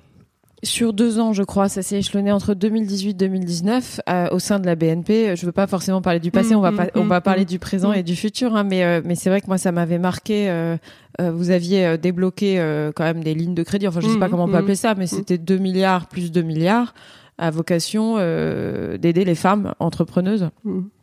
Sur 0.65 0.93
deux 0.93 1.21
ans, 1.21 1.33
je 1.33 1.45
crois, 1.45 1.69
ça 1.69 1.83
s'est 1.83 1.99
échelonné 1.99 2.33
entre 2.33 2.53
2018-2019 2.53 4.01
euh, 4.09 4.29
au 4.33 4.41
sein 4.41 4.59
de 4.59 4.67
la 4.67 4.75
BNP. 4.75 5.37
Je 5.37 5.47
veux 5.47 5.53
pas 5.53 5.69
forcément 5.69 6.03
parler 6.03 6.19
du 6.19 6.33
passé, 6.33 6.57
on 6.57 6.61
va 6.61 6.73
pas, 6.73 6.89
on 6.97 7.05
va 7.05 7.21
parler 7.21 7.45
du 7.45 7.61
présent 7.61 7.93
et 7.93 8.03
du 8.03 8.17
futur, 8.17 8.57
hein, 8.57 8.65
mais 8.65 8.83
euh, 8.83 9.01
mais 9.05 9.15
c'est 9.15 9.31
vrai 9.31 9.41
que 9.41 9.47
moi 9.47 9.59
ça 9.59 9.71
m'avait 9.71 9.99
marqué. 9.99 10.51
Euh, 10.51 10.77
vous 11.21 11.51
aviez 11.51 11.99
débloqué 11.99 12.57
quand 12.95 13.03
même 13.03 13.25
des 13.25 13.35
lignes 13.35 13.55
de 13.55 13.65
crédit. 13.65 13.89
Enfin, 13.89 14.01
je 14.01 14.09
sais 14.09 14.19
pas 14.19 14.29
comment 14.29 14.45
on 14.45 14.49
peut 14.49 14.57
appeler 14.57 14.77
ça, 14.77 14.95
mais 14.95 15.09
c'était 15.09 15.39
2 15.39 15.59
milliards 15.59 16.07
plus 16.07 16.31
2 16.31 16.43
milliards 16.43 16.95
à 17.39 17.51
vocation 17.51 18.17
d'aider 18.17 19.25
les 19.25 19.35
femmes 19.35 19.75
entrepreneuses. 19.81 20.51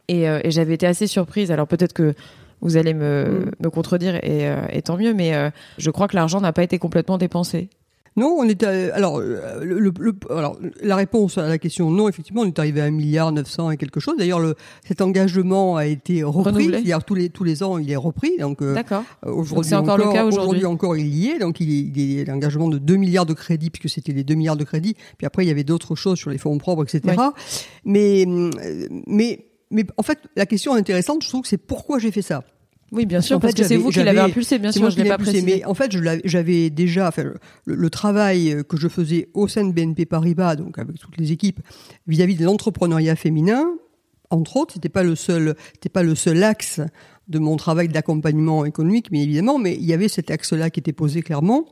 Et, 0.07 0.23
et 0.23 0.51
j'avais 0.51 0.75
été 0.75 0.87
assez 0.87 1.07
surprise. 1.07 1.51
Alors 1.51 1.67
peut-être 1.67 1.91
que 1.91 2.13
vous 2.61 2.77
allez 2.77 2.93
me, 2.93 3.51
me 3.59 3.69
contredire 3.69 4.15
et, 4.23 4.49
et 4.71 4.81
tant 4.81 4.95
mieux, 4.95 5.13
mais 5.13 5.33
je 5.77 5.91
crois 5.91 6.07
que 6.07 6.15
l'argent 6.15 6.39
n'a 6.39 6.53
pas 6.53 6.63
été 6.63 6.79
complètement 6.79 7.17
dépensé. 7.17 7.69
Non, 8.17 8.37
on 8.39 8.47
est 8.47 8.63
alors 8.63 9.19
euh, 9.19 9.59
le, 9.61 9.91
alors 10.29 10.57
la 10.81 10.95
réponse 10.95 11.37
à 11.37 11.49
la 11.49 11.57
question 11.57 11.91
non 11.91 12.07
effectivement 12.07 12.43
on 12.43 12.45
est 12.45 12.59
arrivé 12.59 12.79
à 12.79 12.85
un 12.85 12.91
milliard 12.91 13.31
900 13.33 13.71
et 13.71 13.77
quelque 13.77 13.99
chose. 13.99 14.15
D'ailleurs 14.17 14.39
le 14.39 14.55
cet 14.87 15.01
engagement 15.01 15.75
a 15.75 15.85
été 15.85 16.23
repris. 16.23 16.65
C'est-à-dire 16.65 17.03
tous 17.03 17.15
les 17.15 17.29
tous 17.29 17.43
les 17.43 17.61
ans 17.61 17.77
il 17.77 17.91
est 17.91 17.97
repris. 17.97 18.37
Donc 18.39 18.61
euh, 18.61 18.73
d'accord. 18.73 19.03
Euh, 19.25 19.31
aujourd'hui 19.31 19.69
c'est 19.69 19.75
encore, 19.75 19.97
le 19.97 20.11
cas 20.13 20.23
aujourd'hui. 20.23 20.65
encore 20.65 20.95
il 20.95 21.13
y 21.13 21.29
est. 21.29 21.39
Donc 21.39 21.59
il, 21.59 21.69
il 21.69 22.19
est 22.19 22.25
l'engagement 22.25 22.69
de 22.69 22.77
2 22.77 22.95
milliards 22.95 23.25
de 23.25 23.33
crédits 23.33 23.69
puisque 23.69 23.93
c'était 23.93 24.13
les 24.13 24.23
2 24.23 24.33
milliards 24.35 24.57
de 24.57 24.63
crédits. 24.63 24.95
Puis 25.17 25.27
après 25.27 25.43
il 25.43 25.49
y 25.49 25.51
avait 25.51 25.65
d'autres 25.65 25.95
choses 25.95 26.17
sur 26.17 26.29
les 26.29 26.37
fonds 26.37 26.57
propres 26.57 26.83
etc. 26.83 27.17
Mais 27.83 28.25
mais 29.07 29.45
mais 29.71 29.85
en 29.97 30.03
fait 30.03 30.19
la 30.37 30.45
question 30.45 30.73
intéressante 30.73 31.21
je 31.21 31.27
trouve 31.27 31.41
que 31.41 31.49
c'est 31.49 31.57
pourquoi 31.57 31.99
j'ai 31.99 32.11
fait 32.11 32.21
ça. 32.21 32.43
Oui, 32.91 33.05
bien 33.05 33.21
sûr, 33.21 33.39
parce, 33.39 33.53
que 33.53 33.63
c'est 33.63 33.77
vous 33.77 33.89
qui 33.89 34.03
l'avez 34.03 34.19
impulsé, 34.19 34.59
bien 34.59 34.71
sûr, 34.71 34.89
je 34.89 34.97
l'ai 34.97 35.09
pas 35.09 35.17
précisé. 35.17 35.41
Mais 35.41 35.65
en 35.65 35.73
fait, 35.73 35.91
j'avais 36.23 36.69
déjà, 36.69 37.07
enfin, 37.07 37.23
le, 37.65 37.89
travail 37.89 38.63
que 38.69 38.77
je 38.77 38.87
faisais 38.87 39.29
au 39.33 39.47
sein 39.47 39.65
de 39.65 39.73
BNP 39.73 40.05
Paribas, 40.05 40.55
donc 40.55 40.77
avec 40.77 40.99
toutes 40.99 41.17
les 41.17 41.31
équipes, 41.31 41.61
vis-à-vis 42.07 42.35
de 42.35 42.45
l'entrepreneuriat 42.45 43.15
féminin, 43.15 43.65
entre 44.29 44.57
autres, 44.57 44.75
c'était 44.75 44.89
pas 44.89 45.03
le 45.03 45.15
seul, 45.15 45.55
c'était 45.73 45.89
pas 45.89 46.03
le 46.03 46.15
seul 46.15 46.43
axe 46.43 46.79
de 47.27 47.39
mon 47.39 47.55
travail 47.57 47.87
d'accompagnement 47.87 48.65
économique, 48.65 49.11
bien 49.11 49.21
évidemment, 49.21 49.57
mais 49.57 49.75
il 49.75 49.85
y 49.85 49.93
avait 49.93 50.07
cet 50.07 50.29
axe-là 50.29 50.69
qui 50.69 50.79
était 50.79 50.93
posé 50.93 51.21
clairement. 51.21 51.65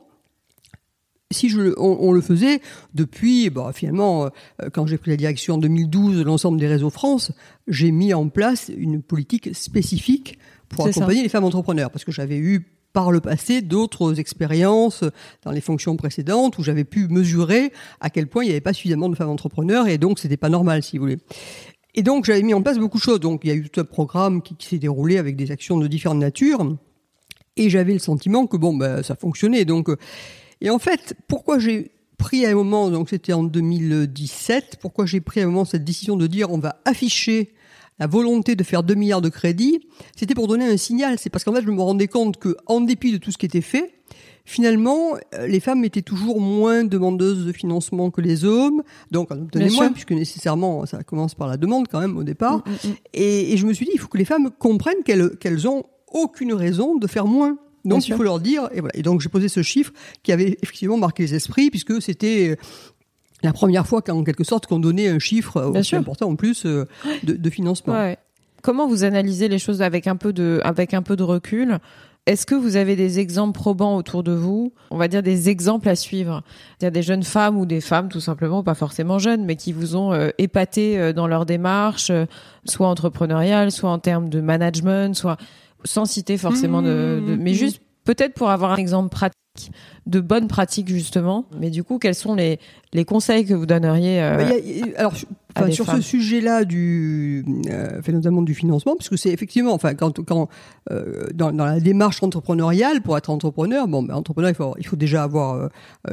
Si 1.30 1.48
je, 1.48 1.74
on, 1.78 2.12
le 2.12 2.20
faisait 2.20 2.60
depuis, 2.92 3.50
bah, 3.50 3.72
finalement, 3.74 4.26
euh, 4.26 4.68
quand 4.72 4.86
j'ai 4.86 4.98
pris 4.98 5.10
la 5.10 5.16
direction 5.16 5.54
en 5.54 5.58
2012 5.58 6.18
de 6.18 6.22
l'ensemble 6.22 6.60
des 6.60 6.68
réseaux 6.68 6.90
France, 6.90 7.32
j'ai 7.66 7.90
mis 7.90 8.14
en 8.14 8.28
place 8.28 8.70
une 8.76 9.02
politique 9.02 9.54
spécifique 9.54 10.38
pour 10.68 10.86
accompagner 10.86 11.22
les 11.22 11.28
femmes 11.28 11.44
entrepreneurs, 11.44 11.90
parce 11.90 12.04
que 12.04 12.12
j'avais 12.12 12.38
eu 12.38 12.74
par 12.94 13.10
le 13.10 13.20
passé 13.20 13.60
d'autres 13.60 14.20
expériences 14.20 15.04
dans 15.42 15.50
les 15.50 15.60
fonctions 15.60 15.96
précédentes 15.96 16.56
où 16.58 16.62
j'avais 16.62 16.84
pu 16.84 17.08
mesurer 17.08 17.72
à 18.00 18.08
quel 18.08 18.28
point 18.28 18.44
il 18.44 18.46
n'y 18.46 18.52
avait 18.52 18.60
pas 18.60 18.72
suffisamment 18.72 19.08
de 19.08 19.16
femmes 19.16 19.30
entrepreneurs 19.30 19.88
et 19.88 19.98
donc 19.98 20.18
c'était 20.18 20.36
pas 20.38 20.48
normal 20.48 20.82
si 20.82 20.96
vous 20.96 21.02
voulez. 21.02 21.18
Et 21.96 22.02
donc 22.02 22.24
j'avais 22.24 22.42
mis 22.42 22.54
en 22.54 22.62
place 22.62 22.78
beaucoup 22.78 22.98
de 22.98 23.02
choses. 23.02 23.20
Donc 23.20 23.40
il 23.44 23.48
y 23.48 23.50
a 23.50 23.56
eu 23.56 23.68
tout 23.68 23.80
un 23.80 23.84
programme 23.84 24.42
qui, 24.42 24.56
s'est 24.60 24.78
déroulé 24.78 25.18
avec 25.18 25.36
des 25.36 25.50
actions 25.50 25.76
de 25.76 25.88
différentes 25.88 26.20
natures 26.20 26.76
et 27.56 27.68
j'avais 27.68 27.92
le 27.92 27.98
sentiment 27.98 28.46
que 28.46 28.56
bon 28.56 28.74
ben 28.74 29.02
ça 29.02 29.16
fonctionnait. 29.16 29.64
Donc 29.64 29.88
et 30.60 30.70
en 30.70 30.78
fait 30.78 31.16
pourquoi 31.26 31.58
j'ai 31.58 31.90
pris 32.16 32.46
à 32.46 32.50
un 32.50 32.54
moment 32.54 32.90
donc 32.90 33.10
c'était 33.10 33.32
en 33.32 33.42
2017 33.42 34.78
pourquoi 34.80 35.04
j'ai 35.04 35.20
pris 35.20 35.40
à 35.40 35.42
un 35.42 35.46
moment 35.46 35.64
cette 35.64 35.84
décision 35.84 36.16
de 36.16 36.28
dire 36.28 36.52
on 36.52 36.58
va 36.58 36.80
afficher 36.84 37.54
la 37.98 38.06
volonté 38.06 38.56
de 38.56 38.64
faire 38.64 38.82
2 38.82 38.94
milliards 38.94 39.22
de 39.22 39.28
crédits, 39.28 39.80
c'était 40.16 40.34
pour 40.34 40.48
donner 40.48 40.64
un 40.64 40.76
signal. 40.76 41.16
C'est 41.18 41.30
parce 41.30 41.44
qu'en 41.44 41.52
fait, 41.52 41.62
je 41.62 41.70
me 41.70 41.80
rendais 41.80 42.08
compte 42.08 42.38
que, 42.38 42.56
en 42.66 42.80
dépit 42.80 43.12
de 43.12 43.18
tout 43.18 43.30
ce 43.30 43.38
qui 43.38 43.46
était 43.46 43.60
fait, 43.60 43.94
finalement, 44.44 45.14
euh, 45.34 45.46
les 45.46 45.60
femmes 45.60 45.84
étaient 45.84 46.02
toujours 46.02 46.40
moins 46.40 46.84
demandeuses 46.84 47.46
de 47.46 47.52
financement 47.52 48.10
que 48.10 48.20
les 48.20 48.44
hommes. 48.44 48.82
Donc, 49.10 49.28
on 49.30 49.42
obtenait 49.42 49.70
moins, 49.70 49.92
puisque 49.92 50.12
nécessairement, 50.12 50.86
ça 50.86 51.02
commence 51.02 51.34
par 51.34 51.48
la 51.48 51.56
demande 51.56 51.88
quand 51.88 52.00
même 52.00 52.16
au 52.16 52.24
départ. 52.24 52.58
Mm, 52.58 52.70
mm, 52.70 52.90
mm. 52.90 52.94
Et, 53.14 53.56
je 53.56 53.66
me 53.66 53.72
suis 53.72 53.86
dit, 53.86 53.92
il 53.94 54.00
faut 54.00 54.08
que 54.08 54.18
les 54.18 54.24
femmes 54.24 54.50
comprennent 54.58 55.02
qu'elles 55.04 55.36
qu'elles 55.36 55.68
ont 55.68 55.84
aucune 56.12 56.52
raison 56.52 56.96
de 56.96 57.06
faire 57.06 57.26
moins. 57.26 57.58
Donc 57.84 58.08
il 58.08 58.14
faut 58.14 58.22
leur 58.22 58.40
dire 58.40 58.68
et 58.72 58.80
voilà. 58.80 58.96
Et 58.96 59.02
donc 59.02 59.20
j'ai 59.20 59.28
posé 59.28 59.48
ce 59.48 59.62
chiffre 59.62 59.92
qui 60.22 60.32
avait 60.32 60.56
effectivement 60.62 60.96
marqué 60.96 61.24
les 61.24 61.34
esprits 61.34 61.68
puisque 61.68 62.00
c'était 62.00 62.56
la 63.44 63.52
première 63.52 63.86
fois 63.86 64.02
qu'en 64.02 64.24
quelque 64.24 64.44
sorte 64.44 64.66
qu'on 64.66 64.78
donnait 64.78 65.08
un 65.08 65.18
chiffre 65.18 65.58
euh, 65.58 65.78
aussi 65.78 65.94
important 65.94 66.28
en 66.28 66.36
plus 66.36 66.66
euh, 66.66 66.86
de, 67.22 67.50
financement. 67.50 68.14
Comment 68.62 68.88
vous 68.88 69.04
analysez 69.04 69.48
les 69.48 69.58
choses 69.58 69.82
avec 69.82 70.06
un 70.06 70.16
peu 70.16 70.32
de 70.32 70.60
avec 70.64 70.94
un 70.94 71.02
peu 71.02 71.16
de 71.16 71.22
recul? 71.22 71.78
Est-ce 72.26 72.46
que 72.46 72.54
vous 72.54 72.76
avez 72.76 72.96
des 72.96 73.18
exemples 73.18 73.52
probants 73.52 73.96
autour 73.96 74.22
de 74.22 74.32
vous? 74.32 74.72
On 74.90 74.96
va 74.96 75.08
dire 75.08 75.22
des 75.22 75.50
exemples 75.50 75.90
à 75.90 75.94
suivre. 75.94 76.42
Il 76.80 76.84
y 76.84 76.86
a 76.86 76.90
des 76.90 77.02
jeunes 77.02 77.22
femmes 77.22 77.58
ou 77.58 77.66
des 77.66 77.82
femmes 77.82 78.08
tout 78.08 78.20
simplement, 78.20 78.62
pas 78.62 78.74
forcément 78.74 79.18
jeunes, 79.18 79.44
mais 79.44 79.56
qui 79.56 79.74
vous 79.74 79.94
ont 79.94 80.14
euh, 80.14 80.30
épaté 80.38 81.12
dans 81.12 81.26
leur 81.26 81.44
démarche, 81.44 82.10
soit 82.64 82.88
entrepreneuriale, 82.88 83.70
soit 83.70 83.90
en 83.90 83.98
termes 83.98 84.30
de 84.30 84.40
management, 84.40 85.14
soit 85.14 85.36
sans 85.84 86.06
citer 86.06 86.38
forcément 86.38 86.80
de, 86.80 87.22
de, 87.26 87.36
mais 87.36 87.50
mmh. 87.50 87.54
juste 87.54 87.82
peut-être 88.04 88.34
pour 88.34 88.50
avoir 88.50 88.72
un 88.72 88.76
exemple 88.76 89.08
pratique 89.08 89.38
de 90.06 90.20
bonnes 90.20 90.48
pratiques 90.48 90.88
justement. 90.88 91.46
Mais 91.58 91.70
du 91.70 91.84
coup, 91.84 91.98
quels 91.98 92.14
sont 92.14 92.34
les, 92.34 92.58
les 92.92 93.04
conseils 93.04 93.44
que 93.46 93.54
vous 93.54 93.66
donneriez 93.66 94.22
euh, 94.22 94.36
bah, 94.36 94.54
Alors, 94.96 95.14
sur 95.70 95.86
ce 95.86 96.00
sujet-là 96.00 96.64
du, 96.64 97.44
euh, 97.70 98.00
notamment 98.08 98.42
du 98.42 98.54
financement, 98.54 98.96
parce 98.96 99.08
que 99.08 99.16
c'est 99.16 99.30
effectivement, 99.30 99.72
enfin, 99.72 99.94
quand, 99.94 100.24
quand 100.24 100.48
euh, 100.90 101.26
dans, 101.32 101.52
dans, 101.52 101.64
la 101.64 101.80
démarche 101.80 102.22
entrepreneuriale, 102.22 103.00
pour 103.00 103.16
être 103.16 103.30
entrepreneur, 103.30 103.86
bon, 103.86 104.02
ben, 104.02 104.14
entrepreneur, 104.14 104.50
il 104.50 104.56
faut, 104.56 104.74
il 104.78 104.86
faut 104.86 104.96
déjà 104.96 105.22
avoir 105.22 105.54
euh, 105.54 105.68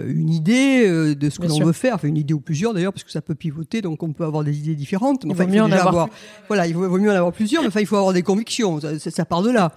une 0.05 0.29
idée 0.29 0.87
euh, 0.87 1.15
de 1.15 1.29
ce 1.29 1.39
que 1.39 1.47
l'on 1.47 1.65
veut 1.65 1.73
faire, 1.73 1.95
enfin 1.95 2.07
une 2.07 2.17
idée 2.17 2.33
ou 2.33 2.39
plusieurs 2.39 2.73
d'ailleurs, 2.73 2.93
parce 2.93 3.03
que 3.03 3.11
ça 3.11 3.21
peut 3.21 3.35
pivoter, 3.35 3.81
donc 3.81 4.03
on 4.03 4.13
peut 4.13 4.25
avoir 4.25 4.43
des 4.43 4.57
idées 4.57 4.75
différentes. 4.75 5.25
Mais 5.25 5.33
il 5.33 5.37
vaut 5.37 5.47
mieux 5.47 5.63
en 5.63 5.71
avoir, 5.71 6.09
voilà, 6.47 6.67
il 6.67 6.75
vaut, 6.75 6.97
mieux 6.99 7.11
en 7.11 7.15
avoir 7.15 7.33
plusieurs, 7.33 7.63
mais 7.63 7.69
enfin, 7.69 7.81
il 7.81 7.87
faut 7.87 7.97
avoir 7.97 8.13
des 8.13 8.23
convictions. 8.23 8.79
Ça, 8.79 9.11
ça 9.11 9.25
part 9.25 9.41
de 9.41 9.49
là 9.49 9.73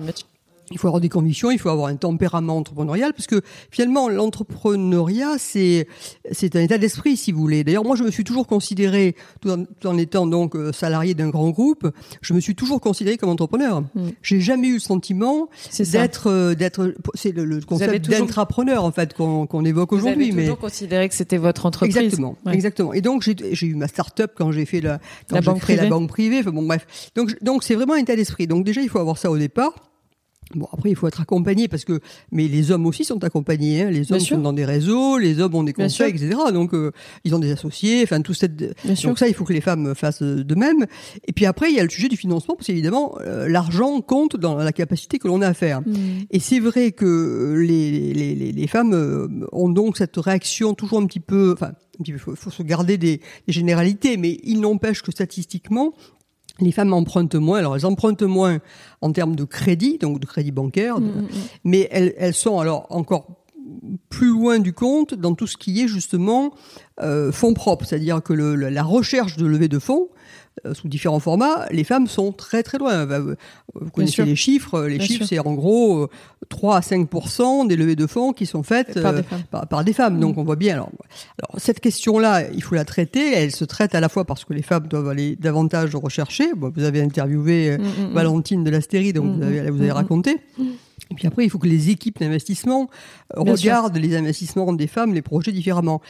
il 0.70 0.78
faut 0.78 0.86
avoir 0.86 1.00
des 1.00 1.08
convictions, 1.08 1.50
il 1.50 1.58
faut 1.58 1.68
avoir 1.68 1.88
un 1.88 1.96
tempérament 1.96 2.56
entrepreneurial, 2.56 3.12
parce 3.12 3.26
que 3.26 3.42
finalement 3.70 4.08
l'entrepreneuriat 4.08 5.36
c'est 5.38 5.86
c'est 6.32 6.56
un 6.56 6.60
état 6.60 6.78
d'esprit, 6.78 7.16
si 7.16 7.32
vous 7.32 7.40
voulez. 7.40 7.64
D'ailleurs, 7.64 7.84
moi 7.84 7.96
je 7.96 8.02
me 8.02 8.10
suis 8.10 8.24
toujours 8.24 8.46
considéré, 8.46 9.14
tout 9.40 9.50
en, 9.84 9.98
étant 9.98 10.26
donc 10.26 10.56
euh, 10.56 10.72
salarié 10.72 11.14
d'un 11.14 11.28
grand 11.28 11.50
groupe, 11.50 11.90
je 12.22 12.32
me 12.32 12.40
suis 12.40 12.54
toujours 12.54 12.80
considéré 12.80 13.18
comme 13.18 13.28
entrepreneur. 13.28 13.82
Mm. 13.94 14.08
J'ai 14.22 14.40
jamais 14.40 14.68
eu 14.68 14.74
le 14.74 14.78
sentiment 14.78 15.48
d'être 15.78 16.30
euh, 16.30 16.54
d'être 16.54 16.94
c'est 17.14 17.32
le, 17.32 17.60
concept 17.60 18.10
d'entrepreneur 18.10 18.84
en 18.84 18.92
fait 18.92 19.14
qu'on 19.14 19.64
évoque 19.64 19.92
aujourd'hui. 19.92 20.30
Vous 20.30 20.38
avez 20.38 20.46
toujours 20.46 20.58
considéré 20.58 21.08
que 21.08 21.14
c'était 21.14 21.38
votre 21.38 21.66
entreprise. 21.66 21.96
Exactement, 21.96 22.36
exactement. 22.50 22.92
Et 22.94 23.00
donc 23.00 23.22
j'ai 23.22 23.66
eu 23.66 23.74
ma 23.74 23.88
start-up 23.88 24.32
quand 24.36 24.50
j'ai 24.50 24.64
fait 24.64 24.80
la 24.80 24.98
quand 25.28 25.40
j'ai 25.42 25.54
créé 25.60 25.76
la 25.76 25.88
banque 25.88 26.08
privée. 26.08 26.40
Enfin, 26.40 26.50
bon 26.50 26.66
bref, 26.66 26.86
donc 27.14 27.36
donc 27.42 27.64
c'est 27.64 27.74
vraiment 27.74 27.94
un 27.94 27.98
état 27.98 28.16
d'esprit. 28.16 28.46
Donc 28.46 28.64
déjà 28.64 28.80
il 28.80 28.88
faut 28.88 28.98
avoir 28.98 29.18
ça 29.18 29.30
au 29.30 29.38
départ. 29.38 29.93
Bon, 30.54 30.68
après, 30.72 30.90
il 30.90 30.96
faut 30.96 31.08
être 31.08 31.20
accompagné 31.20 31.68
parce 31.68 31.84
que, 31.84 32.00
mais 32.32 32.48
les 32.48 32.70
hommes 32.70 32.86
aussi 32.86 33.04
sont 33.04 33.22
accompagnés. 33.24 33.82
Hein. 33.82 33.90
Les 33.90 34.12
hommes 34.12 34.20
sont 34.20 34.38
dans 34.38 34.52
des 34.52 34.64
réseaux, 34.64 35.18
les 35.18 35.40
hommes 35.40 35.54
ont 35.54 35.62
des 35.62 35.72
conseils, 35.72 36.10
etc. 36.10 36.36
Donc, 36.52 36.74
euh, 36.74 36.92
ils 37.24 37.34
ont 37.34 37.38
des 37.38 37.52
associés. 37.52 38.02
Enfin, 38.02 38.20
tout 38.20 38.34
cette. 38.34 38.56
Donc 39.04 39.18
ça, 39.18 39.28
il 39.28 39.34
faut 39.34 39.44
que 39.44 39.52
les 39.52 39.60
femmes 39.60 39.94
fassent 39.94 40.22
de 40.22 40.54
même. 40.54 40.86
Et 41.26 41.32
puis 41.32 41.46
après, 41.46 41.70
il 41.70 41.76
y 41.76 41.80
a 41.80 41.82
le 41.82 41.90
sujet 41.90 42.08
du 42.08 42.16
financement 42.16 42.54
parce 42.54 42.66
qu'évidemment, 42.66 43.16
euh, 43.20 43.48
l'argent 43.48 44.00
compte 44.00 44.36
dans 44.36 44.56
la 44.56 44.72
capacité 44.72 45.18
que 45.18 45.28
l'on 45.28 45.40
a 45.42 45.48
à 45.48 45.54
faire. 45.54 45.80
Mm. 45.82 45.94
Et 46.30 46.40
c'est 46.40 46.60
vrai 46.60 46.92
que 46.92 47.54
les, 47.58 48.12
les, 48.12 48.34
les, 48.34 48.52
les, 48.52 48.66
femmes 48.66 48.94
euh, 48.94 49.28
ont 49.52 49.68
donc 49.68 49.96
cette 49.96 50.16
réaction 50.16 50.74
toujours 50.74 51.00
un 51.00 51.06
petit 51.06 51.20
peu. 51.20 51.52
Enfin, 51.52 51.72
il 52.04 52.18
faut, 52.18 52.34
faut 52.34 52.50
se 52.50 52.62
garder 52.62 52.98
des, 52.98 53.20
des 53.46 53.52
généralités, 53.52 54.16
mais 54.16 54.38
il 54.42 54.60
n'empêche 54.60 55.02
que 55.02 55.12
statistiquement, 55.12 55.94
les 56.60 56.72
femmes 56.72 56.92
empruntent 56.92 57.34
moins. 57.34 57.58
Alors, 57.58 57.76
elles 57.76 57.86
empruntent 57.86 58.22
moins 58.22 58.58
en 59.00 59.12
termes 59.12 59.36
de 59.36 59.44
crédit, 59.44 59.98
donc 59.98 60.20
de 60.20 60.26
crédit 60.26 60.52
bancaire, 60.52 61.00
mm, 61.00 61.04
mm, 61.04 61.22
mm. 61.22 61.28
mais 61.64 61.88
elles, 61.90 62.14
elles 62.16 62.34
sont 62.34 62.58
alors 62.58 62.86
encore 62.90 63.26
plus 64.08 64.28
loin 64.28 64.58
du 64.58 64.72
compte 64.72 65.14
dans 65.14 65.34
tout 65.34 65.46
ce 65.46 65.56
qui 65.56 65.82
est 65.82 65.88
justement 65.88 66.52
euh, 67.00 67.32
fonds 67.32 67.54
propres, 67.54 67.86
c'est-à-dire 67.86 68.22
que 68.22 68.32
le, 68.32 68.54
la 68.54 68.82
recherche 68.82 69.36
de 69.36 69.46
levée 69.46 69.68
de 69.68 69.78
fonds 69.78 70.08
sous 70.72 70.88
différents 70.88 71.20
formats, 71.20 71.66
les 71.70 71.84
femmes 71.84 72.06
sont 72.06 72.32
très 72.32 72.62
très 72.62 72.78
loin. 72.78 73.06
Vous 73.74 73.90
connaissez 73.92 74.24
les 74.24 74.36
chiffres. 74.36 74.82
Les 74.82 75.00
chiffres, 75.00 75.26
c'est 75.26 75.38
en 75.38 75.52
gros 75.52 76.08
3 76.48 76.76
à 76.76 76.80
5% 76.80 77.66
des 77.66 77.76
levées 77.76 77.96
de 77.96 78.06
fonds 78.06 78.32
qui 78.32 78.46
sont 78.46 78.62
faites 78.62 79.00
par, 79.00 79.14
des, 79.14 79.22
femmes. 79.22 79.42
Par, 79.68 79.84
des 79.84 79.92
femmes. 79.92 80.20
Donc 80.20 80.36
mm. 80.36 80.40
on 80.40 80.44
voit 80.44 80.56
bien. 80.56 80.74
Alors, 80.74 80.90
alors 81.38 81.60
cette 81.60 81.80
question-là, 81.80 82.50
il 82.52 82.62
faut 82.62 82.74
la 82.74 82.84
traiter. 82.84 83.32
Elle 83.34 83.50
se 83.50 83.64
traite 83.64 83.94
à 83.94 84.00
la 84.00 84.08
fois 84.08 84.24
parce 84.24 84.44
que 84.44 84.54
les 84.54 84.62
femmes 84.62 84.86
doivent 84.86 85.08
aller 85.08 85.36
davantage 85.36 85.94
rechercher. 85.94 86.46
vous 86.56 86.84
avez 86.84 87.02
interviewé 87.02 87.76
mm, 87.76 87.82
mm, 87.82 88.12
Valentine 88.14 88.64
de 88.64 88.70
l'Astérie, 88.70 89.12
donc 89.12 89.36
vous 89.36 89.42
avez, 89.42 89.70
vous 89.70 89.80
avez 89.80 89.92
raconté. 89.92 90.38
Et 91.10 91.14
puis 91.14 91.26
après, 91.26 91.44
il 91.44 91.50
faut 91.50 91.58
que 91.58 91.68
les 91.68 91.90
équipes 91.90 92.20
d'investissement 92.20 92.88
regardent 93.34 93.96
les 93.96 94.16
investissements 94.16 94.72
des 94.72 94.86
femmes, 94.86 95.12
les 95.12 95.22
projets 95.22 95.52
différemment. 95.52 96.00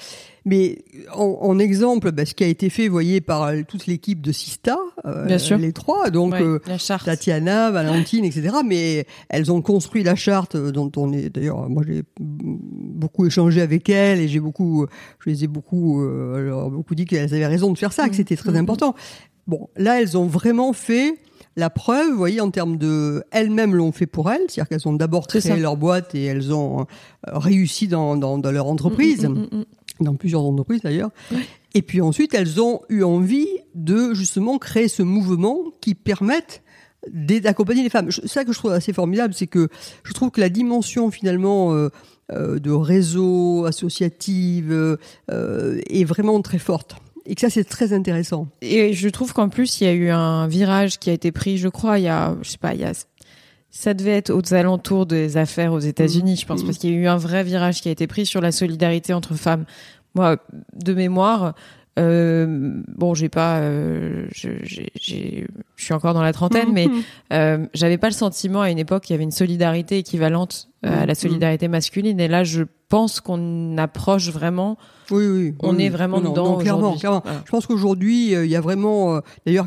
Mais 0.45 0.85
en, 1.15 1.59
exemple, 1.59 2.13
bah, 2.13 2.27
ce 2.27 2.35
qui 2.35 2.45
a 2.45 2.47
été 2.47 2.69
fait, 2.69 2.89
vous 2.89 2.93
voyez, 2.93 3.23
par 3.23 3.51
toute 3.67 3.87
l'équipe 3.87 4.21
de 4.21 4.31
Sista, 4.31 4.77
euh, 5.07 5.39
les 5.59 5.73
trois, 5.73 6.11
donc 6.11 6.35
euh, 6.35 6.59
Tatiana, 7.05 7.71
Valentine, 7.73 8.27
etc. 8.27 8.57
Mais 8.65 9.07
elles 9.31 9.51
ont 9.51 9.63
construit 9.63 10.03
la 10.03 10.15
charte 10.15 10.57
dont 10.57 10.93
on 10.97 11.13
est. 11.13 11.31
D'ailleurs, 11.31 11.69
moi 11.71 11.83
j'ai 11.87 12.03
beaucoup 12.21 13.27
échangé 13.27 13.63
avec 13.63 13.89
elles 13.89 14.21
et 14.21 14.29
j'ai 14.29 14.41
beaucoup, 14.41 14.87
je 15.21 15.31
les 15.31 15.45
ai 15.45 15.47
beaucoup, 15.47 16.03
euh, 16.03 16.69
beaucoup 16.69 16.95
dit 16.95 17.07
qu'elles 17.07 17.33
avaient 17.35 17.47
raison 17.47 17.73
de 17.73 17.79
faire 17.79 17.95
ça, 17.95 18.05
que 18.09 18.11
mmh. 18.11 18.15
c'était 18.15 18.37
très 18.37 18.53
mmh. 18.53 18.57
important. 18.57 18.95
Bon, 19.47 19.69
là, 19.77 20.01
elles 20.01 20.17
ont 20.19 20.27
vraiment 20.27 20.73
fait 20.73 21.15
la 21.57 21.71
preuve, 21.71 22.11
vous 22.11 22.17
voyez, 22.17 22.41
en 22.41 22.51
termes 22.51 22.77
de, 22.77 23.23
elles-mêmes 23.31 23.75
l'ont 23.75 23.93
fait 23.93 24.07
pour 24.07 24.31
elles, 24.31 24.41
c'est-à-dire 24.49 24.69
qu'elles 24.69 24.89
ont 24.89 24.93
d'abord 24.93 25.27
créé 25.27 25.57
leur 25.57 25.77
boîte 25.77 26.15
et 26.15 26.25
elles 26.25 26.53
ont 26.53 26.81
euh, 26.81 26.85
réussi 27.27 27.87
dans, 27.87 28.17
dans, 28.17 28.39
dans, 28.39 28.51
leur 28.51 28.67
entreprise, 28.67 29.29
dans 30.01 30.15
plusieurs 30.15 30.43
entreprises 30.43 30.83
d'ailleurs. 30.83 31.11
Et 31.75 31.83
puis 31.83 32.01
ensuite, 32.01 32.35
elles 32.35 32.61
ont 32.61 32.83
eu 32.89 33.03
envie 33.03 33.49
de 33.75 34.15
justement 34.15 34.59
créer 34.59 34.89
ce 34.89 35.03
mouvement 35.03 35.59
qui 35.81 35.95
permette 35.95 36.63
d'accompagner 37.11 37.83
les 37.83 37.91
femmes. 37.91 38.11
Ça 38.11 38.45
que 38.45 38.53
je 38.53 38.59
trouve 38.59 38.73
assez 38.73 38.93
formidable, 38.93 39.35
c'est 39.35 39.47
que 39.47 39.69
je 40.05 40.13
trouve 40.13 40.31
que 40.31 40.41
la 40.41 40.49
dimension 40.49 41.11
finalement 41.11 41.75
euh, 41.75 41.91
euh, 42.33 42.59
de 42.59 42.71
réseau 42.71 43.67
associative 43.67 44.73
euh, 45.31 45.81
est 45.91 46.05
vraiment 46.05 46.41
très 46.41 46.59
forte 46.59 46.97
et 47.27 47.35
que 47.35 47.41
ça 47.41 47.51
c'est 47.51 47.65
très 47.65 47.93
intéressant. 47.93 48.49
Et 48.63 48.93
je 48.93 49.09
trouve 49.09 49.33
qu'en 49.33 49.49
plus 49.49 49.81
il 49.81 49.85
y 49.85 49.87
a 49.87 49.93
eu 49.93 50.11
un 50.11 50.47
virage 50.47 50.99
qui 50.99 51.11
a 51.11 51.13
été 51.13 51.33
pris, 51.33 51.59
je 51.59 51.69
crois, 51.69 51.99
il 51.99 52.05
y 52.05 52.09
a, 52.09 52.37
je 52.43 52.51
sais 52.51 52.59
pas, 52.59 52.75
il 52.75 52.81
y 52.81 52.85
a, 52.85 52.93
ça 53.75 53.93
devait 53.93 54.17
être 54.17 54.31
aux 54.31 54.55
alentours 54.55 55.05
des 55.05 55.37
affaires 55.37 55.73
aux 55.73 55.81
États-Unis, 55.81 56.37
je 56.37 56.47
pense, 56.47 56.63
mm. 56.63 56.67
parce 56.67 56.79
qu'il 56.79 56.91
y 56.91 56.93
a 56.95 56.97
eu 56.97 57.09
un 57.09 57.17
vrai 57.17 57.43
virage 57.43 57.83
qui 57.83 57.89
a 57.89 57.91
été 57.91 58.07
pris 58.07 58.25
sur 58.25 58.41
la 58.41 58.53
solidarité 58.53 59.13
entre 59.13 59.35
femmes. 59.35 59.65
Moi, 60.15 60.37
de 60.75 60.95
mémoire, 60.95 61.55
euh, 61.99 62.81
bon, 62.87 63.15
j'ai 63.15 63.29
pas, 63.29 63.59
euh, 63.59 64.27
je, 64.33 64.51
je 64.63 65.45
suis 65.77 65.93
encore 65.93 66.15
dans 66.15 66.23
la 66.23 66.33
trentaine, 66.33 66.73
mais 66.73 66.87
euh, 67.33 67.67
j'avais 67.75 67.99
pas 67.99 68.07
le 68.07 68.15
sentiment 68.15 68.63
à 68.63 68.71
une 68.71 68.79
époque 68.79 69.03
qu'il 69.03 69.15
y 69.15 69.17
avait 69.17 69.25
une 69.25 69.33
solidarité 69.33 69.99
équivalente 69.99 70.69
euh, 70.87 71.03
à 71.03 71.05
la 71.05 71.13
mm-hmm. 71.13 71.19
solidarité 71.19 71.67
masculine. 71.67 72.21
Et 72.21 72.29
là, 72.29 72.45
je 72.45 72.63
pense 72.89 73.19
qu'on 73.19 73.77
approche 73.77 74.31
vraiment 74.31 74.79
oui, 75.11 75.27
oui. 75.27 75.55
On 75.61 75.79
est 75.79 75.89
vraiment 75.89 76.21
dedans 76.21 76.59
clairement, 76.59 76.97
clairement. 76.97 77.25
Je 77.45 77.51
pense 77.51 77.67
qu'aujourd'hui, 77.67 78.35
il 78.35 78.47
y 78.47 78.57
a 78.57 78.61
vraiment, 78.61 79.21
d'ailleurs, 79.45 79.67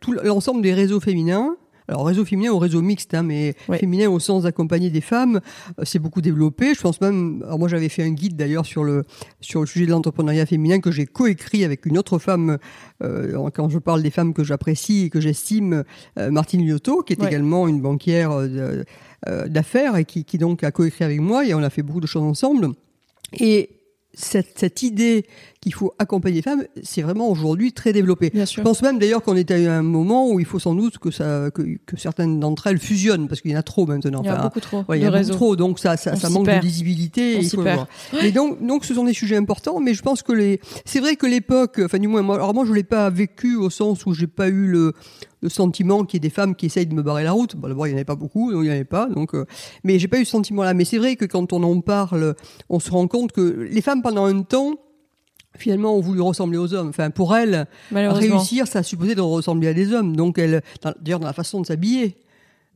tout 0.00 0.12
l'ensemble 0.12 0.62
des 0.62 0.72
réseaux 0.72 1.00
féminins. 1.00 1.56
Alors 1.92 2.06
réseau 2.06 2.24
féminin 2.24 2.50
ou 2.50 2.58
réseau 2.58 2.82
mixte, 2.82 3.14
hein, 3.14 3.22
mais 3.22 3.54
féminin 3.78 4.08
au 4.08 4.18
sens 4.18 4.44
d'accompagner 4.44 4.90
des 4.90 5.00
femmes, 5.00 5.40
c'est 5.82 5.98
beaucoup 5.98 6.20
développé. 6.20 6.74
Je 6.74 6.80
pense 6.80 7.00
même, 7.00 7.42
alors 7.44 7.58
moi 7.58 7.68
j'avais 7.68 7.88
fait 7.88 8.02
un 8.02 8.10
guide 8.10 8.36
d'ailleurs 8.36 8.66
sur 8.66 8.82
le 8.82 9.04
sur 9.40 9.60
le 9.60 9.66
sujet 9.66 9.86
de 9.86 9.90
l'entrepreneuriat 9.90 10.46
féminin 10.46 10.80
que 10.80 10.90
j'ai 10.90 11.06
coécrit 11.06 11.64
avec 11.64 11.86
une 11.86 11.98
autre 11.98 12.18
femme. 12.18 12.58
quand 13.00 13.68
je 13.68 13.78
parle 13.78 14.02
des 14.02 14.10
femmes 14.10 14.32
que 14.32 14.44
j'apprécie 14.44 15.04
et 15.04 15.10
que 15.10 15.20
j'estime, 15.20 15.84
Martine 16.16 16.66
Liotto, 16.66 17.02
qui 17.02 17.12
est 17.12 17.22
également 17.22 17.68
une 17.68 17.80
banquière 17.80 18.30
d'affaires 19.48 19.96
et 19.96 20.04
qui, 20.04 20.24
qui 20.24 20.38
donc 20.38 20.64
a 20.64 20.70
coécrit 20.70 21.04
avec 21.04 21.20
moi 21.20 21.46
et 21.46 21.54
on 21.54 21.62
a 21.62 21.70
fait 21.70 21.82
beaucoup 21.82 22.00
de 22.00 22.06
choses 22.06 22.22
ensemble. 22.22 22.70
Et 23.38 23.81
cette, 24.14 24.58
cette 24.58 24.82
idée 24.82 25.24
qu'il 25.60 25.72
faut 25.72 25.94
accompagner 25.98 26.36
les 26.36 26.42
femmes, 26.42 26.64
c'est 26.82 27.02
vraiment 27.02 27.28
aujourd'hui 27.30 27.72
très 27.72 27.92
développé. 27.92 28.30
Je 28.34 28.60
pense 28.60 28.82
même 28.82 28.98
d'ailleurs 28.98 29.22
qu'on 29.22 29.36
est 29.36 29.50
à 29.50 29.76
un 29.78 29.82
moment 29.82 30.30
où 30.30 30.40
il 30.40 30.46
faut 30.46 30.58
sans 30.58 30.74
doute 30.74 30.98
que 30.98 31.10
ça, 31.10 31.50
que, 31.54 31.62
que 31.86 31.96
certaines 31.96 32.40
d'entre 32.40 32.66
elles 32.66 32.78
fusionnent 32.78 33.28
parce 33.28 33.40
qu'il 33.40 33.52
y 33.52 33.54
en 33.56 33.60
a 33.60 33.62
trop 33.62 33.86
maintenant. 33.86 34.22
Il 34.22 34.26
y 34.26 34.30
a 34.30 34.42
beaucoup 34.42 34.60
trop. 34.60 34.84
il 34.92 35.00
y 35.00 35.04
a 35.04 35.10
beaucoup 35.10 35.30
trop, 35.30 35.56
donc 35.56 35.78
ça, 35.78 35.96
ça, 35.96 36.16
ça 36.16 36.28
manque 36.30 36.46
de 36.46 36.60
visibilité. 36.60 37.40
Et, 37.40 38.26
et 38.26 38.32
donc, 38.32 38.64
donc 38.64 38.84
ce 38.84 38.94
sont 38.94 39.04
des 39.04 39.14
sujets 39.14 39.36
importants, 39.36 39.80
mais 39.80 39.94
je 39.94 40.02
pense 40.02 40.22
que 40.22 40.32
les, 40.32 40.60
c'est 40.84 41.00
vrai 41.00 41.16
que 41.16 41.26
l'époque, 41.26 41.80
enfin 41.84 41.98
du 41.98 42.08
moins 42.08 42.22
moi, 42.22 42.36
alors 42.36 42.54
moi 42.54 42.64
je 42.66 42.72
l'ai 42.72 42.82
pas 42.82 43.08
vécu 43.08 43.56
au 43.56 43.70
sens 43.70 44.04
où 44.06 44.14
j'ai 44.14 44.26
pas 44.26 44.48
eu 44.48 44.66
le 44.66 44.92
le 45.42 45.48
sentiment 45.48 46.04
qu'il 46.04 46.16
y 46.16 46.18
ait 46.18 46.28
des 46.28 46.34
femmes 46.34 46.54
qui 46.54 46.66
essayent 46.66 46.86
de 46.86 46.94
me 46.94 47.02
barrer 47.02 47.24
la 47.24 47.32
route. 47.32 47.56
Bon, 47.56 47.68
d'abord, 47.68 47.86
il 47.86 47.90
n'y 47.90 47.94
en 47.94 47.98
avait 47.98 48.04
pas 48.04 48.14
beaucoup, 48.14 48.52
donc 48.52 48.62
il 48.62 48.64
n'y 48.64 48.70
en 48.70 48.74
avait 48.74 48.84
pas. 48.84 49.06
Donc, 49.08 49.34
euh, 49.34 49.44
mais 49.84 49.98
j'ai 49.98 50.08
pas 50.08 50.18
eu 50.18 50.24
ce 50.24 50.30
sentiment-là. 50.30 50.72
Mais 50.72 50.84
c'est 50.84 50.98
vrai 50.98 51.16
que 51.16 51.24
quand 51.24 51.52
on 51.52 51.62
en 51.62 51.80
parle, 51.80 52.34
on 52.68 52.80
se 52.80 52.90
rend 52.90 53.08
compte 53.08 53.32
que 53.32 53.68
les 53.70 53.82
femmes, 53.82 54.02
pendant 54.02 54.24
un 54.24 54.42
temps, 54.42 54.74
finalement 55.56 55.96
ont 55.96 56.00
voulu 56.00 56.20
ressembler 56.20 56.58
aux 56.58 56.72
hommes. 56.74 56.88
Enfin, 56.88 57.10
pour 57.10 57.36
elles, 57.36 57.66
réussir, 57.92 58.66
ça 58.66 58.78
a 58.78 58.82
supposé 58.82 59.14
de 59.14 59.20
ressembler 59.20 59.68
à 59.68 59.74
des 59.74 59.92
hommes. 59.92 60.16
Donc, 60.16 60.38
elles, 60.38 60.62
d'ailleurs, 61.00 61.20
dans 61.20 61.26
la 61.26 61.32
façon 61.32 61.60
de 61.60 61.66
s'habiller, 61.66 62.16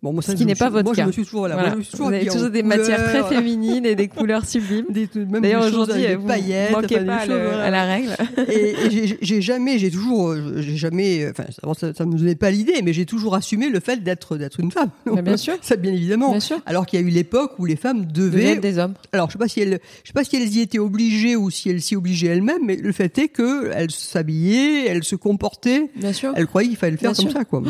Bon, 0.03 0.13
moi, 0.13 0.23
ça, 0.23 0.33
Ce 0.33 0.37
qui 0.37 0.45
n'est 0.45 0.55
pas 0.55 0.69
votre 0.69 0.93
cas. 0.93 1.03
Je 1.03 1.07
me 1.07 1.13
suis 1.13 1.25
toujours, 1.25 1.41
voilà, 1.41 1.57
Moi, 1.57 1.77
je 1.81 1.91
toujours 1.91 2.09
vous 2.09 2.15
avez 2.15 2.27
toujours 2.27 2.51
des 2.51 2.63
matières 2.63 3.03
très 3.05 3.25
féminines 3.25 3.87
et 3.87 3.95
des 3.95 4.09
couleurs 4.17 4.45
sublimes. 4.45 4.85
D'ailleurs, 4.91 5.65
aujourd'hui, 5.65 6.15
vous 6.15 6.27
paillettes, 6.27 6.73
manquez 6.73 7.01
pas 7.01 7.17
à 7.17 7.71
la 7.71 7.85
règle. 7.85 8.15
et, 8.49 8.75
et 8.87 9.19
j'ai 9.21 9.41
jamais, 9.41 9.79
j'ai 9.79 9.91
toujours, 9.91 10.35
j'ai 10.57 10.77
jamais, 10.77 11.31
enfin, 11.31 11.45
ça, 11.75 11.95
ça 11.95 12.05
me 12.05 12.17
donnait 12.17 12.35
pas 12.35 12.51
l'idée, 12.51 12.83
mais 12.83 12.93
j'ai 12.93 13.07
toujours 13.07 13.35
assumé 13.35 13.71
le 13.71 13.81
fait 13.81 14.03
d'être 14.03 14.37
d'être 14.37 14.61
une 14.61 14.71
femme. 14.71 14.91
bien 15.23 15.37
sûr. 15.37 15.55
Ça, 15.63 15.77
bien 15.77 15.93
évidemment. 15.93 16.31
Bien 16.31 16.41
sûr. 16.41 16.59
Alors 16.67 16.87
qu'il 16.87 17.01
y 17.01 17.03
a 17.03 17.07
eu 17.07 17.11
l'époque 17.11 17.53
où 17.59 17.65
les 17.65 17.77
femmes 17.77 18.07
devaient 18.07 18.53
être 18.53 18.61
des 18.61 18.79
hommes. 18.79 18.95
Alors, 19.13 19.29
je 19.29 19.33
sais 19.33 19.39
pas 19.39 19.49
si 19.49 19.61
elles, 19.61 19.81
je 20.03 20.09
sais 20.09 20.13
pas 20.13 20.25
si 20.25 20.37
elles 20.37 20.49
y 20.49 20.61
étaient 20.61 20.79
obligées 20.79 21.37
ou 21.37 21.51
si 21.51 21.71
elles 21.71 21.81
s'y 21.81 21.97
obligeaient 21.97 22.29
elles-mêmes, 22.29 22.63
mais 22.65 22.77
le 22.77 22.93
fait 22.93 23.17
est 23.19 23.29
que 23.29 23.71
elles 23.75 23.91
s'habillaient, 23.91 24.87
elles 24.87 25.05
se 25.05 25.17
comportaient. 25.17 25.91
Bien 25.97 26.13
sûr. 26.13 26.33
Elles 26.37 26.47
croyaient 26.47 26.69
qu'il 26.69 26.77
fallait 26.77 26.93
le 26.93 26.99
faire 26.99 27.15
comme 27.15 27.31
ça, 27.31 27.45
quoi. 27.45 27.63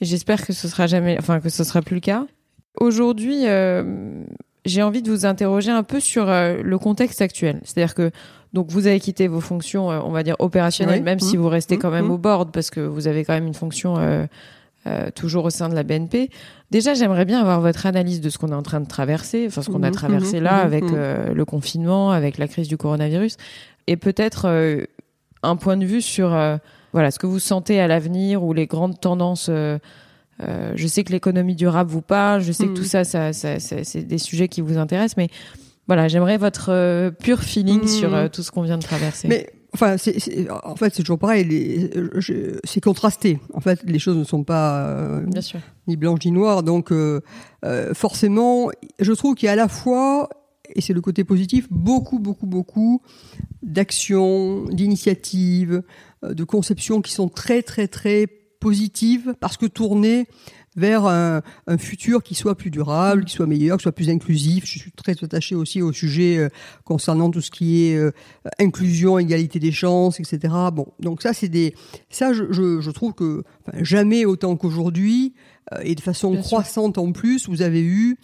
J'espère 0.00 0.46
que 0.46 0.52
ce 0.52 0.66
sera 0.68 0.86
jamais, 0.86 1.16
enfin 1.18 1.40
que 1.40 1.50
ce 1.50 1.62
sera 1.64 1.82
plus 1.82 1.96
le 1.96 2.00
cas. 2.00 2.26
Aujourd'hui, 2.78 3.46
euh, 3.46 4.24
j'ai 4.64 4.82
envie 4.82 5.02
de 5.02 5.10
vous 5.10 5.26
interroger 5.26 5.70
un 5.70 5.82
peu 5.82 6.00
sur 6.00 6.28
euh, 6.28 6.62
le 6.62 6.78
contexte 6.78 7.20
actuel. 7.20 7.60
C'est-à-dire 7.64 7.94
que 7.94 8.10
donc 8.52 8.70
vous 8.70 8.86
avez 8.86 8.98
quitté 8.98 9.28
vos 9.28 9.40
fonctions, 9.40 9.90
euh, 9.90 10.00
on 10.02 10.10
va 10.10 10.22
dire 10.22 10.36
opérationnelles, 10.38 11.02
même 11.02 11.20
si 11.20 11.36
mmh. 11.36 11.40
vous 11.40 11.48
restez 11.48 11.76
quand 11.76 11.90
même 11.90 12.06
mmh. 12.06 12.12
au 12.12 12.18
board 12.18 12.50
parce 12.50 12.70
que 12.70 12.80
vous 12.80 13.06
avez 13.06 13.24
quand 13.24 13.34
même 13.34 13.46
une 13.46 13.54
fonction 13.54 13.96
toujours 15.14 15.44
au 15.44 15.50
sein 15.50 15.68
de 15.68 15.74
la 15.74 15.82
BNP. 15.82 16.30
Déjà, 16.70 16.94
j'aimerais 16.94 17.26
bien 17.26 17.40
avoir 17.40 17.60
votre 17.60 17.84
analyse 17.84 18.22
de 18.22 18.30
ce 18.30 18.38
qu'on 18.38 18.48
est 18.48 18.54
en 18.54 18.62
train 18.62 18.80
de 18.80 18.88
traverser, 18.88 19.44
enfin 19.46 19.60
ce 19.60 19.68
qu'on 19.68 19.82
a 19.82 19.90
mmh. 19.90 19.94
traversé 19.94 20.40
là 20.40 20.56
avec 20.56 20.84
le 20.90 21.44
confinement, 21.44 22.10
avec 22.10 22.38
la 22.38 22.48
crise 22.48 22.66
du 22.66 22.78
coronavirus, 22.78 23.36
et 23.86 23.96
peut-être 23.96 24.48
un 25.42 25.56
point 25.56 25.76
de 25.76 25.84
vue 25.84 26.00
sur 26.00 26.34
voilà 26.92 27.10
ce 27.10 27.18
que 27.18 27.26
vous 27.26 27.38
sentez 27.38 27.80
à 27.80 27.86
l'avenir 27.86 28.42
ou 28.42 28.52
les 28.52 28.66
grandes 28.66 29.00
tendances. 29.00 29.50
Euh, 30.42 30.72
je 30.74 30.86
sais 30.86 31.04
que 31.04 31.12
l'économie 31.12 31.54
durable 31.54 31.90
vous 31.90 32.02
parle, 32.02 32.40
je 32.40 32.52
sais 32.52 32.66
que 32.66 32.72
tout 32.72 32.82
mm. 32.82 33.04
ça, 33.04 33.32
ça, 33.32 33.32
c'est 33.32 34.02
des 34.02 34.18
sujets 34.18 34.48
qui 34.48 34.60
vous 34.60 34.78
intéressent, 34.78 35.16
mais 35.16 35.28
voilà, 35.86 36.08
j'aimerais 36.08 36.38
votre 36.38 36.70
euh, 36.70 37.10
pur 37.10 37.40
feeling 37.40 37.82
mm. 37.82 37.88
sur 37.88 38.14
euh, 38.14 38.28
tout 38.28 38.42
ce 38.42 38.50
qu'on 38.50 38.62
vient 38.62 38.78
de 38.78 38.82
traverser. 38.82 39.28
Mais 39.28 39.50
enfin, 39.74 39.96
en 40.62 40.76
fait, 40.76 40.94
c'est 40.94 41.02
toujours 41.02 41.18
pareil. 41.18 41.90
C'est 42.64 42.80
contrasté. 42.80 43.38
En 43.52 43.60
fait, 43.60 43.80
les 43.84 43.98
choses 43.98 44.16
ne 44.16 44.24
sont 44.24 44.44
pas 44.44 45.20
ni 45.86 45.96
blanches 45.96 46.24
ni 46.24 46.32
noires. 46.32 46.62
Donc, 46.62 46.92
forcément, 47.92 48.70
je 48.98 49.12
trouve 49.12 49.34
qu'il 49.34 49.46
y 49.46 49.48
a 49.50 49.52
à 49.52 49.56
la 49.56 49.68
fois 49.68 50.28
et 50.74 50.80
c'est 50.80 50.92
le 50.92 51.00
côté 51.00 51.24
positif, 51.24 51.66
beaucoup, 51.70 52.18
beaucoup, 52.18 52.46
beaucoup 52.46 53.02
d'actions, 53.62 54.64
d'initiatives, 54.66 55.82
de 56.22 56.44
conceptions 56.44 57.00
qui 57.00 57.12
sont 57.12 57.28
très, 57.28 57.62
très, 57.62 57.88
très 57.88 58.26
positive 58.60 59.34
parce 59.40 59.56
que 59.56 59.66
tournée 59.66 60.26
vers 60.76 61.06
un, 61.06 61.42
futur 61.78 62.22
qui 62.22 62.34
soit 62.34 62.54
plus 62.54 62.70
durable, 62.70 63.24
qui 63.24 63.32
soit 63.34 63.46
meilleur, 63.46 63.78
qui 63.78 63.82
soit 63.82 63.92
plus 63.92 64.08
inclusif. 64.08 64.64
Je 64.66 64.78
suis 64.78 64.92
très 64.92 65.12
attaché 65.22 65.54
aussi 65.54 65.82
au 65.82 65.92
sujet 65.92 66.38
euh, 66.38 66.48
concernant 66.84 67.30
tout 67.30 67.40
ce 67.40 67.50
qui 67.50 67.86
est 67.86 67.96
euh, 67.96 68.12
inclusion, 68.58 69.18
égalité 69.18 69.58
des 69.58 69.72
chances, 69.72 70.20
etc. 70.20 70.54
Bon, 70.72 70.86
donc 71.00 71.22
ça 71.22 71.32
c'est 71.32 71.48
des, 71.48 71.74
ça 72.08 72.32
je, 72.32 72.44
je, 72.52 72.90
trouve 72.90 73.14
que 73.14 73.42
jamais 73.80 74.24
autant 74.24 74.56
qu'aujourd'hui 74.56 75.34
euh, 75.72 75.80
et 75.82 75.94
de 75.94 76.00
façon 76.00 76.36
croissante 76.36 76.98
en 76.98 77.12
plus, 77.12 77.48
vous 77.48 77.62
avez 77.62 77.82
eu 77.82 78.16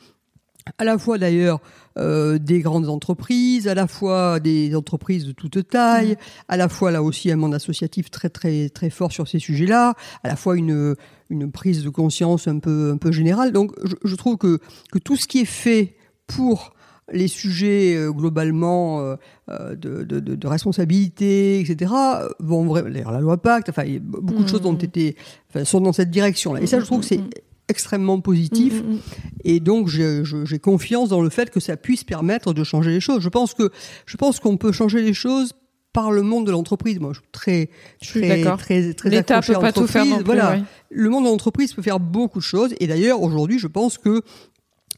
à 0.79 0.85
la 0.85 0.99
fois 0.99 1.19
d'ailleurs 1.19 1.61
euh, 1.99 2.39
des 2.39 2.61
grandes 2.61 2.89
entreprises, 2.89 3.69
à 3.69 3.75
la 3.75 3.87
fois 3.87 4.41
des 4.41 4.75
entreprises 4.75 5.27
de 5.27 5.33
toute 5.33 5.69
taille, 5.69 6.13
mmh. 6.13 6.17
à 6.49 6.57
la 6.57 6.69
fois 6.69 6.91
là 6.91 7.03
aussi 7.03 7.31
un 7.31 7.37
monde 7.37 7.55
associatif 7.55 8.11
très 8.11 8.29
très 8.29 8.69
très 8.69 8.91
fort 8.91 9.13
sur 9.13 9.29
ces 9.29 9.39
sujets-là, 9.39 9.95
à 10.23 10.29
la 10.29 10.37
fois 10.37 10.57
une 10.57 10.97
une 11.31 11.51
prise 11.51 11.83
de 11.83 11.89
conscience 11.89 12.49
un 12.49 12.59
peu 12.59 12.91
un 12.93 12.99
peu 12.99 13.13
générale. 13.13 13.53
Donc 13.53 13.73
je, 13.85 13.95
je 14.05 14.17
trouve 14.17 14.37
que 14.37 14.59
que 14.93 14.99
tout 14.99 15.17
ce 15.17 15.27
qui 15.27 15.41
est 15.41 15.45
fait 15.45 15.97
pour 16.27 16.75
les 17.13 17.29
sujets 17.29 17.97
globalement 18.09 19.15
de, 19.49 19.77
de, 20.03 20.19
de, 20.19 20.47
responsabilité, 20.49 21.61
etc. 21.61 21.93
vont 22.41 22.65
vraiment, 22.65 23.13
la 23.13 23.21
loi 23.21 23.37
Pacte, 23.37 23.69
enfin, 23.69 23.85
beaucoup 24.01 24.43
de 24.43 24.49
choses 24.49 24.67
ont 24.67 24.75
été, 24.75 25.15
enfin, 25.49 25.65
sont 25.65 25.81
dans 25.81 25.93
cette 25.93 26.11
direction-là. 26.11 26.61
Et 26.61 26.67
ça, 26.67 26.81
je 26.81 26.85
trouve 26.85 27.03
que 27.03 27.07
c'est 27.07 27.21
extrêmement 27.69 28.21
positif. 28.21 28.75
Mm, 28.75 28.87
mm, 28.87 28.95
mm. 28.95 29.01
Et 29.45 29.61
donc, 29.61 29.89
j'ai 29.89 30.59
confiance 30.59 31.09
dans 31.09 31.21
le 31.21 31.31
fait 31.31 31.51
que 31.51 31.61
ça 31.61 31.77
puisse 31.77 32.05
permettre 32.05 32.53
de 32.53 32.65
changer 32.65 32.91
les 32.91 33.01
choses. 33.01 33.23
Je 33.23 33.29
pense 33.29 33.55
que 33.55 33.71
je 34.07 34.17
pense 34.17 34.41
qu'on 34.41 34.57
peut 34.57 34.73
changer 34.73 35.03
les 35.03 35.15
choses 35.15 35.55
par 35.93 36.11
le 36.13 36.23
monde 36.23 36.47
de 36.47 36.53
l'entreprise. 36.53 37.01
Moi, 37.01 37.13
je 37.15 37.21
suis 37.21 37.29
très, 37.33 37.71
très, 38.01 38.43
très, 38.57 38.93
très 38.93 39.11
L'État 39.11 39.41
peut 39.41 39.55
pas 39.55 39.73
tout 39.73 39.87
faire 39.87 40.05
voilà. 40.25 40.59
Le 40.91 41.09
monde 41.09 41.25
de 41.25 41.31
l'entreprise 41.31 41.73
peut 41.73 41.83
faire 41.83 42.01
beaucoup 42.01 42.39
de 42.39 42.45
choses. 42.45 42.75
Et 42.81 42.87
d'ailleurs, 42.87 43.23
aujourd'hui, 43.23 43.59
je 43.59 43.67
pense 43.67 43.97
que 43.97 44.23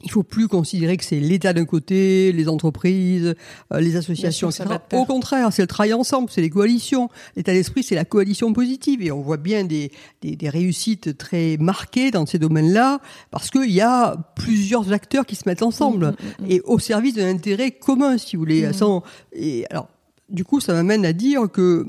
il 0.03 0.11
faut 0.11 0.23
plus 0.23 0.49
considérer 0.49 0.97
que 0.97 1.05
c'est 1.05 1.21
l'État 1.21 1.53
d'un 1.53 1.65
côté, 1.65 2.33
les 2.33 2.49
entreprises, 2.49 3.35
euh, 3.73 3.81
les 3.81 3.97
associations, 3.97 4.51
etc. 4.51 4.65
Au 4.93 5.05
contraire, 5.05 5.53
c'est 5.53 5.63
le 5.63 5.69
travail 5.69 5.93
ensemble, 5.93 6.29
c'est 6.31 6.41
les 6.41 6.51
coalitions. 6.51 7.09
L'état 7.37 7.53
d'esprit, 7.53 7.83
c'est 7.83 7.95
la 7.95 8.05
coalition 8.05 8.53
positive. 8.53 9.03
Et 9.03 9.11
on 9.11 9.21
voit 9.21 9.37
bien 9.37 9.65
des, 9.65 9.91
des, 10.23 10.37
des 10.37 10.49
réussites 10.49 11.17
très 11.19 11.57
marquées 11.59 12.11
dans 12.11 12.27
ces 12.27 12.39
domaines-là, 12.39 13.01
parce 13.31 13.51
qu'il 13.51 13.71
y 13.71 13.81
a 13.81 14.17
plusieurs 14.37 14.93
acteurs 14.93 15.27
qui 15.27 15.37
se 15.37 15.49
mettent 15.49 15.63
ensemble, 15.63 16.07
mmh, 16.07 16.11
mmh, 16.11 16.47
mmh. 16.47 16.51
et 16.51 16.61
au 16.63 16.79
service 16.79 17.15
d'un 17.15 17.29
intérêt 17.29 17.73
commun, 17.73 18.19
si 18.19 18.37
vous 18.37 18.43
voulez. 18.43 18.73
Sans, 18.73 19.03
et 19.33 19.65
alors, 19.71 19.89
du 20.29 20.45
coup, 20.45 20.61
ça 20.61 20.73
m'amène 20.73 21.05
à 21.05 21.13
dire 21.13 21.51
que 21.51 21.87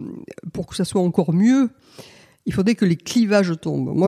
pour 0.54 0.67
que 0.67 0.76
ça 0.76 0.86
soit 0.86 1.02
encore 1.02 1.34
mieux, 1.34 1.69
il 2.45 2.54
faudrait 2.54 2.76
que 2.76 2.86
les 2.86 2.95
clivages 2.95 3.54
tombent. 3.62 3.95
Moi, 3.95 4.08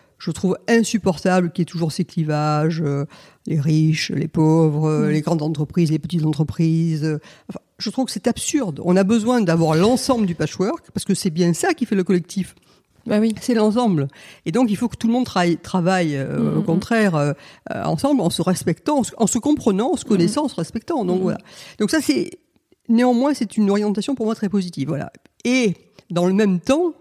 je 0.21 0.31
trouve 0.31 0.57
insupportable 0.67 1.51
qu'il 1.51 1.61
y 1.61 1.63
ait 1.63 1.65
toujours 1.65 1.91
ces 1.91 2.05
clivages, 2.05 2.81
euh, 2.85 3.05
les 3.47 3.59
riches, 3.59 4.11
les 4.11 4.27
pauvres, 4.27 4.87
euh, 4.87 5.07
mmh. 5.07 5.11
les 5.11 5.21
grandes 5.21 5.41
entreprises, 5.41 5.91
les 5.91 5.99
petites 5.99 6.25
entreprises. 6.25 7.03
Euh, 7.03 7.19
enfin, 7.49 7.59
je 7.79 7.89
trouve 7.89 8.05
que 8.05 8.11
c'est 8.11 8.27
absurde. 8.27 8.79
On 8.83 8.95
a 8.95 9.03
besoin 9.03 9.41
d'avoir 9.41 9.75
l'ensemble 9.75 10.25
du 10.25 10.35
patchwork, 10.35 10.91
parce 10.93 11.05
que 11.05 11.15
c'est 11.15 11.31
bien 11.31 11.53
ça 11.53 11.73
qui 11.73 11.85
fait 11.85 11.95
le 11.95 12.03
collectif. 12.03 12.55
Bah 13.05 13.19
oui. 13.19 13.33
C'est 13.41 13.53
l'ensemble. 13.53 14.07
Et 14.45 14.51
donc, 14.51 14.69
il 14.69 14.77
faut 14.77 14.87
que 14.87 14.95
tout 14.95 15.07
le 15.07 15.13
monde 15.13 15.25
travaille, 15.25 15.57
travaille 15.57 16.15
euh, 16.15 16.39
mm, 16.39 16.57
au 16.57 16.61
mm, 16.61 16.65
contraire, 16.65 17.15
euh, 17.15 17.33
euh, 17.71 17.83
ensemble, 17.83 18.21
en 18.21 18.29
se 18.29 18.41
respectant, 18.41 19.01
en 19.17 19.27
se, 19.27 19.39
comprenant, 19.39 19.93
en 19.93 19.97
se 19.97 20.05
connaissant, 20.05 20.45
en 20.45 20.47
se 20.47 20.55
respectant. 20.55 21.03
Donc, 21.05 21.21
voilà. 21.21 21.39
Donc, 21.79 21.89
ça, 21.89 21.99
c'est, 22.01 22.29
néanmoins, 22.89 23.33
c'est 23.33 23.57
une 23.57 23.69
orientation 23.69 24.15
pour 24.15 24.25
moi 24.25 24.35
très 24.35 24.49
positive. 24.49 24.89
Voilà. 24.89 25.11
Et, 25.45 25.75
dans 26.09 26.27
le 26.27 26.33
même 26.33 26.59
temps, 26.59 26.93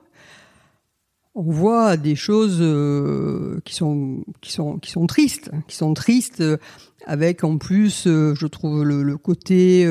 on 1.34 1.42
voit 1.42 1.96
des 1.96 2.16
choses 2.16 2.58
qui 3.64 3.74
sont 3.74 4.24
qui 4.40 4.52
sont 4.52 4.78
qui 4.78 4.90
sont 4.90 5.06
tristes, 5.06 5.50
qui 5.68 5.76
sont 5.76 5.94
tristes 5.94 6.42
avec 7.06 7.44
en 7.44 7.56
plus, 7.56 8.02
je 8.04 8.46
trouve 8.46 8.84
le, 8.84 9.02
le 9.02 9.16
côté 9.16 9.86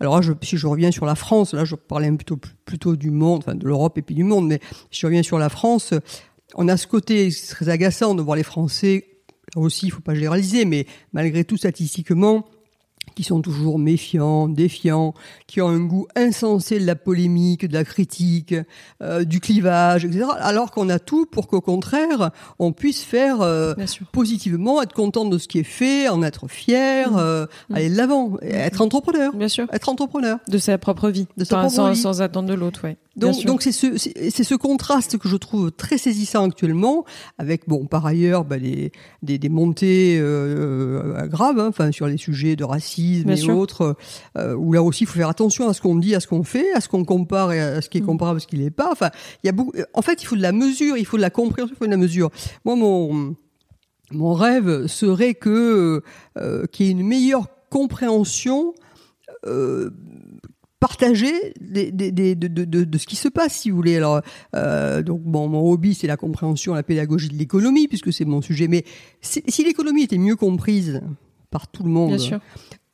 alors 0.00 0.16
là, 0.16 0.22
je, 0.22 0.32
si 0.42 0.56
je 0.56 0.66
reviens 0.66 0.90
sur 0.90 1.06
la 1.06 1.14
France, 1.14 1.54
là 1.54 1.64
je 1.64 1.74
parlais 1.74 2.10
plutôt 2.12 2.38
plutôt 2.64 2.96
du 2.96 3.10
monde, 3.10 3.38
enfin 3.38 3.54
de 3.54 3.66
l'Europe 3.66 3.98
et 3.98 4.02
puis 4.02 4.14
du 4.14 4.24
monde, 4.24 4.46
mais 4.46 4.60
si 4.90 5.00
je 5.00 5.06
reviens 5.06 5.22
sur 5.22 5.38
la 5.38 5.48
France, 5.48 5.92
on 6.54 6.68
a 6.68 6.76
ce 6.76 6.86
côté 6.86 7.28
très 7.48 7.68
agaçant 7.68 8.14
de 8.14 8.22
voir 8.22 8.36
les 8.36 8.42
Français, 8.42 9.06
là 9.54 9.62
aussi 9.62 9.86
il 9.86 9.90
faut 9.90 10.00
pas 10.00 10.14
généraliser, 10.14 10.64
mais 10.64 10.86
malgré 11.12 11.44
tout 11.44 11.56
statistiquement, 11.56 12.44
qui 13.18 13.24
sont 13.24 13.42
toujours 13.42 13.80
méfiants, 13.80 14.46
défiants, 14.46 15.12
qui 15.48 15.60
ont 15.60 15.66
un 15.66 15.80
goût 15.80 16.06
insensé 16.14 16.78
de 16.78 16.86
la 16.86 16.94
polémique, 16.94 17.66
de 17.66 17.74
la 17.74 17.82
critique, 17.82 18.54
euh, 19.02 19.24
du 19.24 19.40
clivage, 19.40 20.04
etc. 20.04 20.26
Alors 20.38 20.70
qu'on 20.70 20.88
a 20.88 21.00
tout 21.00 21.26
pour 21.26 21.48
qu'au 21.48 21.60
contraire, 21.60 22.30
on 22.60 22.70
puisse 22.70 23.02
faire 23.02 23.40
euh, 23.40 23.74
positivement, 24.12 24.80
être 24.82 24.92
content 24.92 25.24
de 25.24 25.36
ce 25.36 25.48
qui 25.48 25.58
est 25.58 25.64
fait, 25.64 26.08
en 26.08 26.22
être 26.22 26.46
fier, 26.46 27.10
mmh. 27.10 27.18
euh, 27.18 27.46
mmh. 27.70 27.74
aller 27.74 27.90
de 27.90 27.96
l'avant, 27.96 28.28
mmh. 28.28 28.38
être 28.44 28.82
entrepreneur. 28.82 29.34
Bien 29.34 29.48
sûr. 29.48 29.66
Être 29.72 29.88
entrepreneur. 29.88 30.38
De 30.46 30.58
sa 30.58 30.78
propre 30.78 31.08
vie. 31.08 31.26
De 31.36 31.42
sa 31.42 31.56
propre 31.58 31.90
vie. 31.90 31.96
sans 31.96 32.22
attendre 32.22 32.48
de 32.48 32.54
l'autre, 32.54 32.84
ouais. 32.84 32.98
Donc, 33.18 33.44
donc 33.44 33.62
c'est 33.62 33.72
ce, 33.72 33.96
c'est 33.96 34.44
ce 34.44 34.54
contraste 34.54 35.18
que 35.18 35.28
je 35.28 35.36
trouve 35.36 35.72
très 35.72 35.98
saisissant 35.98 36.44
actuellement, 36.44 37.04
avec 37.36 37.68
bon, 37.68 37.86
par 37.86 38.06
ailleurs, 38.06 38.44
bah, 38.44 38.58
les, 38.58 38.92
des, 39.22 39.38
des 39.38 39.48
montées 39.48 40.18
euh, 40.20 41.26
graves, 41.26 41.58
hein, 41.58 41.68
enfin 41.68 41.90
sur 41.92 42.06
les 42.06 42.16
sujets 42.16 42.56
de 42.56 42.64
racisme 42.64 43.30
et 43.30 43.50
autres, 43.50 43.96
euh, 44.36 44.54
où 44.54 44.72
là 44.72 44.82
aussi 44.82 45.04
il 45.04 45.06
faut 45.06 45.18
faire 45.18 45.28
attention 45.28 45.68
à 45.68 45.74
ce 45.74 45.80
qu'on 45.80 45.96
dit, 45.96 46.14
à 46.14 46.20
ce 46.20 46.26
qu'on 46.26 46.44
fait, 46.44 46.72
à 46.72 46.80
ce 46.80 46.88
qu'on 46.88 47.04
compare 47.04 47.52
et 47.52 47.60
à 47.60 47.80
ce 47.80 47.88
qui 47.88 47.98
est 47.98 48.02
mm. 48.02 48.06
comparable, 48.06 48.36
à 48.38 48.40
ce 48.40 48.46
qui 48.46 48.58
n'est 48.58 48.70
pas. 48.70 48.90
Enfin, 48.92 49.10
il 49.42 49.46
y 49.46 49.50
a 49.50 49.52
beaucoup. 49.52 49.72
En 49.94 50.02
fait, 50.02 50.22
il 50.22 50.26
faut 50.26 50.36
de 50.36 50.42
la 50.42 50.52
mesure, 50.52 50.96
il 50.96 51.04
faut 51.04 51.16
de 51.16 51.22
la 51.22 51.30
compréhension, 51.30 51.74
il 51.74 51.78
faut 51.78 51.86
de 51.86 51.90
la 51.90 51.96
mesure. 51.96 52.30
Moi, 52.64 52.76
mon 52.76 53.36
mon 54.10 54.32
rêve 54.34 54.86
serait 54.86 55.34
que 55.34 56.02
euh, 56.38 56.66
qu'il 56.66 56.86
y 56.86 56.88
ait 56.88 56.92
une 56.92 57.06
meilleure 57.06 57.46
compréhension 57.70 58.74
euh, 59.46 59.90
partager 60.80 61.32
des, 61.60 61.90
des, 61.90 62.12
des, 62.12 62.34
de, 62.34 62.48
de, 62.48 62.84
de, 62.84 62.98
ce 62.98 63.06
qui 63.06 63.16
se 63.16 63.28
passe, 63.28 63.54
si 63.54 63.70
vous 63.70 63.76
voulez. 63.76 63.96
Alors, 63.96 64.20
euh, 64.54 65.02
donc, 65.02 65.22
bon, 65.22 65.48
mon 65.48 65.70
hobby, 65.70 65.94
c'est 65.94 66.06
la 66.06 66.16
compréhension, 66.16 66.74
la 66.74 66.82
pédagogie 66.82 67.28
de 67.28 67.36
l'économie, 67.36 67.88
puisque 67.88 68.12
c'est 68.12 68.24
mon 68.24 68.42
sujet. 68.42 68.68
Mais 68.68 68.84
si, 69.20 69.42
si 69.48 69.64
l'économie 69.64 70.02
était 70.02 70.18
mieux 70.18 70.36
comprise 70.36 71.00
par 71.50 71.68
tout 71.68 71.82
le 71.82 71.90
monde, 71.90 72.18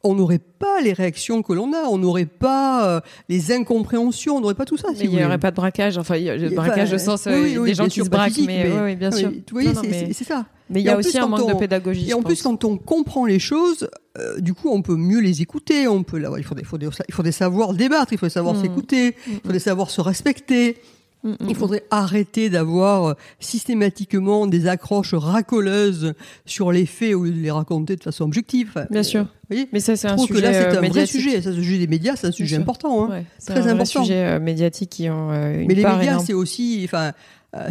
on 0.05 0.15
n'aurait 0.15 0.39
pas 0.39 0.81
les 0.83 0.93
réactions 0.93 1.43
que 1.43 1.53
l'on 1.53 1.73
a, 1.73 1.89
on 1.89 1.99
n'aurait 1.99 2.27
pas 2.27 2.87
euh, 2.87 3.01
les 3.29 3.53
incompréhensions, 3.53 4.37
on 4.37 4.41
n'aurait 4.41 4.55
pas 4.55 4.67
tout 4.67 4.77
ça. 4.77 4.89
il 5.01 5.11
n'y 5.11 5.25
aurait 5.25 5.39
pas 5.39 5.51
de 5.51 5.57
braquage, 5.57 5.99
enfin, 5.99 6.17
il 6.17 6.25
y 6.25 6.31
a, 6.31 6.51
braquage 6.51 6.93
au 6.93 6.99
sens 6.99 7.27
euh, 7.27 7.65
des 7.65 7.75
gens 7.75 7.89
qui 7.89 8.01
se 8.01 8.09
braquent, 8.09 8.39
mais, 8.47 8.71
oui, 8.71 8.97
bien 8.97 9.11
sûr. 9.11 9.31
Vous 9.31 9.43
voyez, 9.51 9.73
c'est 10.13 10.25
ça. 10.25 10.47
Mais 10.71 10.81
il 10.81 10.85
y 10.85 10.89
a 10.89 10.97
aussi 10.97 11.19
un 11.19 11.27
manque 11.27 11.49
de 11.49 11.59
pédagogie. 11.59 12.11
Et 12.11 12.15
en 12.15 12.23
plus, 12.23 12.43
quand 12.43 12.65
on 12.65 12.79
comprend 12.79 13.27
les 13.27 13.39
choses, 13.39 13.89
euh, 14.19 14.41
du 14.41 14.55
coup, 14.55 14.71
on 14.71 14.83
peut 14.83 14.97
mieux 14.97 15.21
les 15.21 15.43
écouter. 15.43 15.89
On 15.89 16.03
peut, 16.03 16.19
là, 16.19 16.31
il 16.39 16.45
faut, 16.45 16.55
il 16.59 16.65
faut, 16.65 16.79
des, 17.23 17.33
savoir 17.33 17.75
débattre, 17.75 18.13
il 18.13 18.19
faut 18.19 18.29
savoir 18.29 18.55
mmh. 18.55 18.63
s'écouter, 18.63 19.17
il 19.27 19.41
faut 19.45 19.53
des 19.53 19.59
savoir 19.59 19.91
se 19.91 20.01
respecter. 20.01 20.79
Mm, 21.25 21.31
mm, 21.31 21.37
Il 21.49 21.57
faudrait 21.57 21.85
arrêter 21.91 22.51
d'avoir 22.51 23.05
euh, 23.05 23.15
systématiquement 23.41 24.47
des 24.47 24.67
accroches 24.67 25.15
racoleuses 25.15 26.15
sur 26.45 26.71
les 26.71 26.87
faits 26.87 27.15
au 27.15 27.25
lieu 27.25 27.33
de 27.33 27.41
les 27.41 27.51
raconter 27.51 27.97
de 27.97 28.03
façon 28.03 28.25
objective. 28.25 28.87
Bien 28.91 29.03
sûr. 29.03 29.23
Vous 29.23 29.29
voyez 29.57 29.69
Mais 29.73 29.81
ça, 29.81 29.97
c'est 29.97 30.09
un 30.09 30.19
sujet 30.19 30.35
que 30.35 30.39
là, 30.39 30.53
c'est 30.53 30.77
un 30.77 30.83
euh, 30.83 30.89
vrai 30.89 31.07
sujet. 31.07 31.41
Ça, 31.43 31.51
le 31.51 31.57
sujet 31.57 31.79
des 31.79 31.87
médias, 31.87 32.17
c'est 32.17 32.27
un 32.27 32.33
sujet 32.33 32.57
important. 32.57 33.11
Hein. 33.11 33.25
Très 33.45 33.67
un 33.67 33.73
important. 33.73 34.03
sujet 34.03 34.25
euh, 34.25 34.41
médiatique 34.41 34.91
qui 34.91 35.09
ont 35.09 35.31
une 35.33 35.67
Mais 35.67 35.75
les 35.75 35.85
médias, 35.85 36.19
c'est 36.19 36.33
aussi, 36.33 36.83
enfin, 36.85 37.09
euh, 37.09 37.13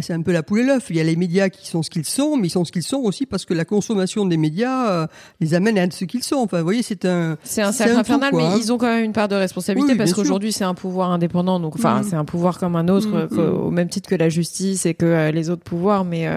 c'est 0.00 0.12
un 0.12 0.22
peu 0.22 0.32
la 0.32 0.42
poule 0.42 0.60
et 0.60 0.62
l'œuf. 0.64 0.86
Il 0.90 0.96
y 0.96 1.00
a 1.00 1.04
les 1.04 1.16
médias 1.16 1.48
qui 1.48 1.66
sont 1.66 1.82
ce 1.82 1.90
qu'ils 1.90 2.04
sont, 2.04 2.36
mais 2.36 2.48
ils 2.48 2.50
sont 2.50 2.64
ce 2.64 2.72
qu'ils 2.72 2.82
sont 2.82 2.98
aussi 2.98 3.26
parce 3.26 3.44
que 3.44 3.54
la 3.54 3.64
consommation 3.64 4.24
des 4.26 4.36
médias 4.36 4.90
euh, 4.90 5.06
les 5.40 5.54
amène 5.54 5.78
à 5.78 5.82
être 5.82 5.92
ce 5.92 6.04
qu'ils 6.04 6.22
sont. 6.22 6.36
Enfin, 6.36 6.58
vous 6.58 6.64
voyez, 6.64 6.82
c'est 6.82 7.04
un. 7.04 7.36
C'est 7.42 7.62
un 7.62 7.72
cercle 7.72 7.96
infernal, 7.96 8.32
mais 8.34 8.44
hein. 8.44 8.56
ils 8.58 8.72
ont 8.72 8.78
quand 8.78 8.86
même 8.86 9.04
une 9.04 9.12
part 9.12 9.28
de 9.28 9.36
responsabilité 9.36 9.94
parce 9.94 10.12
qu'aujourd'hui 10.12 10.52
c'est 10.52 10.64
un 10.64 10.74
pouvoir 10.74 11.10
indépendant, 11.10 11.60
donc 11.60 11.74
enfin 11.76 12.00
mm. 12.00 12.04
c'est 12.04 12.16
un 12.16 12.24
pouvoir 12.24 12.58
comme 12.58 12.76
un 12.76 12.88
autre, 12.88 13.08
mm, 13.08 13.34
mm. 13.34 13.38
au 13.38 13.70
même 13.70 13.88
titre 13.88 14.08
que 14.08 14.14
la 14.14 14.28
justice 14.28 14.86
et 14.86 14.94
que 14.94 15.06
euh, 15.06 15.30
les 15.30 15.50
autres 15.50 15.64
pouvoirs, 15.64 16.04
mais 16.04 16.28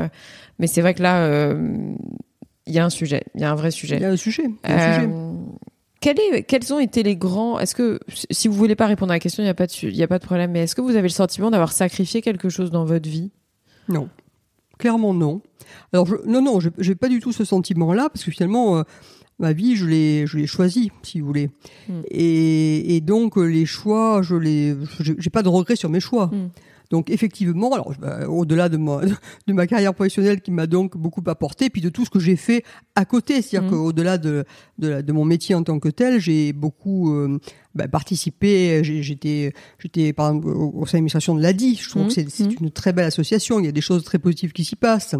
mais 0.59 0.67
c'est 0.67 0.81
vrai 0.81 0.93
que 0.93 1.03
là. 1.03 1.53
il 2.65 2.73
y 2.73 2.79
a 2.79 2.85
un 2.85 2.89
sujet, 2.89 3.23
il 3.35 3.41
y 3.41 3.43
a 3.43 3.51
un 3.51 3.55
vrai 3.55 3.71
sujet. 3.71 3.97
Il 3.97 4.01
y 4.01 4.05
a 4.05 4.09
un 4.09 4.17
sujet. 4.17 4.43
Y 4.43 4.71
a 4.71 4.89
un 4.89 4.93
sujet. 4.95 5.09
Quel 5.99 6.19
est, 6.19 6.43
quels 6.43 6.73
ont 6.73 6.79
été 6.79 7.03
les 7.03 7.15
grands 7.15 7.59
Est-ce 7.59 7.73
que 7.73 7.99
si 8.29 8.47
vous 8.47 8.53
voulez 8.53 8.75
pas 8.75 8.85
répondre 8.85 9.11
à 9.11 9.15
la 9.15 9.19
question, 9.19 9.41
il 9.41 9.45
n'y 9.45 9.51
a 9.51 9.55
pas 9.55 9.67
de, 9.67 9.73
il 9.83 9.95
y 9.95 10.03
a 10.03 10.07
pas 10.07 10.19
de 10.19 10.25
problème. 10.25 10.51
Mais 10.51 10.63
est-ce 10.63 10.75
que 10.75 10.81
vous 10.81 10.91
avez 10.95 11.03
le 11.03 11.09
sentiment 11.09 11.49
d'avoir 11.51 11.71
sacrifié 11.71 12.21
quelque 12.21 12.49
chose 12.49 12.71
dans 12.71 12.85
votre 12.85 13.09
vie? 13.09 13.31
Non, 13.89 14.09
clairement 14.77 15.13
non. 15.13 15.41
Alors 15.93 16.05
je, 16.05 16.15
non, 16.25 16.41
non, 16.41 16.59
j'ai 16.59 16.95
pas 16.95 17.09
du 17.09 17.19
tout 17.19 17.31
ce 17.31 17.45
sentiment-là 17.45 18.09
parce 18.09 18.23
que 18.23 18.31
finalement. 18.31 18.77
Euh, 18.77 18.83
ma 19.39 19.53
vie, 19.53 19.75
je 19.75 19.85
l'ai, 19.85 20.25
je 20.25 20.37
l'ai 20.37 20.47
choisie, 20.47 20.91
si 21.03 21.19
vous 21.19 21.27
voulez. 21.27 21.51
Hmm. 21.87 22.01
Et, 22.09 22.95
et, 22.95 23.01
donc 23.01 23.37
les 23.37 23.67
choix, 23.67 24.21
je 24.23 24.35
les, 24.35 24.75
j'ai 24.99 25.29
pas 25.29 25.43
de 25.43 25.49
regrets 25.49 25.75
sur 25.75 25.89
mes 25.89 25.99
choix. 25.99 26.27
Hmm. 26.27 26.49
Donc 26.89 27.09
effectivement, 27.09 27.73
alors 27.73 27.93
bah, 27.99 28.27
au-delà 28.27 28.69
de 28.69 28.77
ma, 28.77 29.01
de 29.47 29.53
ma 29.53 29.67
carrière 29.67 29.93
professionnelle 29.93 30.41
qui 30.41 30.51
m'a 30.51 30.67
donc 30.67 30.97
beaucoup 30.97 31.23
apporté, 31.27 31.69
puis 31.69 31.81
de 31.81 31.89
tout 31.89 32.05
ce 32.05 32.09
que 32.09 32.19
j'ai 32.19 32.35
fait 32.35 32.63
à 32.95 33.05
côté, 33.05 33.41
c'est-à-dire 33.41 33.69
mmh. 33.69 33.71
qu'au-delà 33.71 34.17
de, 34.17 34.45
de, 34.77 35.01
de, 35.01 35.11
mon 35.11 35.25
métier 35.25 35.55
en 35.55 35.63
tant 35.63 35.79
que 35.79 35.89
tel, 35.89 36.19
j'ai 36.19 36.53
beaucoup 36.53 37.13
euh, 37.13 37.39
bah, 37.75 37.87
participé. 37.87 38.83
J'étais, 38.83 39.53
j'étais 39.79 40.13
par 40.13 40.29
exemple 40.29 40.49
au, 40.49 40.85
sein 40.85 40.93
de 40.93 40.97
l'administration 40.97 41.35
de 41.35 41.41
l'ADI. 41.41 41.75
Je 41.75 41.89
trouve 41.89 42.03
mmh. 42.03 42.07
que 42.07 42.29
c'est 42.29 42.45
mmh. 42.45 42.55
une 42.61 42.71
très 42.71 42.93
belle 42.93 43.05
association. 43.05 43.59
Il 43.59 43.65
y 43.65 43.69
a 43.69 43.73
des 43.73 43.81
choses 43.81 44.03
très 44.03 44.19
positives 44.19 44.51
qui 44.51 44.63
s'y 44.63 44.75
passent. 44.75 45.15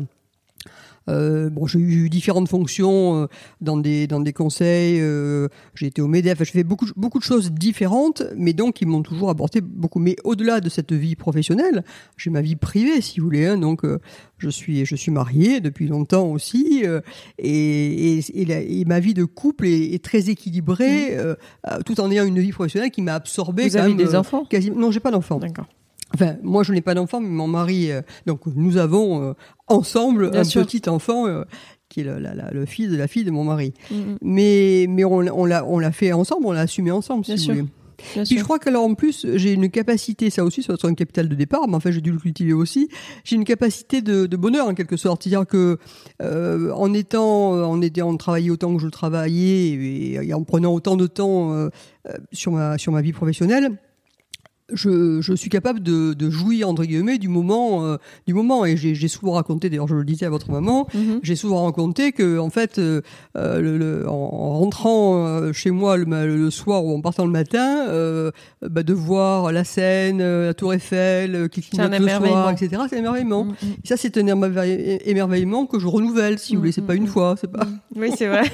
Euh, 1.10 1.50
bon, 1.50 1.66
j'ai 1.68 1.80
eu 1.80 2.10
différentes 2.10 2.50
fonctions 2.50 3.24
euh, 3.24 3.28
dans 3.62 3.78
des 3.78 4.08
dans 4.08 4.20
des 4.20 4.34
conseils. 4.34 5.00
Euh, 5.00 5.48
j'ai 5.74 5.88
été 5.88 6.02
au 6.02 6.08
Medef. 6.08 6.44
Je 6.44 6.52
fais 6.52 6.64
beaucoup 6.64 6.88
beaucoup 6.96 7.20
de 7.20 7.24
choses 7.24 7.52
différentes, 7.52 8.24
mais 8.36 8.54
donc 8.54 8.76
qui 8.76 8.86
m'ont 8.86 9.04
toujours 9.04 9.30
apporté 9.30 9.62
beaucoup. 9.62 10.00
Mais 10.00 10.16
au-delà 10.24 10.60
de 10.60 10.70
cette 10.70 10.94
vie 10.94 11.16
professionnelle, 11.16 11.84
j'ai 12.18 12.30
ma 12.30 12.42
vie 12.42 12.56
privée, 12.56 13.02
si 13.02 13.20
vous 13.20 13.28
voulez. 13.28 13.46
Hein, 13.46 13.58
donc, 13.58 13.82
je 14.38 14.50
suis 14.50 14.86
je 14.86 14.96
suis 14.96 15.12
mariée 15.12 15.60
depuis 15.60 15.88
longtemps 15.88 16.28
aussi, 16.28 16.84
et, 17.38 18.20
et, 18.20 18.82
et, 18.82 18.86
ma 18.86 19.00
vie 19.00 19.14
de 19.14 19.26
couple 19.26 19.68
est, 19.68 19.94
est 19.94 20.04
très 20.04 20.30
équilibrée, 20.30 21.16
mmh. 21.16 21.84
tout 21.86 22.00
en 22.00 22.12
ayant 22.12 22.26
une 22.26 22.40
vie 22.40 22.52
professionnelle 22.52 22.92
qui 22.92 23.02
m'a 23.02 23.16
absorbé. 23.16 23.68
Vous 23.68 23.78
avez 23.78 23.94
des 23.94 24.16
enfants? 24.16 24.48
Non, 24.76 24.92
j'ai 24.92 25.00
pas 25.00 25.12
d'enfants. 25.12 25.40
D'accord. 25.40 25.68
Enfin, 26.14 26.36
moi, 26.42 26.64
je 26.64 26.74
n'ai 26.74 26.82
pas 26.82 26.94
d'enfant, 26.94 27.20
mais 27.20 27.30
mon 27.30 27.48
mari. 27.48 27.92
Euh, 27.92 28.02
donc, 28.26 28.42
nous 28.46 28.78
avons 28.78 29.22
euh, 29.22 29.34
ensemble 29.68 30.32
un 30.34 30.44
petit 30.44 30.90
enfant 30.90 31.28
euh, 31.28 31.44
qui 31.90 32.02
est 32.02 32.04
le, 32.04 32.20
le, 32.52 32.66
fils 32.66 32.90
de 32.90 32.98
la 32.98 33.08
fille 33.08 33.24
de 33.24 33.32
mon 33.32 33.44
mari. 33.44 33.74
Mm, 33.92 33.96
mm. 33.96 34.18
Mais, 34.22 34.86
mais 34.90 35.04
on, 35.04 35.18
on 35.18 35.46
l'a, 35.46 35.66
on 35.66 35.80
l'a 35.80 35.92
fait 35.92 36.14
ensemble, 36.14 36.46
on 36.46 36.52
l'a 36.52 36.62
assumé 36.62 36.92
ensemble, 36.92 37.26
si 37.26 37.36
vous 37.36 37.54
voulez. 37.54 37.66
Puis 37.98 38.38
je 38.38 38.44
crois 38.44 38.60
qu'alors 38.60 38.84
en 38.84 38.94
plus 38.94 39.26
j'ai 39.36 39.54
une 39.54 39.70
capacité, 39.70 40.30
ça 40.30 40.44
aussi 40.44 40.62
ça 40.62 40.68
va 40.72 40.76
être 40.76 40.88
un 40.88 40.94
capital 40.94 41.28
de 41.28 41.36
départ, 41.36 41.68
mais 41.68 41.76
en 41.76 41.80
fait 41.80 41.92
j'ai 41.92 42.02
dû 42.02 42.12
le 42.12 42.20
cultiver 42.20 42.54
aussi. 42.54 42.90
J'ai 43.24 43.36
une 43.36 43.44
capacité 43.44 44.02
de, 44.02 44.28
de, 44.28 44.38
bonheur 44.38 44.68
en 44.68 44.76
quelque 44.76 44.98
sorte, 44.98 45.24
c'est-à-dire 45.24 45.48
que 45.48 45.80
euh, 46.22 46.72
en 46.74 46.94
étant, 46.94 47.54
en 47.54 47.82
étant 47.82 48.16
travaillant 48.18 48.54
autant 48.54 48.76
que 48.76 48.82
je 48.82 48.86
le 48.86 48.92
travaillais 48.92 49.70
et, 49.70 50.14
et 50.14 50.34
en 50.34 50.44
prenant 50.44 50.74
autant 50.74 50.96
de 50.96 51.08
temps 51.08 51.54
euh, 51.54 51.70
sur 52.32 52.52
ma 52.52 52.78
sur 52.78 52.92
ma 52.92 53.02
vie 53.02 53.14
professionnelle, 53.14 53.72
je, 54.74 55.22
je, 55.22 55.34
suis 55.34 55.50
capable 55.50 55.82
de, 55.82 56.14
de, 56.14 56.30
jouir 56.30 56.68
entre 56.68 56.84
guillemets 56.84 57.18
du 57.18 57.30
moment 57.30 57.86
euh, 57.86 57.98
du 58.26 58.34
moment. 58.34 58.66
Et 58.66 58.76
j'ai 58.78 59.08
souvent 59.08 59.34
raconté 59.34 59.70
d'ailleurs 59.70 59.88
je 59.88 59.96
le 59.96 60.04
disais 60.04 60.26
à 60.26 60.30
votre 60.30 60.52
maman 60.52 60.88
mhm. 60.94 61.20
j'ai 61.24 61.36
souvent 61.36 61.66
raconté 61.66 62.12
que 62.12 62.38
en 62.38 62.50
fait 62.50 62.78
euh, 62.78 63.02
euh 63.38 63.62
le, 63.62 64.10
en, 64.10 64.60
rentrant 64.60 65.26
euh, 65.26 65.54
chez 65.54 65.72
moi 65.72 65.98
le, 65.98 66.06
le, 66.06 66.52
soir 66.52 66.84
ou 66.84 66.96
en 66.96 67.02
partant 67.02 67.26
le 67.26 67.32
matin 67.32 67.86
bah, 68.62 68.84
de 68.84 68.94
voir 68.94 69.52
la 69.52 69.64
Seine 69.64 70.20
la 70.20 70.54
Tour 70.54 70.74
Eiffel 70.74 71.50
qui 71.50 71.62
clignote 71.62 72.00
le 72.00 72.08
soir 72.08 72.52
etc 72.52 72.84
c'est 72.90 72.98
émerveillement. 72.98 73.46
Mhm, 73.46 73.56
mhm. 73.62 73.76
et 73.84 73.88
ça 73.88 73.98
c'est 73.98 74.18
un 74.18 74.28
émerveillement 75.06 75.66
que 75.66 75.80
je 75.80 75.88
renouvelle 75.88 76.40
si 76.40 76.56
vous 76.56 76.62
voulez. 76.62 76.72
C'est 76.72 76.82
pas 76.82 76.96
une 76.96 77.08
fois 77.08 77.36
c'est 77.40 77.52
pas 77.52 77.68
oui 77.96 78.12
c'est 78.18 78.28
vrai. 78.28 78.44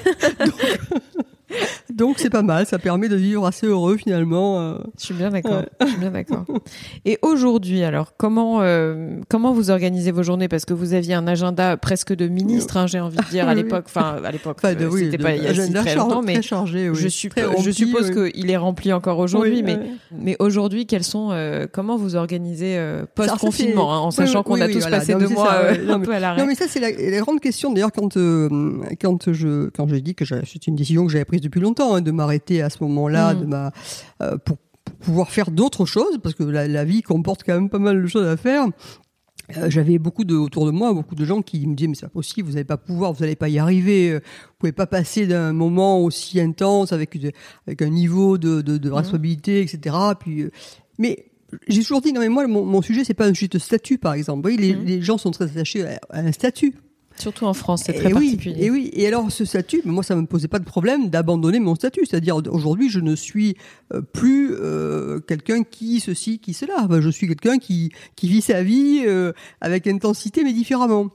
Donc 1.83 1.83
c'est 2.16 2.30
pas 2.30 2.42
mal, 2.42 2.66
ça 2.66 2.78
permet 2.78 3.08
de 3.08 3.16
vivre 3.16 3.46
assez 3.46 3.66
heureux 3.66 3.96
finalement. 3.96 4.60
Euh. 4.60 4.78
Je 4.98 5.04
suis 5.04 5.14
bien 5.14 5.30
d'accord. 5.30 5.62
Je 5.80 5.86
suis 5.86 5.98
bien 5.98 6.10
d'accord. 6.10 6.44
Et 7.04 7.18
aujourd'hui, 7.22 7.82
alors 7.82 8.16
comment 8.16 8.62
euh, 8.62 9.20
comment 9.28 9.52
vous 9.52 9.70
organisez 9.70 10.10
vos 10.10 10.22
journées? 10.22 10.48
Parce 10.48 10.64
que 10.64 10.72
vous 10.72 10.94
aviez 10.94 11.14
un 11.14 11.26
agenda 11.26 11.76
presque 11.76 12.14
de 12.14 12.28
ministre, 12.28 12.76
hein, 12.76 12.86
j'ai 12.86 13.00
envie 13.00 13.16
de 13.16 13.30
dire 13.30 13.48
à 13.48 13.54
l'époque. 13.54 13.84
Enfin 13.86 14.16
à 14.24 14.30
l'époque, 14.30 14.58
enfin, 14.58 14.74
euh, 14.74 14.90
c'était 14.96 15.18
pas 15.18 15.34
il 15.34 15.42
y 15.42 15.46
a 15.46 15.54
si 15.54 15.72
très 15.72 15.94
longtemps, 15.94 16.22
mais 16.22 16.40
chargé, 16.42 16.90
je, 16.94 17.08
je 17.08 17.70
suppose 17.70 18.10
qu'il 18.10 18.50
est 18.50 18.56
rempli 18.56 18.92
encore 18.92 19.18
aujourd'hui. 19.18 19.62
mais 19.62 19.78
mais 20.16 20.36
aujourd'hui, 20.38 20.86
quels 20.86 21.04
sont 21.04 21.34
comment 21.72 21.96
vous 21.96 22.16
organisez 22.16 22.80
post 23.14 23.36
confinement, 23.38 23.92
hein, 23.92 23.98
en 23.98 24.10
sachant 24.10 24.42
qu'on 24.42 24.60
a 24.60 24.68
tous 24.68 24.86
passé 24.86 25.14
deux 25.14 25.28
mois 25.28 25.54
un 25.88 26.00
peu 26.00 26.14
à 26.14 26.20
l'arrêt. 26.20 26.40
Non 26.40 26.46
mais 26.46 26.54
ça 26.54 26.66
c'est 26.68 26.80
la, 26.80 26.90
la, 26.90 27.20
grande 27.20 27.40
question 27.40 27.72
d'ailleurs 27.72 27.92
quand 27.92 28.14
quand 29.00 29.32
je 29.32 29.68
quand 29.70 29.88
j'ai 29.88 30.00
dit 30.00 30.14
que 30.14 30.24
c'est 30.24 30.66
une 30.66 30.76
décision 30.76 31.06
que 31.06 31.12
j'avais 31.12 31.24
prise 31.24 31.40
depuis 31.40 31.60
longtemps 31.60 31.73
Hein, 31.80 32.00
de 32.00 32.10
m'arrêter 32.10 32.62
à 32.62 32.70
ce 32.70 32.82
moment-là, 32.82 33.34
mm. 33.34 33.40
de 33.40 33.46
ma, 33.46 33.72
euh, 34.22 34.36
pour, 34.38 34.58
pouvoir 35.00 35.30
faire 35.30 35.50
d'autres 35.50 35.86
choses, 35.86 36.18
parce 36.22 36.34
que 36.34 36.44
la, 36.44 36.84
vie 36.84 37.02
comporte 37.02 37.42
quand 37.44 37.54
même 37.54 37.68
pas 37.68 37.78
mal 37.78 38.02
de 38.02 38.06
choses 38.06 38.26
à 38.26 38.36
faire. 38.36 38.66
Euh, 39.58 39.68
j'avais 39.68 39.98
beaucoup 39.98 40.24
de 40.24 40.34
autour 40.34 40.64
de 40.64 40.70
moi 40.70 40.94
beaucoup 40.94 41.14
de 41.14 41.26
gens 41.26 41.42
qui 41.42 41.66
me 41.66 41.74
disaient 41.74 41.88
mais 41.88 41.94
c'est 41.94 42.06
pas 42.06 42.12
possible 42.12 42.48
vous 42.48 42.54
n'allez 42.54 42.64
pas 42.64 42.78
pouvoir 42.78 43.12
vous 43.12 43.20
n'allez 43.20 43.36
pas 43.36 43.50
y 43.50 43.58
arriver 43.58 44.12
euh, 44.12 44.20
vous 44.20 44.54
pouvez 44.58 44.72
pas 44.72 44.86
passer 44.86 45.26
d'un 45.26 45.52
moment 45.52 46.00
aussi 46.00 46.40
intense 46.40 46.94
avec 46.94 47.14
avec 47.66 47.82
un 47.82 47.90
niveau 47.90 48.38
de, 48.38 48.62
de, 48.62 48.88
mm. 48.88 48.92
responsabilité 48.94 49.60
etc 49.60 49.96
puis 50.18 50.46
mais 50.98 51.26
j'ai 51.68 51.82
toujours 51.82 52.00
dit 52.00 52.14
non 52.14 52.22
mais 52.22 52.30
moi 52.30 52.46
mon, 52.46 52.64
mon 52.64 52.80
sujet 52.80 53.04
c'est 53.04 53.12
pas 53.12 53.26
un 53.26 53.34
juste 53.34 53.58
statut 53.58 53.98
par 53.98 54.14
exemple 54.14 54.38
vous 54.38 54.54
voyez, 54.54 54.56
les, 54.56 54.74
mm. 54.74 54.84
les 54.86 55.02
gens 55.02 55.18
sont 55.18 55.30
très 55.30 55.44
attachés 55.44 55.84
à 55.84 55.98
un 56.10 56.32
statut 56.32 56.74
Surtout 57.16 57.44
en 57.44 57.54
France, 57.54 57.84
c'est 57.86 57.92
très 57.92 58.10
et 58.10 58.12
particulier. 58.12 58.64
et 58.64 58.70
oui, 58.70 58.90
et 58.92 59.06
alors 59.06 59.30
ce 59.30 59.44
statut, 59.44 59.80
moi 59.84 60.02
ça 60.02 60.16
me 60.16 60.26
posait 60.26 60.48
pas 60.48 60.58
de 60.58 60.64
problème 60.64 61.10
d'abandonner 61.10 61.60
mon 61.60 61.74
statut, 61.76 62.04
c'est-à-dire 62.06 62.36
aujourd'hui 62.50 62.90
je 62.90 62.98
ne 62.98 63.14
suis 63.14 63.56
euh, 63.92 64.00
plus 64.00 64.52
euh, 64.52 65.20
quelqu'un 65.20 65.62
qui 65.62 66.00
ceci, 66.00 66.40
qui 66.40 66.54
cela. 66.54 66.88
je 67.00 67.08
suis 67.08 67.28
quelqu'un 67.28 67.58
qui 67.58 67.92
qui 68.16 68.28
vit 68.28 68.40
sa 68.40 68.62
vie 68.62 69.04
euh, 69.06 69.32
avec 69.60 69.86
intensité 69.86 70.42
mais 70.42 70.52
différemment. 70.52 71.10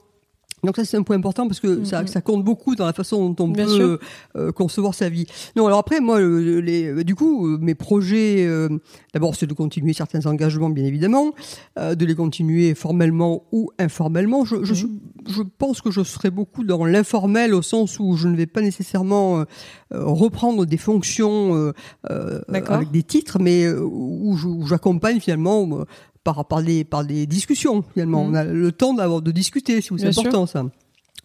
Donc 0.62 0.76
ça 0.76 0.84
c'est 0.84 0.96
un 0.96 1.02
point 1.02 1.16
important 1.16 1.46
parce 1.46 1.60
que 1.60 1.84
ça, 1.84 2.06
ça, 2.06 2.20
compte 2.20 2.44
beaucoup 2.44 2.74
dans 2.74 2.86
la 2.86 2.92
façon 2.92 3.30
dont 3.30 3.44
on 3.44 3.52
peut 3.52 3.98
euh, 4.36 4.52
concevoir 4.52 4.94
sa 4.94 5.08
vie. 5.08 5.26
Non 5.56 5.66
alors 5.66 5.78
après 5.78 6.00
moi 6.00 6.20
les, 6.20 7.04
du 7.04 7.14
coup 7.14 7.46
euh, 7.46 7.58
mes 7.60 7.74
projets 7.74 8.46
euh, 8.46 8.68
d'abord 9.14 9.34
c'est 9.34 9.46
de 9.46 9.54
continuer 9.54 9.92
certains 9.92 10.26
engagements 10.26 10.70
bien 10.70 10.84
évidemment, 10.84 11.32
de 11.76 12.04
les 12.04 12.14
continuer 12.14 12.74
formellement 12.74 13.44
ou 13.52 13.70
informellement. 13.78 14.44
Je, 14.44 14.64
je, 14.64 14.86
mhm. 14.86 14.98
je 15.28 15.42
pense 15.58 15.80
que 15.80 15.90
je 15.90 16.02
serai 16.02 16.30
beaucoup 16.30 16.64
dans 16.64 16.84
l'informel 16.84 17.54
au 17.54 17.62
sens 17.62 17.98
où 17.98 18.16
je 18.16 18.28
ne 18.28 18.36
vais 18.36 18.46
pas 18.46 18.60
nécessairement 18.60 19.44
reprendre 19.90 20.66
des 20.66 20.76
fonctions 20.76 21.72
avec 22.04 22.90
des 22.90 23.02
titres, 23.02 23.38
mais 23.40 23.68
où 23.68 24.36
j'accompagne 24.66 25.20
finalement 25.20 25.84
par, 26.24 26.46
par, 26.46 26.62
des, 26.62 26.84
par 26.84 27.04
des 27.04 27.26
discussions 27.26 27.82
finalement. 27.94 28.24
Mmh. 28.24 28.30
On 28.30 28.34
a 28.34 28.44
le 28.44 28.72
temps 28.72 28.94
d'avoir 28.94 29.22
de 29.22 29.30
discuter, 29.30 29.80
si 29.80 29.90
vous 29.90 29.98
c'est 29.98 30.18
important 30.18 30.46
ça. 30.46 30.64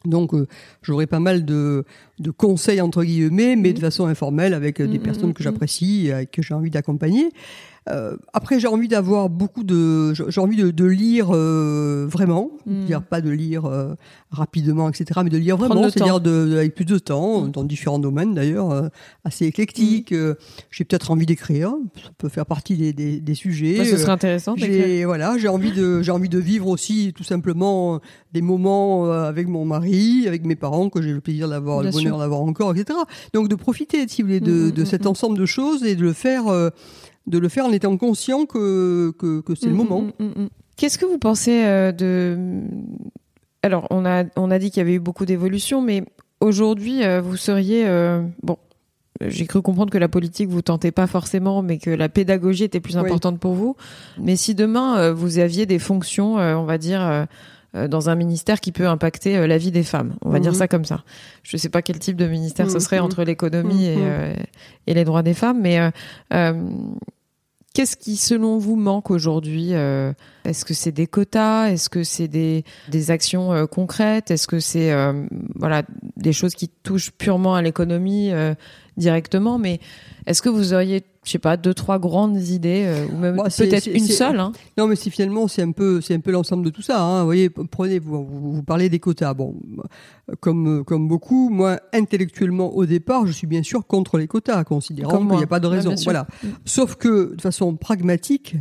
Donc 0.05 0.33
euh, 0.33 0.47
j'aurai 0.83 1.07
pas 1.07 1.19
mal 1.19 1.45
de, 1.45 1.83
de 2.19 2.31
conseils 2.31 2.79
entre 2.79 3.03
guillemets, 3.03 3.55
mais 3.55 3.73
de 3.73 3.79
mmh. 3.79 3.81
façon 3.81 4.05
informelle 4.05 4.53
avec 4.53 4.79
euh, 4.79 4.87
des 4.87 4.99
mmh, 4.99 5.03
personnes 5.03 5.33
que 5.33 5.43
j'apprécie 5.43 6.09
et 6.09 6.27
que 6.27 6.41
j'ai 6.41 6.53
envie 6.53 6.69
d'accompagner. 6.69 7.31
Euh, 7.87 8.17
après, 8.33 8.59
j'ai 8.59 8.67
envie 8.67 8.87
d'avoir 8.87 9.29
beaucoup 9.29 9.63
de, 9.63 10.13
j'ai 10.13 10.41
envie 10.41 10.57
de, 10.57 10.71
de 10.71 10.85
lire 10.85 11.27
euh, 11.31 12.07
vraiment, 12.09 12.49
mm. 12.65 12.85
dire 12.85 13.03
pas 13.03 13.21
de 13.21 13.29
lire 13.29 13.65
euh, 13.65 13.93
rapidement, 14.31 14.89
etc., 14.89 15.21
mais 15.23 15.29
de 15.29 15.37
lire 15.37 15.55
vraiment, 15.55 15.83
c'est-à-dire 15.89 16.19
de, 16.19 16.55
avec 16.57 16.73
plus 16.73 16.85
de 16.85 16.97
temps, 16.97 17.41
mm. 17.41 17.51
dans 17.51 17.63
différents 17.63 17.99
domaines 17.99 18.33
d'ailleurs, 18.33 18.71
euh, 18.71 18.87
assez 19.23 19.45
éclectiques. 19.45 20.11
Mm. 20.11 20.35
j'ai 20.71 20.83
peut-être 20.83 21.11
envie 21.11 21.27
d'écrire, 21.27 21.75
ça 21.95 22.09
peut 22.17 22.29
faire 22.29 22.47
partie 22.47 22.75
des, 22.75 22.91
des, 22.91 23.19
des 23.19 23.35
sujets. 23.35 23.85
ce 23.85 23.97
serait 23.97 24.11
intéressant. 24.11 24.55
J'ai 24.57 25.05
voilà, 25.05 25.37
j'ai 25.37 25.47
envie 25.47 25.71
de, 25.71 26.01
j'ai 26.01 26.11
envie 26.11 26.29
de 26.29 26.39
vivre 26.39 26.67
aussi 26.67 27.13
tout 27.15 27.23
simplement 27.23 27.99
des 28.33 28.41
moments 28.41 29.11
avec 29.11 29.47
mon 29.47 29.63
mari, 29.63 30.27
avec 30.27 30.43
mes 30.43 30.55
parents 30.55 30.89
que 30.89 31.03
j'ai 31.03 31.11
le 31.11 31.21
plaisir 31.21 31.47
d'avoir, 31.47 31.83
le 31.83 31.91
bonheur 31.91 32.17
d'avoir 32.17 32.41
encore, 32.41 32.75
etc. 32.75 32.97
Donc 33.33 33.47
de 33.47 33.55
profiter, 33.55 34.07
si 34.07 34.23
vous 34.23 34.27
voulez, 34.27 34.39
de, 34.39 34.71
de 34.71 34.85
cet 34.85 35.05
ensemble 35.05 35.37
de 35.37 35.45
choses 35.45 35.83
et 35.83 35.95
de 35.95 36.01
le 36.01 36.13
faire 36.13 36.45
de 37.27 37.37
le 37.37 37.49
faire 37.49 37.65
en 37.65 37.71
étant 37.71 37.97
conscient 37.97 38.45
que, 38.45 39.11
que, 39.17 39.41
que 39.41 39.55
c'est 39.55 39.67
le 39.67 39.73
mm, 39.73 39.77
moment. 39.77 40.01
Mm, 40.19 40.25
mm, 40.25 40.49
Qu'est-ce 40.75 40.97
que 40.97 41.05
vous 41.05 41.17
pensez 41.17 41.63
euh, 41.65 41.91
de... 41.91 42.37
Alors, 43.63 43.87
on 43.89 44.05
a, 44.05 44.25
on 44.35 44.51
a 44.51 44.59
dit 44.59 44.69
qu'il 44.71 44.81
y 44.81 44.85
avait 44.85 44.95
eu 44.95 44.99
beaucoup 44.99 45.25
d'évolutions, 45.25 45.81
mais 45.81 46.03
aujourd'hui, 46.41 47.03
euh, 47.03 47.21
vous 47.21 47.37
seriez... 47.37 47.87
Euh, 47.87 48.21
bon, 48.43 48.57
j'ai 49.21 49.45
cru 49.45 49.61
comprendre 49.61 49.91
que 49.91 49.97
la 49.97 50.09
politique 50.09 50.49
vous 50.49 50.61
tentait 50.61 50.91
pas 50.91 51.07
forcément, 51.07 51.61
mais 51.61 51.77
que 51.77 51.89
la 51.89 52.09
pédagogie 52.09 52.65
était 52.65 52.81
plus 52.81 52.97
importante 52.97 53.39
pour 53.39 53.53
vous. 53.53 53.77
Mais 54.19 54.35
si 54.35 54.55
demain 54.55 55.13
vous 55.13 55.39
aviez 55.39 55.65
des 55.65 55.79
fonctions, 55.79 56.35
on 56.35 56.65
va 56.65 56.77
dire 56.77 57.25
dans 57.73 58.09
un 58.09 58.15
ministère 58.15 58.59
qui 58.59 58.73
peut 58.73 58.87
impacter 58.87 59.47
la 59.47 59.57
vie 59.57 59.71
des 59.71 59.83
femmes, 59.83 60.15
on 60.21 60.31
va 60.31 60.41
dire 60.41 60.51
mhm. 60.51 60.57
ça 60.57 60.67
comme 60.67 60.83
ça. 60.83 61.05
Je 61.43 61.55
sais 61.55 61.69
pas 61.69 61.81
quel 61.81 61.97
type 61.97 62.17
de 62.17 62.27
ministère 62.27 62.69
ce 62.69 62.79
serait 62.79 62.99
mhm. 62.99 63.05
entre 63.05 63.23
l'économie 63.23 63.85
et, 63.85 63.95
mhm. 63.95 64.35
et, 64.87 64.93
les 64.93 65.05
droits 65.05 65.23
des 65.23 65.33
femmes, 65.33 65.61
mais 65.61 65.79
Qu'est-ce 67.75 67.97
qui, 67.97 68.15
selon 68.15 68.57
vous, 68.57 68.77
manque 68.77 69.11
aujourd'hui 69.11 69.73
euh, 69.73 70.13
Est-ce 70.45 70.63
que 70.63 70.73
c'est 70.73 70.93
des 70.93 71.07
quotas 71.07 71.71
Est-ce 71.71 71.89
que 71.89 72.05
c'est 72.05 72.29
des, 72.29 72.63
actions 73.09 73.51
euh, 73.51 73.65
concrètes 73.65 74.31
Est-ce 74.31 74.47
que 74.47 74.61
c'est 74.61 74.93
euh, 74.93 75.25
voilà 75.55 75.83
des 76.15 76.31
choses 76.31 76.55
qui 76.55 76.69
touchent 76.69 77.11
purement 77.11 77.53
à 77.53 77.61
l'économie 77.61 78.31
directement 78.97 79.57
Mais 79.57 79.79
est-ce 80.25 80.41
que 80.41 80.49
vous 80.49 80.73
auriez 80.73 81.03
je 81.25 81.31
sais 81.31 81.39
pas, 81.39 81.57
deux 81.57 81.73
trois 81.73 81.97
grandes 81.97 82.39
idées 82.39 82.83
euh, 82.85 83.07
ou 83.07 83.17
même 83.17 83.35
peut-être 83.35 83.87
une 83.87 84.05
seule. 84.05 84.39
Hein. 84.39 84.51
Non, 84.77 84.85
mais 84.85 84.95
si 84.95 85.09
finalement 85.09 85.47
c'est 85.47 85.63
un 85.63 85.71
peu 85.71 85.99
c'est 85.99 86.13
un 86.13 86.19
peu 86.19 86.31
l'ensemble 86.31 86.63
de 86.63 86.69
tout 86.69 86.83
ça. 86.83 87.01
Hein. 87.01 87.21
Vous 87.21 87.25
voyez, 87.25 87.49
prenez 87.49 87.97
vous, 87.97 88.23
vous, 88.23 88.61
parlez 88.61 88.89
des 88.89 88.99
quotas. 88.99 89.33
Bon, 89.33 89.55
comme 90.39 90.85
comme 90.85 91.07
beaucoup, 91.07 91.49
moi 91.49 91.79
intellectuellement 91.93 92.75
au 92.75 92.85
départ, 92.85 93.25
je 93.25 93.31
suis 93.31 93.47
bien 93.47 93.63
sûr 93.63 93.87
contre 93.87 94.19
les 94.19 94.27
quotas, 94.27 94.63
considérant 94.65 95.17
qu'il 95.17 95.37
n'y 95.37 95.43
a 95.43 95.47
pas 95.47 95.59
de 95.59 95.67
raison. 95.67 95.95
voilà. 96.03 96.27
Mm. 96.43 96.47
Sauf 96.63 96.95
que 96.95 97.33
de 97.35 97.41
façon 97.41 97.75
pragmatique, 97.75 98.55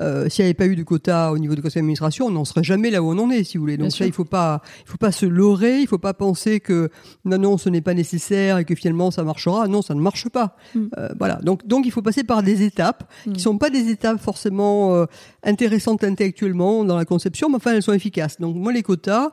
euh, 0.00 0.28
s'il 0.28 0.44
n'y 0.44 0.46
avait 0.46 0.54
pas 0.54 0.66
eu 0.66 0.76
de 0.76 0.82
quotas 0.82 1.30
au 1.30 1.38
niveau 1.38 1.54
du 1.54 1.62
conseil 1.62 1.80
d'administration, 1.80 2.26
on 2.26 2.30
n'en 2.30 2.44
serait 2.44 2.64
jamais 2.64 2.90
là 2.90 3.02
où 3.02 3.10
on 3.10 3.18
en 3.18 3.30
est, 3.30 3.44
si 3.44 3.56
vous 3.56 3.62
voulez. 3.62 3.76
Donc 3.76 3.92
ça, 3.92 4.06
il 4.06 4.12
faut 4.12 4.24
pas, 4.24 4.62
il 4.84 4.90
faut 4.90 4.98
pas 4.98 5.12
se 5.12 5.26
leurrer, 5.26 5.80
il 5.80 5.86
faut 5.86 5.98
pas 5.98 6.14
penser 6.14 6.60
que 6.60 6.90
non, 7.24 7.38
non, 7.38 7.58
ce 7.58 7.68
n'est 7.68 7.80
pas 7.80 7.94
nécessaire 7.94 8.58
et 8.58 8.64
que 8.64 8.74
finalement 8.74 9.10
ça 9.10 9.24
marchera. 9.24 9.68
Non, 9.68 9.82
ça 9.82 9.94
ne 9.94 10.00
marche 10.00 10.28
pas. 10.28 10.56
Mm. 10.74 10.86
Euh, 10.98 11.08
voilà. 11.18 11.36
Donc, 11.36 11.66
donc 11.66 11.86
il 11.86 11.92
faut 11.92 12.02
passer 12.02 12.24
par 12.24 12.42
des 12.42 12.62
étapes 12.62 13.10
qui 13.24 13.30
mm. 13.30 13.38
sont 13.38 13.58
pas 13.58 13.70
des 13.70 13.88
étapes 13.88 14.20
forcément 14.20 14.94
euh, 14.94 15.06
intéressantes 15.42 16.04
intellectuellement 16.04 16.84
dans 16.84 16.96
la 16.96 17.04
conception, 17.04 17.48
mais 17.48 17.56
enfin 17.56 17.72
elles 17.74 17.82
sont 17.82 17.92
efficaces. 17.92 18.40
Donc 18.40 18.56
moi, 18.56 18.72
les 18.72 18.82
quotas, 18.82 19.30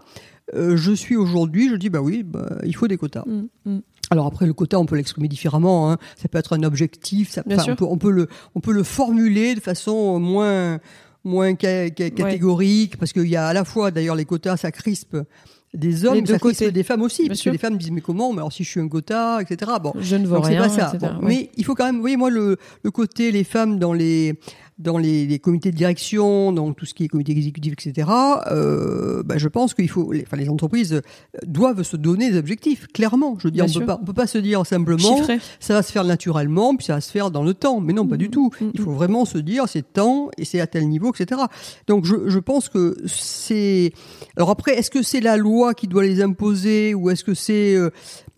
euh, 0.56 0.76
je 0.78 0.92
suis 0.92 1.16
aujourd'hui, 1.16 1.70
je 1.70 1.76
dis 1.76 1.90
bah 1.90 2.02
oui, 2.02 2.24
bah, 2.24 2.58
il 2.64 2.76
faut 2.76 2.88
des 2.88 2.98
quotas. 2.98 3.24
Mm, 3.26 3.80
alors 4.14 4.28
après 4.28 4.46
le 4.46 4.54
quota, 4.54 4.80
on 4.80 4.86
peut 4.86 4.96
l'exprimer 4.96 5.28
différemment. 5.28 5.92
Hein. 5.92 5.98
Ça 6.16 6.28
peut 6.30 6.38
être 6.38 6.54
un 6.54 6.64
objectif. 6.64 7.32
Ça, 7.32 7.44
on, 7.46 7.76
peut, 7.76 7.86
on, 7.86 7.98
peut, 7.98 8.12
le, 8.12 8.28
on 8.56 8.60
peut 8.62 8.72
le 8.72 8.84
formuler 8.84 9.56
de 9.56 9.60
façon 9.60 10.20
moins 10.20 10.80
moins 11.26 11.56
catégorique 11.56 12.98
parce 12.98 13.14
qu'il 13.14 13.28
y 13.28 13.36
a 13.38 13.48
à 13.48 13.54
la 13.54 13.64
fois 13.64 13.92
d'ailleurs 13.92 14.16
les 14.16 14.26
quotas, 14.26 14.58
ça 14.58 14.72
crispe 14.72 15.18
des 15.74 16.06
hommes, 16.06 16.26
ça 16.26 16.38
crispe 16.38 16.66
des 16.66 16.84
femmes 16.84 17.02
aussi, 17.02 17.28
parce 17.28 17.42
que 17.42 17.50
les 17.50 17.58
femmes 17.58 17.78
disent 17.78 17.92
mais 17.92 18.02
comment, 18.02 18.32
mais 18.32 18.40
alors 18.40 18.54
si 18.54 18.64
je 18.64 18.70
suis 18.70 18.80
un 18.80 18.88
quota, 18.88 19.40
etc. 19.42 19.72
Bon, 19.82 19.94
je 20.00 20.16
ne 20.16 20.28
vois 20.28 20.42
rien. 20.42 20.62
Pas 20.62 20.70
ça. 20.70 20.94
Mais 21.22 21.50
il 21.58 21.66
faut 21.66 21.74
quand 21.74 21.86
même, 21.86 21.96
vous 21.96 22.02
voyez 22.02 22.18
moi 22.18 22.30
le, 22.30 22.58
le 22.84 22.92
côté 22.92 23.32
les 23.32 23.44
femmes 23.44 23.80
dans 23.80 23.94
les 23.94 24.36
dans 24.78 24.98
les, 24.98 25.26
les, 25.26 25.40
comités 25.40 25.72
de 25.72 25.78
direction, 25.78 26.52
donc 26.52 26.76
tout 26.76 26.86
ce 26.86 26.94
qui 26.94 27.06
est 27.06 27.08
comité 27.08 27.32
exécutif, 27.32 27.74
etc. 27.74 28.10
Euh, 28.52 29.24
bah, 29.24 29.38
je 29.38 29.48
pense 29.48 29.74
qu'il 29.74 29.90
faut, 29.90 30.12
les, 30.12 30.24
enfin, 30.24 30.38
les 30.38 30.50
entreprises 30.50 31.02
doivent 31.46 31.84
se 31.84 31.96
donner 31.96 32.32
des 32.32 32.38
objectifs. 32.38 32.88
Clairement, 32.88 33.36
je 33.40 33.48
veux 33.48 33.52
dire, 33.52 33.66
on 33.68 33.80
peut 33.80 33.86
pas, 33.86 34.00
on 34.02 34.06
peut 34.06 34.14
pas 34.14 34.28
se 34.28 34.38
dire 34.38 34.66
simplement, 34.66 35.20
ça 35.60 35.74
va 35.74 35.84
se 35.84 35.92
faire 35.92 36.04
naturellement, 36.04 36.76
puis 36.76 36.86
ça 36.86 36.96
va 36.96 37.02
se 37.02 37.12
faire 37.12 37.32
dans 37.32 37.44
le 37.44 37.54
temps. 37.54 37.82
Mais 37.82 37.94
non, 37.94 38.08
pas 38.08 38.18
du 38.18 38.28
mmh, 38.28 38.32
tout. 38.32 38.52
Mmh, 38.60 38.70
Il 38.74 38.82
faut 38.82 38.92
vraiment 38.92 39.26
se 39.26 39.38
dire, 39.38 39.68
c'est 39.68 39.94
temps 39.94 40.30
et 40.38 40.46
c'est 40.46 40.60
à 40.60 40.68
tel 40.68 40.88
niveau, 40.88 41.14
etc. 41.14 41.42
Donc, 41.88 42.06
je, 42.06 42.16
je 42.28 42.40
pense 42.40 42.70
que 42.70 42.98
c'est. 43.06 43.92
Alors 44.38 44.50
après, 44.50 44.78
est-ce 44.78 44.90
que 44.90 45.04
c'est 45.04 45.22
la 45.22 45.38
loi 45.38 45.74
qui 45.74 45.88
doit 45.88 46.04
les 46.04 46.22
imposer 46.22 46.94
ou 46.94 47.10
est-ce 47.10 47.24
que 47.24 47.34
c'est 47.34 47.76
euh, 47.76 47.92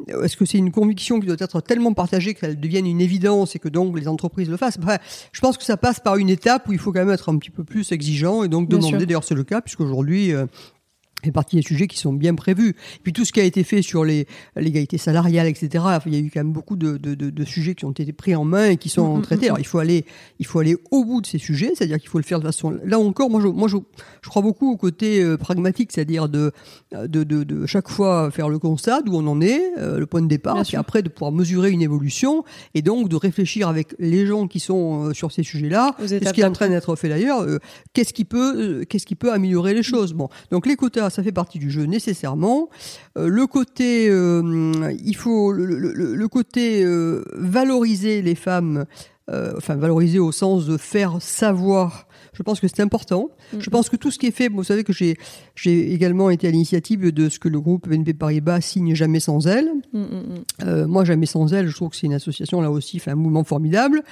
est-ce 0.07 0.37
que 0.37 0.45
c'est 0.45 0.57
une 0.57 0.71
conviction 0.71 1.19
qui 1.19 1.27
doit 1.27 1.35
être 1.39 1.61
tellement 1.61 1.93
partagée 1.93 2.33
qu'elle 2.33 2.59
devienne 2.59 2.85
une 2.85 3.01
évidence 3.01 3.55
et 3.55 3.59
que 3.59 3.69
donc 3.69 3.97
les 3.97 4.07
entreprises 4.07 4.49
le 4.49 4.57
fassent? 4.57 4.77
Je 5.31 5.41
pense 5.41 5.57
que 5.57 5.63
ça 5.63 5.77
passe 5.77 5.99
par 5.99 6.17
une 6.17 6.29
étape 6.29 6.67
où 6.67 6.73
il 6.73 6.79
faut 6.79 6.91
quand 6.91 6.99
même 6.99 7.09
être 7.09 7.29
un 7.29 7.37
petit 7.37 7.49
peu 7.49 7.63
plus 7.63 7.91
exigeant 7.91 8.43
et 8.43 8.47
donc 8.47 8.69
demander, 8.69 9.05
d'ailleurs 9.05 9.23
c'est 9.23 9.35
le 9.35 9.43
cas, 9.43 9.61
puisqu'aujourd'hui, 9.61 10.33
euh, 10.33 10.45
fait 11.23 11.31
partie 11.31 11.55
des 11.55 11.61
sujets 11.61 11.87
qui 11.87 11.97
sont 11.97 12.13
bien 12.13 12.35
prévus. 12.35 12.69
Et 12.69 12.99
puis 13.03 13.13
tout 13.13 13.25
ce 13.25 13.31
qui 13.31 13.39
a 13.39 13.43
été 13.43 13.63
fait 13.63 13.81
sur 13.81 14.05
l'égalité 14.05 14.97
salariale, 14.97 15.47
etc. 15.47 15.83
il 16.05 16.13
y 16.13 16.17
a 16.17 16.19
eu 16.19 16.29
quand 16.31 16.41
même 16.41 16.53
beaucoup 16.53 16.75
de, 16.75 16.97
de, 16.97 17.15
de, 17.15 17.29
de, 17.29 17.45
sujets 17.45 17.75
qui 17.75 17.85
ont 17.85 17.91
été 17.91 18.11
pris 18.13 18.35
en 18.35 18.45
main 18.45 18.69
et 18.69 18.77
qui 18.77 18.89
sont 18.89 19.15
mm, 19.15 19.19
mm, 19.19 19.21
traités. 19.21 19.45
Mm, 19.45 19.49
Alors 19.49 19.59
il 19.59 19.65
faut 19.65 19.79
aller, 19.79 20.05
il 20.39 20.45
faut 20.45 20.59
aller 20.59 20.75
au 20.91 21.03
bout 21.03 21.21
de 21.21 21.27
ces 21.27 21.37
sujets, 21.37 21.71
c'est-à-dire 21.75 21.99
qu'il 21.99 22.09
faut 22.09 22.17
le 22.19 22.23
faire 22.23 22.39
de 22.39 22.45
façon. 22.45 22.77
Là 22.83 22.99
encore, 22.99 23.29
moi 23.29 23.41
je, 23.41 23.47
moi 23.47 23.67
je, 23.67 23.77
je 24.21 24.29
crois 24.29 24.41
beaucoup 24.41 24.71
au 24.71 24.77
côté 24.77 25.21
euh, 25.21 25.37
pragmatique, 25.37 25.91
c'est-à-dire 25.91 26.29
de, 26.29 26.51
chaque 27.65 27.89
fois 27.89 28.29
faire 28.31 28.49
le 28.49 28.59
constat 28.59 29.01
d'où 29.01 29.15
on 29.15 29.27
en 29.27 29.41
est, 29.41 29.61
euh, 29.77 29.99
le 29.99 30.05
point 30.05 30.21
de 30.21 30.27
départ, 30.27 30.63
et 30.71 30.75
après 30.75 31.01
de 31.01 31.09
pouvoir 31.09 31.31
mesurer 31.31 31.71
une 31.71 31.81
évolution 31.81 32.43
et 32.73 32.81
donc 32.81 33.09
de 33.09 33.15
réfléchir 33.15 33.67
avec 33.67 33.95
les 33.99 34.25
gens 34.25 34.47
qui 34.47 34.59
sont 34.59 35.07
euh, 35.07 35.13
sur 35.13 35.31
ces 35.31 35.43
sujets-là, 35.43 35.95
ce 36.05 36.31
qui 36.31 36.41
est 36.41 36.45
en 36.45 36.51
train 36.51 36.69
d'être 36.69 36.95
fait 36.95 37.09
d'ailleurs, 37.09 37.45
qu'est-ce 37.93 38.13
qui 38.13 38.25
peut, 38.25 38.85
qu'est-ce 38.87 39.05
qui 39.05 39.15
peut 39.15 39.31
améliorer 39.31 39.73
les 39.73 39.83
choses? 39.83 40.13
Bon, 40.13 40.29
donc 40.51 40.67
les 40.67 40.75
quotas 40.75 41.09
ça 41.15 41.23
fait 41.23 41.31
partie 41.31 41.59
du 41.59 41.71
jeu 41.71 41.85
nécessairement. 41.85 42.69
Euh, 43.17 43.27
le 43.27 43.47
côté, 43.47 44.09
euh, 44.09 44.93
il 45.03 45.15
faut 45.15 45.51
le, 45.51 46.27
côté 46.27 46.83
euh, 46.83 47.23
valoriser 47.35 48.21
les 48.21 48.35
femmes, 48.35 48.85
enfin 49.29 49.75
valoriser 49.75 50.19
au 50.19 50.31
sens 50.31 50.65
de 50.65 50.77
faire 50.77 51.21
savoir. 51.21 52.04
Je 52.35 52.43
pense 52.43 52.59
que 52.59 52.67
c'est 52.67 52.81
important. 52.81 53.29
Je 53.57 53.69
pense 53.69 53.89
que 53.89 53.95
tout 53.95 54.11
ce 54.11 54.19
qui 54.19 54.27
est 54.27 54.31
fait, 54.31 54.49
vous 54.49 54.63
savez 54.63 54.83
que 54.83 54.93
j'ai 54.93 55.17
j'ai 55.55 55.93
également 55.93 56.29
été 56.29 56.47
à 56.47 56.51
l'initiative 56.51 57.11
de 57.11 57.29
ce 57.29 57.39
que 57.39 57.49
le 57.49 57.59
groupe 57.59 57.87
BNP 57.87 58.13
Paribas 58.13 58.61
signe 58.61 58.93
Jamais 58.93 59.19
sans 59.19 59.47
elle. 59.47 59.69
Mm-hmm. 59.93 60.85
moi, 60.85 61.05
Jamais 61.05 61.25
sans 61.25 61.53
elle, 61.53 61.67
je 61.67 61.75
trouve 61.75 61.89
que 61.89 61.95
c'est 61.95 62.07
une 62.07 62.13
association 62.13 62.61
là 62.61 62.71
aussi, 62.71 62.97
enfin 62.97 63.13
un 63.13 63.15
mouvement 63.15 63.43
formidable. 63.43 64.03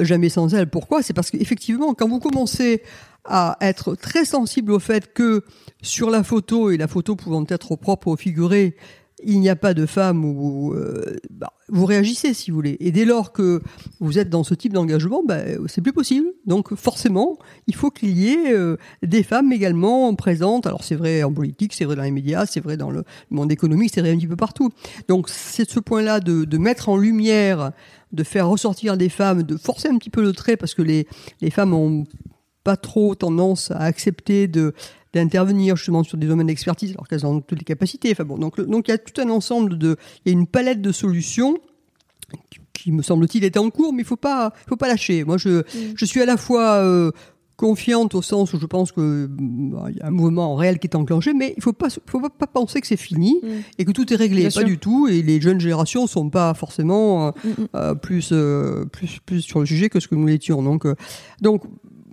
Jamais 0.00 0.28
sans 0.28 0.54
elle, 0.54 0.68
pourquoi? 0.68 1.02
C'est 1.02 1.12
parce 1.12 1.30
qu'effectivement, 1.30 1.94
quand 1.94 2.08
vous 2.08 2.20
commencez 2.20 2.82
à 3.24 3.56
être 3.60 3.94
très 3.94 4.24
sensible 4.24 4.72
au 4.72 4.78
fait 4.78 5.12
que 5.12 5.44
sur 5.82 6.10
la 6.10 6.22
photo, 6.22 6.70
et 6.70 6.76
la 6.76 6.88
photo 6.88 7.14
pouvant 7.14 7.44
être 7.48 7.76
propre 7.76 8.08
au 8.08 8.16
figuré, 8.16 8.74
il 9.24 9.40
n'y 9.40 9.48
a 9.48 9.56
pas 9.56 9.74
de 9.74 9.86
femme 9.86 10.24
où 10.24 10.74
euh, 10.74 11.16
bah, 11.30 11.52
vous 11.68 11.84
réagissez 11.84 12.34
si 12.34 12.50
vous 12.50 12.56
voulez. 12.56 12.76
Et 12.80 12.92
dès 12.92 13.04
lors 13.04 13.32
que 13.32 13.62
vous 14.00 14.18
êtes 14.18 14.30
dans 14.30 14.44
ce 14.44 14.54
type 14.54 14.72
d'engagement, 14.72 15.22
bah, 15.26 15.38
c'est 15.66 15.80
plus 15.80 15.92
possible. 15.92 16.28
Donc 16.46 16.74
forcément, 16.74 17.38
il 17.66 17.74
faut 17.74 17.90
qu'il 17.90 18.16
y 18.16 18.30
ait 18.30 18.52
euh, 18.52 18.76
des 19.02 19.22
femmes 19.22 19.52
également 19.52 20.14
présentes. 20.14 20.66
Alors 20.66 20.84
c'est 20.84 20.94
vrai 20.94 21.22
en 21.22 21.32
politique, 21.32 21.72
c'est 21.74 21.84
vrai 21.84 21.96
dans 21.96 22.02
les 22.02 22.10
médias, 22.10 22.46
c'est 22.46 22.60
vrai 22.60 22.76
dans 22.76 22.90
le 22.90 23.04
monde 23.30 23.52
économique, 23.52 23.90
c'est 23.94 24.00
vrai 24.00 24.12
un 24.12 24.16
petit 24.16 24.26
peu 24.26 24.36
partout. 24.36 24.70
Donc 25.08 25.28
c'est 25.28 25.68
ce 25.68 25.80
point-là 25.80 26.20
de, 26.20 26.44
de 26.44 26.58
mettre 26.58 26.88
en 26.88 26.96
lumière, 26.96 27.72
de 28.12 28.24
faire 28.24 28.48
ressortir 28.48 28.96
des 28.96 29.08
femmes, 29.08 29.42
de 29.42 29.56
forcer 29.56 29.88
un 29.88 29.98
petit 29.98 30.10
peu 30.10 30.22
le 30.22 30.32
trait 30.32 30.56
parce 30.56 30.74
que 30.74 30.82
les, 30.82 31.06
les 31.40 31.50
femmes 31.50 31.74
ont 31.74 32.04
pas 32.68 32.76
trop 32.76 33.14
tendance 33.14 33.70
à 33.70 33.80
accepter 33.80 34.46
de 34.46 34.74
d'intervenir 35.14 35.74
justement 35.74 36.04
sur 36.04 36.18
des 36.18 36.26
domaines 36.26 36.48
d'expertise 36.48 36.90
alors 36.90 37.08
qu'elles 37.08 37.24
ont 37.24 37.40
toutes 37.40 37.58
les 37.58 37.64
capacités. 37.64 38.10
Enfin 38.12 38.24
bon, 38.24 38.36
donc 38.36 38.60
donc 38.60 38.88
il 38.88 38.90
y 38.90 38.94
a 38.94 38.98
tout 38.98 39.18
un 39.22 39.30
ensemble 39.30 39.78
de, 39.78 39.96
il 40.26 40.32
y 40.32 40.34
a 40.34 40.38
une 40.38 40.46
palette 40.46 40.82
de 40.82 40.92
solutions 40.92 41.56
qui, 42.74 42.92
me 42.92 43.00
semble-t-il 43.00 43.42
était 43.42 43.58
en 43.58 43.70
cours, 43.70 43.94
mais 43.94 44.02
il 44.02 44.04
faut 44.04 44.16
pas, 44.16 44.52
faut 44.68 44.76
pas 44.76 44.86
lâcher. 44.86 45.24
Moi, 45.24 45.38
je, 45.38 45.60
mm. 45.60 45.94
je 45.96 46.04
suis 46.04 46.20
à 46.20 46.26
la 46.26 46.36
fois 46.36 46.74
euh, 46.74 47.10
confiante 47.56 48.14
au 48.14 48.22
sens 48.22 48.52
où 48.52 48.60
je 48.60 48.66
pense 48.66 48.92
que 48.92 49.26
bah, 49.28 49.86
y 49.90 50.00
a 50.00 50.06
un 50.06 50.10
mouvement 50.10 50.54
réel 50.54 50.78
qui 50.78 50.86
est 50.86 50.94
enclenché, 50.94 51.32
mais 51.32 51.54
il 51.56 51.62
faut 51.62 51.72
pas, 51.72 51.88
faut 52.06 52.20
pas, 52.20 52.46
penser 52.46 52.80
que 52.82 52.86
c'est 52.86 52.98
fini 52.98 53.40
mm. 53.42 53.48
et 53.78 53.84
que 53.86 53.92
tout 53.92 54.12
est 54.12 54.16
réglé, 54.16 54.48
pas 54.54 54.62
du 54.62 54.78
tout. 54.78 55.08
Et 55.08 55.22
les 55.22 55.40
jeunes 55.40 55.58
générations 55.58 56.06
sont 56.06 56.28
pas 56.28 56.52
forcément 56.52 57.28
euh, 57.28 57.30
mm, 57.44 57.66
euh, 57.74 57.94
plus, 57.94 58.32
plus, 58.92 59.20
plus 59.24 59.40
sur 59.40 59.60
le 59.60 59.66
sujet 59.66 59.88
que 59.88 60.00
ce 60.00 60.06
que 60.06 60.14
nous 60.14 60.26
l'étions. 60.26 60.62
Donc, 60.62 60.86
donc 61.40 61.62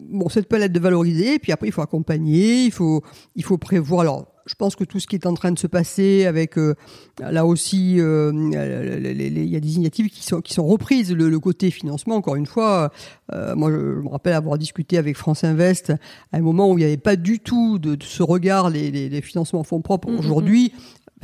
bon, 0.09 0.29
cette 0.29 0.47
palette 0.47 0.71
de 0.71 0.79
valoriser, 0.79 1.35
et 1.35 1.39
puis 1.39 1.51
après, 1.51 1.67
il 1.67 1.71
faut 1.71 1.81
accompagner, 1.81 2.65
il 2.65 2.71
faut, 2.71 3.03
il 3.35 3.43
faut 3.43 3.57
prévoir. 3.57 4.01
Alors, 4.01 4.35
je 4.45 4.53
pense 4.53 4.75
que 4.75 4.83
tout 4.83 4.99
ce 4.99 5.07
qui 5.07 5.15
est 5.15 5.25
en 5.25 5.33
train 5.33 5.51
de 5.51 5.59
se 5.59 5.67
passer 5.67 6.25
avec 6.25 6.57
euh, 6.57 6.75
là 7.19 7.45
aussi 7.45 7.95
euh, 7.99 8.31
il 8.31 9.49
y 9.49 9.55
a 9.55 9.59
des 9.59 9.75
initiatives 9.75 10.09
qui 10.09 10.23
sont 10.23 10.41
qui 10.41 10.53
sont 10.53 10.65
reprises. 10.65 11.11
Le, 11.11 11.39
côté 11.39 11.69
financement 11.69 12.15
encore 12.15 12.35
une 12.35 12.45
fois 12.45 12.91
euh, 13.33 13.55
moi 13.55 13.71
je, 13.71 13.77
me 13.77 14.07
rappelle 14.07 14.33
avoir 14.33 14.57
discuté 14.57 14.97
avec 14.97 15.17
France 15.17 15.43
Invest 15.43 15.91
à 16.31 16.37
un 16.37 16.41
moment 16.41 16.69
où 16.69 16.77
il 16.77 16.81
n'y 16.81 16.85
avait 16.85 16.97
pas 16.97 17.15
du 17.15 17.39
tout 17.39 17.77
de, 17.79 17.97
ce 18.03 18.23
regard 18.23 18.69
les, 18.69 18.91
les, 18.91 19.21
financements 19.21 19.61
en 19.61 19.63
fonds 19.63 19.81
propres. 19.81 20.09
Mmh, 20.09 20.15
mmh, 20.15 20.19
aujourd'hui 20.19 20.73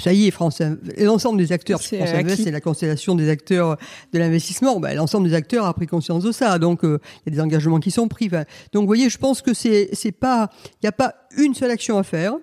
ça 0.01 0.13
y 0.13 0.27
est, 0.27 0.31
France, 0.31 0.61
l'ensemble 0.97 1.37
des 1.37 1.51
acteurs, 1.51 1.81
c'est 1.81 2.51
la 2.51 2.61
constellation 2.61 3.15
des 3.15 3.29
acteurs 3.29 3.77
de 4.13 4.19
l'investissement. 4.19 4.79
Ben, 4.79 4.95
l'ensemble 4.95 5.27
des 5.27 5.35
acteurs 5.35 5.65
a 5.65 5.73
pris 5.73 5.87
conscience 5.87 6.23
de 6.23 6.31
ça. 6.31 6.59
Donc, 6.59 6.83
euh, 6.83 6.99
il 7.25 7.31
y 7.31 7.33
a 7.33 7.35
des 7.37 7.41
engagements 7.41 7.79
qui 7.79 7.91
sont 7.91 8.07
pris. 8.07 8.29
donc, 8.29 8.45
vous 8.81 8.85
voyez, 8.85 9.09
je 9.09 9.17
pense 9.17 9.41
que 9.41 9.53
c'est, 9.53 9.89
c'est 9.93 10.11
pas, 10.11 10.49
il 10.65 10.85
n'y 10.85 10.89
a 10.89 10.93
pas 10.93 11.15
une 11.37 11.53
seule 11.53 11.71
action 11.71 11.97
à 11.97 12.03
faire. 12.03 12.33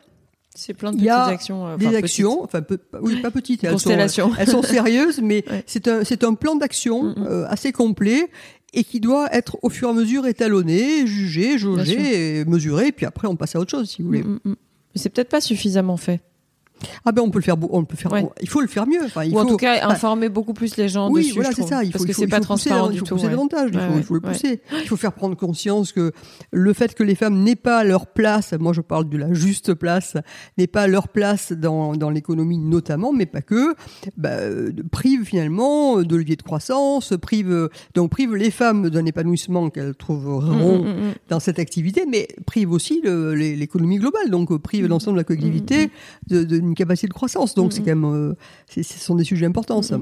C'est 0.55 0.75
plein 0.75 0.91
de 0.91 0.97
petites 0.97 1.11
actions. 1.11 1.69
Euh, 1.69 1.77
des 1.77 1.95
actions, 1.95 2.43
enfin, 2.43 2.63
oui, 3.01 3.21
pas 3.21 3.31
petites. 3.31 3.63
Elles 3.63 3.79
sont, 3.79 3.91
elles 4.39 4.49
sont 4.49 4.63
sérieuses, 4.63 5.21
mais 5.23 5.45
c'est 5.67 5.87
un, 5.87 6.03
c'est 6.03 6.25
un 6.25 6.35
plan 6.35 6.57
d'action 6.57 7.05
mm, 7.05 7.15
mm. 7.17 7.27
euh, 7.27 7.49
assez 7.49 7.71
complet 7.71 8.29
et 8.75 8.85
qui 8.85 9.01
doit 9.01 9.33
être 9.33 9.57
au 9.63 9.71
fur 9.71 9.89
et 9.89 9.91
à 9.93 9.95
mesure 9.95 10.27
étalonné, 10.27 11.07
jugé, 11.07 11.59
jaugé, 11.59 12.45
mesuré, 12.45 12.89
et 12.89 12.93
puis 12.93 13.07
après 13.07 13.29
on 13.29 13.37
passe 13.37 13.55
à 13.57 13.61
autre 13.61 13.71
chose, 13.71 13.89
si 13.89 14.03
vous 14.03 14.09
voulez. 14.09 14.23
Mm, 14.23 14.41
mais 14.45 14.55
c'est 14.97 15.11
peut-être 15.11 15.31
pas 15.31 15.41
suffisamment 15.41 15.97
fait. 15.97 16.21
Ah 17.05 17.13
ben 17.13 17.23
on 17.23 17.31
peut 17.31 17.39
le 17.39 17.45
faire, 17.45 17.57
on 17.71 17.85
peut 17.85 17.97
faire, 17.97 18.13
il 18.41 18.49
faut 18.49 18.61
le 18.61 18.67
faire 18.67 18.87
mieux. 18.87 19.05
Enfin, 19.05 19.25
il 19.25 19.35
Ou 19.35 19.39
en 19.39 19.47
tout 19.47 19.57
cas 19.57 19.89
informer 19.89 20.29
beaucoup 20.29 20.55
plus 20.55 20.77
les 20.77 20.89
gens 20.89 21.11
oui, 21.11 21.23
dessus. 21.23 21.35
voilà, 21.35 21.53
c'est 21.53 21.63
ça. 21.63 21.85
Il 21.85 21.91
parce 21.91 22.05
faut, 22.05 22.09
que 22.09 22.15
c'est 22.15 22.27
pas 22.27 22.41
transparent 22.41 22.89
du 22.89 22.99
tout. 22.99 23.05
Il 23.05 23.09
faut 23.09 23.15
pousser 23.17 23.29
davantage. 23.29 23.71
Il 23.73 24.03
faut, 24.03 24.15
le 24.15 24.21
pousser. 24.21 24.61
Il 24.73 24.89
faut 24.89 24.97
faire 24.97 25.13
prendre 25.13 25.37
conscience 25.37 25.93
que 25.93 26.13
le 26.53 26.73
fait 26.73 26.95
que 26.95 27.03
les 27.03 27.15
femmes 27.15 27.43
n'aient 27.43 27.57
pas 27.57 27.85
leur 27.85 28.07
place, 28.07 28.53
moi 28.59 28.73
je 28.73 28.81
parle 28.81 29.09
de 29.09 29.17
la 29.17 29.33
juste 29.33 29.75
place, 29.75 30.17
n'aient 30.57 30.67
pas 30.67 30.87
leur 30.87 31.09
place 31.09 31.53
dans, 31.53 31.95
dans 31.95 32.11
l'économie 32.11 32.59
notamment, 32.59 33.13
mais 33.13 33.27
pas 33.27 33.43
que, 33.43 33.75
bah, 34.17 34.39
prive 34.91 35.25
finalement 35.25 36.03
de 36.03 36.17
levier 36.17 36.37
de 36.37 36.43
croissance, 36.43 37.15
prive 37.21 37.69
donc 37.95 38.11
prive 38.11 38.35
les 38.35 38.51
femmes 38.51 38.91
d'un 38.91 39.07
épanouissement 39.07 39.71
qu'elles 39.71 39.95
trouveront 39.95 40.83
mm, 40.83 40.89
mm, 40.89 41.09
mm, 41.09 41.15
dans 41.29 41.41
cette 41.41 41.59
activité, 41.59 42.05
mais 42.07 42.29
prive 42.47 42.73
aussi 42.73 43.03
l'économie 43.03 43.99
globale, 43.99 44.31
donc 44.31 44.57
prive 44.59 44.87
l'ensemble 44.87 45.17
de 45.17 45.21
la 45.21 45.25
collectivité 45.25 45.91
de, 46.29 46.45
de 46.45 46.59
une 46.69 46.75
capacité 46.75 47.09
de 47.09 47.13
croissance. 47.13 47.55
Donc, 47.55 47.73
c'est 47.73 47.81
quand 47.81 47.87
même, 47.87 48.05
euh, 48.05 48.35
ce 48.69 48.83
sont 48.83 49.15
des 49.15 49.25
sujets 49.25 49.47
importants, 49.47 49.83
ça. 49.83 49.99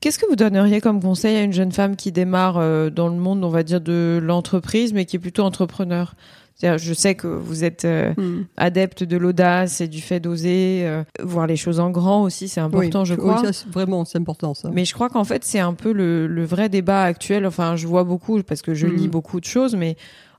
Qu'est-ce 0.00 0.18
que 0.18 0.26
vous 0.28 0.36
donneriez 0.36 0.80
comme 0.80 1.02
conseil 1.02 1.36
à 1.36 1.42
une 1.42 1.52
jeune 1.52 1.72
femme 1.72 1.96
qui 1.96 2.12
démarre 2.12 2.58
euh, 2.58 2.88
dans 2.88 3.08
le 3.08 3.16
monde, 3.16 3.42
on 3.42 3.48
va 3.48 3.64
dire, 3.64 3.80
de 3.80 4.20
l'entreprise, 4.22 4.92
mais 4.92 5.04
qui 5.06 5.16
est 5.16 5.18
plutôt 5.18 5.42
entrepreneur? 5.42 6.14
Je 6.60 6.92
sais 6.92 7.14
que 7.14 7.28
vous 7.28 7.62
êtes 7.62 7.84
euh, 7.84 8.12
mm. 8.16 8.46
adepte 8.56 9.04
de 9.04 9.16
l'audace 9.16 9.80
et 9.80 9.86
du 9.86 10.00
fait 10.00 10.18
d'oser 10.18 10.88
voir 11.20 11.46
les 11.46 11.54
choses 11.54 11.78
en 11.78 11.90
grand 11.90 12.24
aussi, 12.24 12.48
c'est 12.48 12.60
important, 12.60 13.04
je 13.04 13.14
crois. 13.14 13.42
Oui, 13.44 13.50
vraiment, 13.70 14.04
c'est 14.04 14.18
important 14.18 14.54
ça. 14.54 14.70
Mais 14.72 14.84
je 14.84 14.92
crois 14.92 15.08
qu'en 15.08 15.22
fait, 15.22 15.44
c'est 15.44 15.60
un 15.60 15.74
peu 15.74 15.92
le, 15.92 16.44
vrai 16.44 16.68
débat 16.68 17.02
actuel. 17.02 17.46
Enfin, 17.46 17.76
je 17.76 17.86
vois 17.86 18.02
beaucoup 18.02 18.42
parce 18.42 18.62
que 18.62 18.74
je 18.74 18.88
lis 18.88 19.06
mm. 19.06 19.10
beaucoup 19.10 19.40
de 19.40 19.44
choses, 19.44 19.76
mais 19.76 19.96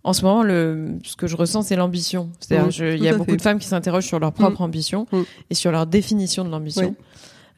en 0.09 0.13
ce 0.13 0.23
moment, 0.25 0.43
le, 0.43 0.97
ce 1.03 1.15
que 1.15 1.27
je 1.27 1.35
ressens, 1.35 1.61
c'est 1.63 1.75
l'ambition. 1.75 2.29
C'est-à-dire, 2.39 2.71
je- 2.71 2.95
il 2.95 3.03
y 3.03 3.07
a 3.07 3.13
beaucoup 3.15 3.31
fait. 3.31 3.37
de 3.37 3.41
femmes 3.41 3.59
qui 3.59 3.67
s'interrogent 3.67 4.05
sur 4.07 4.19
leur 4.19 4.31
propre 4.33 4.61
ambition 4.61 5.05
Mmh. 5.11 5.17
et 5.49 5.53
sur 5.53 5.71
leur 5.71 5.85
définition 5.85 6.43
de 6.43 6.49
l'ambition. 6.49 6.95
Oui. 6.99 7.05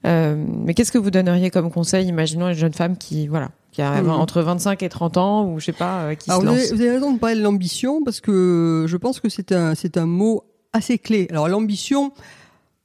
Euh, 0.08 0.36
mais 0.66 0.74
qu'est-ce 0.74 0.91
que 0.91 0.97
vous 0.97 1.12
donneriez 1.12 1.49
comme 1.52 1.72
conseil, 1.72 2.08
imaginons 2.08 2.47
une 2.47 2.56
jeune 2.56 2.74
femme 2.74 2.97
qui, 2.97 3.28
voilà, 3.28 3.52
qui 3.72 3.82
a 3.84 4.04
entre 4.04 4.41
25 4.41 4.82
et 4.84 4.89
30 4.89 5.18
ans, 5.18 5.45
ou 5.45 5.60
je 5.60 5.66
sais 5.66 5.72
pas, 5.74 6.02
euh, 6.06 6.16
qui 6.16 6.30
Alors 6.32 6.41
se 6.41 6.47
vous 6.47 6.52
lance 6.54 6.64
avez, 6.66 6.76
vous 6.76 6.82
avez 6.82 6.91
raison 6.91 7.14
de 7.14 7.20
parler 7.20 7.36
de 7.36 7.41
l'ambition 7.41 8.04
parce 8.04 8.20
que 8.20 8.86
je 8.88 8.97
pense 8.97 9.20
que 9.20 9.30
c'est 9.30 9.52
un, 9.52 9.76
c'est 9.76 9.97
un 9.97 10.08
mot 10.08 10.43
assez 10.74 10.97
clé. 10.97 11.28
Alors 11.30 11.47
l'ambition, 11.47 12.12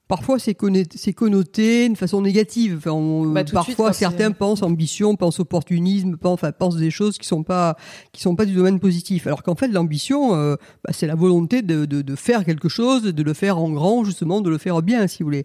parfois 0.09 0.39
c'est 0.39 0.55
connoté, 0.55 1.13
connoté 1.13 1.89
de 1.89 1.97
façon 1.97 2.21
négative. 2.23 2.77
Enfin, 2.79 2.93
on- 2.93 3.27
Bah, 3.33 3.41
suite, 3.43 3.55
parfois 3.55 3.93
certains 3.93 4.31
pensent 4.33 4.63
ambition, 4.63 5.17
pensent 5.17 5.41
opportunisme, 5.41 6.17
pensent, 6.17 6.35
enfin, 6.35 6.53
pensent 6.53 6.77
des 6.77 6.91
choses 6.91 7.19
qui 7.19 7.27
sont 7.27 7.43
pas 7.43 7.77
qui 8.13 8.23
sont 8.23 8.37
pas 8.37 8.45
du 8.45 8.55
domaine 8.55 8.79
positif. 8.81 9.27
Alors 9.27 9.43
qu'en 9.43 9.55
fait 9.57 9.69
l'ambition, 9.69 10.35
euh, 10.35 10.57
bah, 10.85 10.93
c'est 10.93 11.07
la 11.07 11.15
volonté 11.17 11.63
de, 11.63 11.85
de, 11.85 12.03
de 12.03 12.15
faire 12.17 12.45
quelque 12.45 12.69
chose, 12.69 13.03
de 13.03 13.23
le 13.23 13.35
faire 13.35 13.59
en 13.59 13.71
grand, 13.71 14.05
justement, 14.05 14.41
de 14.41 14.51
le 14.51 14.59
faire 14.59 14.83
bien, 14.83 15.07
si 15.07 15.23
vous 15.23 15.27
voulez. 15.29 15.45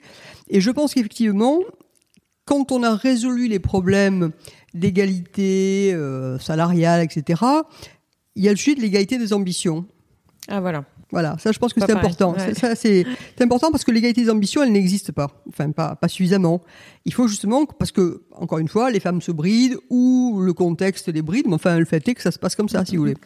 Et 0.50 0.62
je 0.62 0.70
pense 0.72 0.94
qu'effectivement, 0.94 1.60
quand 2.46 2.72
on 2.72 2.84
a 2.84 2.96
résolu 2.96 3.48
les 3.48 3.60
problèmes 3.60 4.32
d'égalité 4.74 5.92
euh, 5.94 6.38
salariale, 6.40 7.02
etc., 7.04 7.42
il 8.36 8.44
y 8.44 8.48
a 8.48 8.52
le 8.52 8.58
sujet 8.58 8.76
de 8.76 8.82
l'égalité 8.82 9.18
des 9.18 9.34
ambitions. 9.34 9.86
Ah 10.48 10.60
voilà. 10.62 10.86
Voilà, 11.12 11.36
ça 11.40 11.52
je 11.52 11.60
pense 11.60 11.74
que 11.74 11.82
c'est 11.82 11.92
important. 11.92 12.34
ouais. 12.34 12.54
Ça 12.54 12.76
c'est 12.76 13.06
important 13.40 13.72
parce 13.72 13.84
que 13.84 13.92
l'égalité 13.92 14.24
des 14.24 14.30
ambitions, 14.30 14.64
elle 14.64 14.72
n'existe 14.72 15.12
pas. 15.12 15.30
Enfin 15.50 15.72
pas 15.72 15.96
pas 15.96 16.08
suffisamment. 16.08 16.62
Il 17.06 17.14
faut 17.14 17.28
justement 17.28 17.66
parce 17.66 17.92
que 17.92 18.24
encore 18.32 18.60
une 18.60 18.68
fois, 18.68 18.92
les 18.92 19.00
femmes 19.00 19.22
se 19.22 19.32
brident 19.32 19.78
ou 19.90 20.40
le 20.42 20.54
contexte 20.54 21.10
les 21.10 21.22
bride, 21.22 21.48
mais 21.48 21.56
enfin 21.56 21.78
le 21.78 21.86
fait 21.86 22.08
est 22.08 22.16
que 22.16 22.22
ça 22.22 22.32
se 22.32 22.40
passe 22.40 22.56
comme 22.56 22.70
ça 22.70 22.86
si 22.86 22.96
vous 22.96 23.04
voulez. 23.04 23.18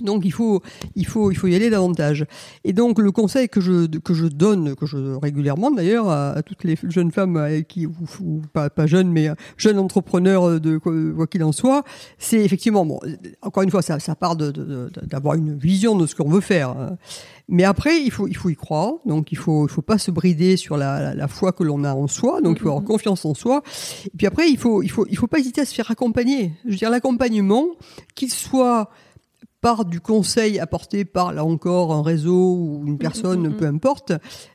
Donc 0.00 0.24
il 0.24 0.32
faut 0.32 0.60
il 0.96 1.06
faut 1.06 1.30
il 1.30 1.34
faut 1.36 1.46
y 1.46 1.54
aller 1.54 1.70
davantage. 1.70 2.26
Et 2.64 2.72
donc 2.72 2.98
le 2.98 3.12
conseil 3.12 3.48
que 3.48 3.60
je 3.60 3.86
que 3.86 4.12
je 4.14 4.26
donne 4.26 4.74
que 4.74 4.86
je 4.86 4.96
régulièrement 5.16 5.70
d'ailleurs 5.70 6.08
à, 6.08 6.30
à 6.30 6.42
toutes 6.42 6.64
les 6.64 6.76
jeunes 6.88 7.12
femmes 7.12 7.36
avec 7.36 7.68
qui 7.68 7.86
ou, 7.86 7.94
ou 8.20 8.42
pas 8.52 8.70
pas 8.70 8.86
jeunes 8.86 9.10
mais 9.12 9.28
euh, 9.28 9.34
jeunes 9.56 9.78
entrepreneurs 9.78 10.60
de 10.60 10.78
quoi 10.78 11.26
qu'il 11.28 11.44
en 11.44 11.52
soit, 11.52 11.84
c'est 12.18 12.44
effectivement 12.44 12.84
bon 12.84 12.98
encore 13.42 13.62
une 13.62 13.70
fois 13.70 13.82
ça 13.82 14.00
ça 14.00 14.14
part 14.16 14.34
de 14.36 14.50
de- 14.50 14.90
une 15.36 15.56
vision 15.56 15.96
de 15.96 16.06
ce 16.06 16.14
qu'on 16.14 16.28
veut 16.28 16.40
faire. 16.40 16.70
hein. 16.70 16.96
Mais 17.48 17.64
après, 17.64 18.00
il 18.00 18.10
faut, 18.10 18.26
il 18.26 18.36
faut 18.36 18.48
y 18.48 18.56
croire. 18.56 18.94
Donc, 19.04 19.30
il 19.30 19.36
faut, 19.36 19.66
il 19.66 19.70
faut 19.70 19.82
pas 19.82 19.98
se 19.98 20.10
brider 20.10 20.56
sur 20.56 20.78
la, 20.78 20.98
la, 21.02 21.14
la 21.14 21.28
foi 21.28 21.52
que 21.52 21.62
l'on 21.62 21.84
a 21.84 21.92
en 21.92 22.06
soi. 22.06 22.40
Donc, 22.40 22.56
il 22.58 22.62
faut 22.62 22.70
avoir 22.70 22.84
confiance 22.84 23.26
en 23.26 23.34
soi. 23.34 23.62
Et 24.06 24.10
puis 24.16 24.26
après, 24.26 24.48
il 24.48 24.56
faut, 24.56 24.82
il 24.82 24.90
faut, 24.90 25.06
il 25.10 25.16
faut 25.18 25.26
pas 25.26 25.38
hésiter 25.40 25.60
à 25.60 25.66
se 25.66 25.74
faire 25.74 25.90
accompagner. 25.90 26.52
Je 26.64 26.70
veux 26.70 26.76
dire, 26.76 26.88
l'accompagnement, 26.88 27.66
qu'il 28.14 28.30
soit 28.30 28.88
par 29.64 29.86
du 29.86 29.98
conseil 29.98 30.58
apporté 30.58 31.06
par, 31.06 31.32
là 31.32 31.42
encore, 31.42 31.90
un 31.94 32.02
réseau 32.02 32.54
ou 32.54 32.82
une 32.86 32.98
personne, 32.98 33.56
peu 33.56 33.64
importe, 33.64 34.12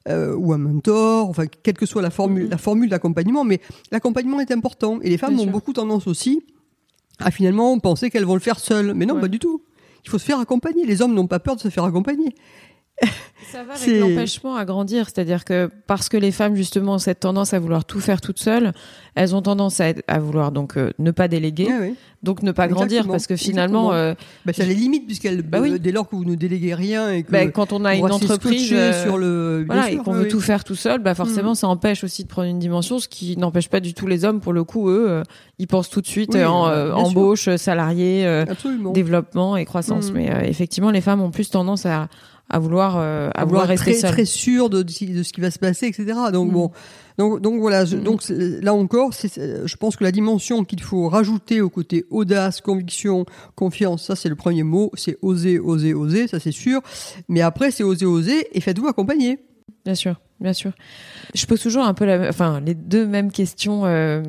euh, 0.08 0.36
ou 0.36 0.54
un 0.54 0.60
mentor, 0.60 1.28
enfin, 1.28 1.48
quelle 1.48 1.74
que 1.74 1.88
soit 1.88 2.04
la 2.04 2.12
formule, 2.12 2.48
la 2.48 2.60
formule 2.60 2.90
d'accompagnement, 2.90 3.44
mais 3.44 3.60
l'accompagnement 3.92 4.40
est 4.40 4.52
important. 4.52 5.00
Et 5.02 5.10
les 5.10 5.18
femmes 5.18 5.32
Bien 5.34 5.40
ont 5.40 5.44
sûr. 5.46 5.52
beaucoup 5.52 5.74
tendance 5.74 6.06
aussi 6.06 6.44
à 7.18 7.32
finalement 7.32 7.80
penser 7.80 8.12
qu'elles 8.12 8.24
vont 8.24 8.36
le 8.36 8.40
faire 8.40 8.60
seules. 8.60 8.94
Mais 8.94 9.08
non, 9.08 9.16
Ouais. 9.16 9.22
pas 9.22 9.28
du 9.30 9.40
tout. 9.40 9.64
Il 10.06 10.12
faut 10.12 10.20
se 10.20 10.26
faire 10.26 10.40
accompagner. 10.40 10.86
Les 10.86 11.02
hommes 11.02 11.16
n'ont 11.16 11.26
pas 11.26 11.40
peur 11.40 11.56
de 11.56 11.62
se 11.62 11.70
faire 11.70 11.86
accompagner. 11.86 12.36
Ça 13.52 13.64
va 13.64 13.74
avec 13.74 14.00
l'empêchement 14.00 14.56
à 14.58 14.66
grandir, 14.66 15.06
c'est-à-dire 15.08 15.44
que 15.44 15.72
parce 15.88 16.08
que 16.08 16.18
les 16.18 16.32
femmes 16.32 16.56
justement 16.56 16.96
ont 16.96 17.00
cette 17.00 17.22
tendance 17.22 17.54
à 17.56 17.60
vouloir 17.60 17.84
tout 17.84 18.00
faire 18.00 18.22
toutes 18.22 18.38
seules, 18.38 18.74
elles 19.16 19.34
ont 19.36 19.42
tendance 19.42 19.80
à, 19.80 19.90
être- 19.90 20.04
à 20.08 20.20
vouloir 20.20 20.52
donc 20.52 20.78
euh, 20.78 20.92
ne 21.00 21.10
pas 21.10 21.28
déléguer, 21.28 21.66
Ouais, 21.66 21.80
ouais. 21.80 21.94
donc 22.22 22.44
ne 22.44 22.52
pas 22.52 22.68
grandir 22.68 23.08
parce 23.08 23.26
que 23.26 23.36
finalement, 23.36 23.92
euh, 23.92 24.14
Bah, 24.46 24.54
ça 24.54 24.66
les 24.66 24.76
limite 24.76 25.08
puisqu'elles, 25.08 25.42
Bah 25.42 25.60
oui. 25.62 25.72
euh, 25.74 25.78
dès 25.80 25.92
lors 25.92 26.08
que 26.08 26.16
vous 26.16 26.26
ne 26.26 26.36
déléguez 26.36 26.76
rien 26.76 27.10
et 27.12 27.24
que 27.24 27.32
bah, 27.32 27.48
quand 27.48 27.74
on 27.74 27.86
a 27.86 27.96
vous 27.96 28.06
une 28.06 28.12
entreprise 28.12 28.70
euh, 28.72 29.04
sur 29.04 29.18
le, 29.18 29.64
voilà, 29.66 29.84
sûr, 29.90 29.94
et 29.94 29.98
qu'on 30.04 30.12
oui, 30.12 30.18
veut 30.18 30.24
oui. 30.26 30.30
tout 30.30 30.42
faire 30.42 30.64
tout 30.64 30.76
seul, 30.76 31.00
bah 31.00 31.16
forcément 31.16 31.50
Mhm. 31.52 31.56
ça 31.56 31.68
empêche 31.70 32.04
aussi 32.04 32.24
de 32.26 32.28
prendre 32.28 32.50
une 32.50 32.60
dimension, 32.60 33.00
ce 33.00 33.08
qui 33.08 33.36
n'empêche 33.36 33.70
pas 33.70 33.80
du 33.80 33.96
tout 33.96 34.06
les 34.06 34.26
hommes 34.26 34.42
pour 34.42 34.54
le 34.54 34.64
coup 34.64 34.90
eux, 34.90 35.08
euh, 35.10 35.24
ils 35.58 35.68
pensent 35.68 35.90
tout 35.90 36.02
de 36.02 36.08
suite 36.08 36.32
Oui, 36.36 36.44
en 36.46 36.66
sûr. 36.66 36.98
embauche, 36.98 37.56
salarié, 37.56 38.28
euh, 38.28 38.46
développement 38.94 39.58
et 39.58 39.66
croissance. 39.66 40.10
Mhm. 40.12 40.14
Mais 40.18 40.32
euh, 40.32 40.42
effectivement, 40.42 40.92
les 40.92 41.02
femmes 41.02 41.22
ont 41.22 41.32
plus 41.32 41.50
tendance 41.50 41.86
à, 41.88 42.10
à 42.50 42.60
vouloir 42.60 42.98
euh, 42.98 43.30
à, 43.36 43.42
à 43.42 43.46
vouloir 43.46 43.68
rester 43.68 43.98
très, 44.00 44.26
sûr 44.26 44.70
de, 44.70 44.82
de 44.84 44.90
ce 45.24 45.34
qui 45.34 45.42
va 45.42 45.52
se 45.52 45.60
passer, 45.60 45.88
etc. 45.88 46.06
Donc 46.34 46.48
Mhm. 46.48 46.54
bon, 46.54 46.72
donc, 47.18 47.42
donc 47.42 47.60
voilà. 47.60 47.86
je- 47.86 47.98
Mhm. 47.98 48.04
Donc 48.04 48.24
là 48.30 48.74
encore, 48.74 49.14
c'est- 49.14 49.68
je 49.68 49.76
pense 49.78 49.96
que 49.96 50.04
la 50.04 50.12
dimension 50.12 50.64
qu'il 50.64 50.82
faut 50.82 51.10
rajouter 51.10 51.62
au 51.62 51.70
côté 51.70 52.06
audace, 52.10 52.62
conviction, 52.62 53.26
confiance, 53.56 54.06
ça 54.06 54.16
c'est 54.16 54.30
le 54.30 54.36
premier 54.36 54.64
mot. 54.64 54.92
C'est 54.96 55.18
oser, 55.22 55.60
oser, 55.60 55.94
oser, 55.94 56.28
ça 56.28 56.40
c'est 56.40 56.52
sûr. 56.52 56.82
Mais 57.28 57.42
après, 57.42 57.72
c'est 57.72 57.84
oser, 57.84 58.06
oser 58.06 58.48
et 58.58 58.62
faites-vous 58.62 58.88
accompagner. 58.88 59.40
Bien 59.86 59.96
sûr, 59.96 60.20
bien 60.40 60.54
sûr. 60.54 60.72
Je 61.36 61.46
pose 61.46 61.62
toujours 61.62 61.84
un 61.86 61.94
peu 61.94 62.06
la, 62.06 62.30
enfin, 62.30 62.60
les 62.66 62.74
deux 62.74 63.06
mêmes 63.06 63.32
questions. 63.32 63.86
euh, 63.86 64.22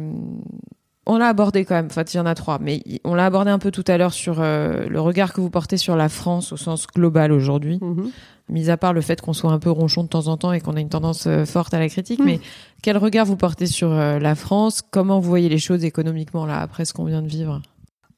on 1.07 1.17
l'a 1.19 1.29
abordé 1.29 1.65
quand 1.65 1.75
même. 1.75 1.87
Enfin, 1.87 2.05
il 2.13 2.17
y 2.17 2.21
en 2.21 2.27
a 2.27 2.35
trois, 2.35 2.59
mais 2.61 2.83
on 3.05 3.15
l'a 3.15 3.27
abordé 3.27 3.51
un 3.51 3.59
peu 3.59 3.71
tout 3.71 3.85
à 3.89 3.97
l'heure 3.99 4.13
sur 4.13 4.41
euh, 4.41 4.87
le 4.89 5.01
regard 5.01 5.33
que 5.33 5.41
vous 5.41 5.51
portez 5.51 5.77
sur 5.77 5.97
la 5.97 6.09
France 6.09 6.53
au 6.53 6.57
sens 6.57 6.87
global 6.87 7.33
aujourd'hui. 7.33 7.79
Mhm. 7.81 8.11
Mis 8.49 8.69
à 8.69 8.77
part 8.77 8.93
le 8.93 9.01
fait 9.01 9.21
qu'on 9.21 9.33
soit 9.33 9.53
un 9.53 9.61
peu 9.61 9.71
ronchon 9.71 10.03
de 10.03 10.09
temps 10.09 10.27
en 10.27 10.37
temps 10.37 10.53
et 10.53 10.61
qu'on 10.61 10.75
a 10.77 10.81
une 10.81 10.89
tendance 10.89 11.27
euh, 11.29 11.45
forte 11.45 11.73
à 11.73 11.79
la 11.79 11.89
critique, 11.89 12.19
Mm. 12.19 12.25
mais 12.25 12.41
quel 12.83 12.97
regard 12.99 13.25
vous 13.25 13.37
portez 13.37 13.67
sur 13.67 13.93
euh, 13.93 14.19
la 14.19 14.35
France? 14.35 14.83
Comment 14.91 15.21
vous 15.21 15.29
voyez 15.29 15.49
les 15.49 15.59
choses 15.59 15.85
économiquement 15.85 16.47
là 16.47 16.61
après 16.61 16.85
ce 16.85 16.93
qu'on 16.93 17.05
vient 17.05 17.23
de 17.23 17.29
vivre? 17.29 17.63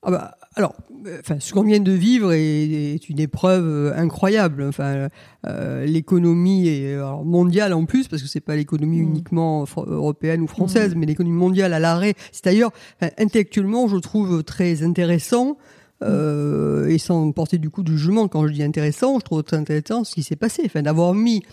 Ah 0.03 0.11
bah, 0.11 0.35
alors, 0.55 0.75
enfin, 1.21 1.37
ce 1.41 1.53
qu'on 1.53 1.63
vient 1.63 1.81
de 1.81 1.93
vivre 1.93 2.33
est, 2.33 2.95
est 2.95 3.09
une 3.09 3.19
épreuve 3.19 3.67
euh, 3.67 3.97
incroyable. 3.97 4.65
Enfin, 4.65 5.09
euh, 5.47 5.85
l'économie 5.87 6.69
mondiale 7.25 7.73
en 7.73 7.85
plus, 7.85 8.09
parce 8.09 8.23
que 8.23 8.29
c'est 8.29 8.41
pas 8.41 8.57
l'économie 8.57 9.03
Mm. 9.03 9.09
uniquement 9.09 9.65
européenne 9.77 10.43
ou 10.43 10.47
française, 10.47 10.95
mais 10.97 11.07
l'économie 11.07 11.37
mondiale 11.37 11.73
à 11.73 11.79
l'arrêt. 11.79 12.15
C'est 12.33 12.45
d'ailleurs 12.45 12.73
enfin, 13.01 13.13
intellectuellement, 13.19 13.89
je 13.89 13.97
trouve 13.97 14.43
très 14.43 14.83
intéressant. 14.83 15.57
Euh, 16.03 16.89
et 16.89 16.99
sans 16.99 17.31
porter 17.31 17.59
du 17.59 17.71
coup 17.71 17.85
du 17.85 17.97
jugement, 17.97 18.27
quand 18.27 18.49
je 18.49 18.53
dis 18.53 18.65
intéressant, 18.65 19.21
je 19.21 19.25
trouve 19.25 19.45
très 19.45 19.57
intéressant 19.57 20.03
ce 20.03 20.15
qui 20.15 20.25
s'est 20.25 20.37
passé. 20.37 20.63
Enfin, 20.67 20.83
d'avoir 20.83 21.15
mis 21.15 21.45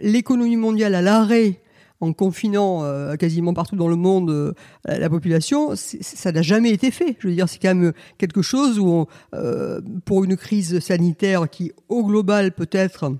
l'économie 0.00 0.56
mondiale 0.56 0.94
à 0.94 1.02
l'arrêt 1.02 1.60
en 2.00 2.12
confinant 2.12 2.82
euh, 2.84 3.16
quasiment 3.16 3.54
partout 3.54 3.76
dans 3.76 3.88
le 3.88 3.96
monde 3.96 4.30
euh, 4.30 4.52
la 4.84 5.10
population, 5.10 5.74
ça 5.74 6.32
n'a 6.32 6.42
jamais 6.42 6.70
été 6.70 6.90
fait. 6.90 7.16
Je 7.18 7.28
veux 7.28 7.34
dire, 7.34 7.48
c'est 7.48 7.58
quand 7.58 7.74
même 7.74 7.92
quelque 8.18 8.42
chose 8.42 8.78
où, 8.78 8.88
on, 8.88 9.06
euh, 9.34 9.80
pour 10.04 10.24
une 10.24 10.36
crise 10.36 10.80
sanitaire 10.80 11.48
qui, 11.48 11.72
au 11.88 12.04
global, 12.04 12.52
peut-être, 12.52 13.12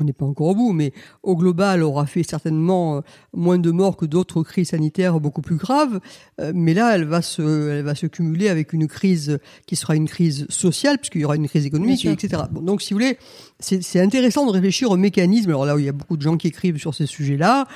on 0.00 0.04
n'est 0.04 0.12
pas 0.12 0.24
encore 0.24 0.48
au 0.48 0.54
bout, 0.56 0.72
mais 0.72 0.92
au 1.22 1.36
global 1.36 1.82
aura 1.84 2.06
fait 2.06 2.24
certainement 2.24 2.96
euh, 2.96 3.00
moins 3.32 3.58
de 3.58 3.70
morts 3.70 3.96
que 3.96 4.06
d'autres 4.06 4.42
crises 4.42 4.70
sanitaires 4.70 5.20
beaucoup 5.20 5.40
plus 5.40 5.54
graves. 5.56 6.00
Euh, 6.40 6.50
mais 6.54 6.74
là, 6.74 6.96
elle 6.96 7.04
va 7.04 7.22
se, 7.22 7.70
elle 7.70 7.84
va 7.84 7.94
se 7.94 8.06
cumuler 8.06 8.48
avec 8.48 8.72
une 8.72 8.88
crise 8.88 9.38
qui 9.66 9.76
sera 9.76 9.94
une 9.94 10.08
crise 10.08 10.46
sociale, 10.48 10.98
puisqu'il 10.98 11.20
y 11.20 11.24
aura 11.24 11.36
une 11.36 11.46
crise 11.48 11.64
économique, 11.64 12.00
etc. 12.12 12.42
Bon, 12.50 12.60
donc, 12.60 12.82
si 12.82 12.92
vous 12.92 12.98
voulez, 12.98 13.18
c'est 13.60 13.82
c'est 13.84 14.00
intéressant 14.00 14.44
de 14.46 14.50
réfléchir 14.50 14.90
au 14.90 14.96
mécanisme. 14.96 15.50
Alors 15.50 15.64
là 15.64 15.76
où 15.76 15.78
il 15.78 15.84
y 15.84 15.88
a 15.88 15.92
beaucoup 15.92 16.16
de 16.16 16.22
gens 16.22 16.36
qui 16.36 16.48
écrivent 16.48 16.78
sur 16.78 16.92
ces 16.92 17.06
sujets-là, 17.06 17.66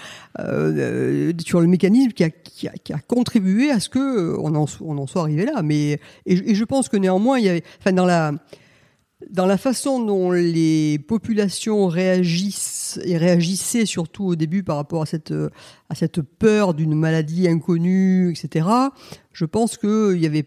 euh, 0.40 0.72
euh, 0.76 1.32
sur 1.46 1.60
le 1.60 1.68
mécanisme 1.68 2.10
qui 2.10 2.24
a, 2.24 2.30
qui 2.30 2.66
a, 2.66 2.72
qui 2.72 2.92
a 2.92 2.98
contribué 2.98 3.70
à 3.70 3.78
ce 3.78 3.88
que 3.88 4.36
on 4.40 4.56
en, 4.56 4.66
on 4.80 4.98
en 4.98 5.06
soit 5.06 5.22
arrivé 5.22 5.44
là. 5.44 5.62
Mais 5.62 6.00
et, 6.26 6.36
je- 6.36 6.42
et 6.42 6.54
je 6.56 6.64
pense 6.64 6.88
que 6.88 6.96
néanmoins, 6.96 7.38
il 7.38 7.44
y 7.44 7.48
avait, 7.48 7.62
enfin 7.80 7.92
dans 7.92 8.06
la 8.06 8.32
dans 9.30 9.46
la 9.46 9.58
façon 9.58 10.02
dont 10.04 10.30
les 10.30 10.98
populations 10.98 11.88
réagissent 11.88 13.00
et 13.04 13.16
réagissaient 13.16 13.86
surtout 13.86 14.24
au 14.26 14.36
début 14.36 14.62
par 14.62 14.76
rapport 14.76 15.02
à 15.02 15.06
cette 15.06 15.34
à 15.88 15.94
cette 15.94 16.22
peur 16.22 16.74
d'une 16.74 16.94
maladie 16.94 17.48
inconnue, 17.48 18.30
etc. 18.30 18.68
Je 19.32 19.44
pense 19.44 19.76
qu'il 19.76 20.18
y 20.18 20.26
avait 20.26 20.46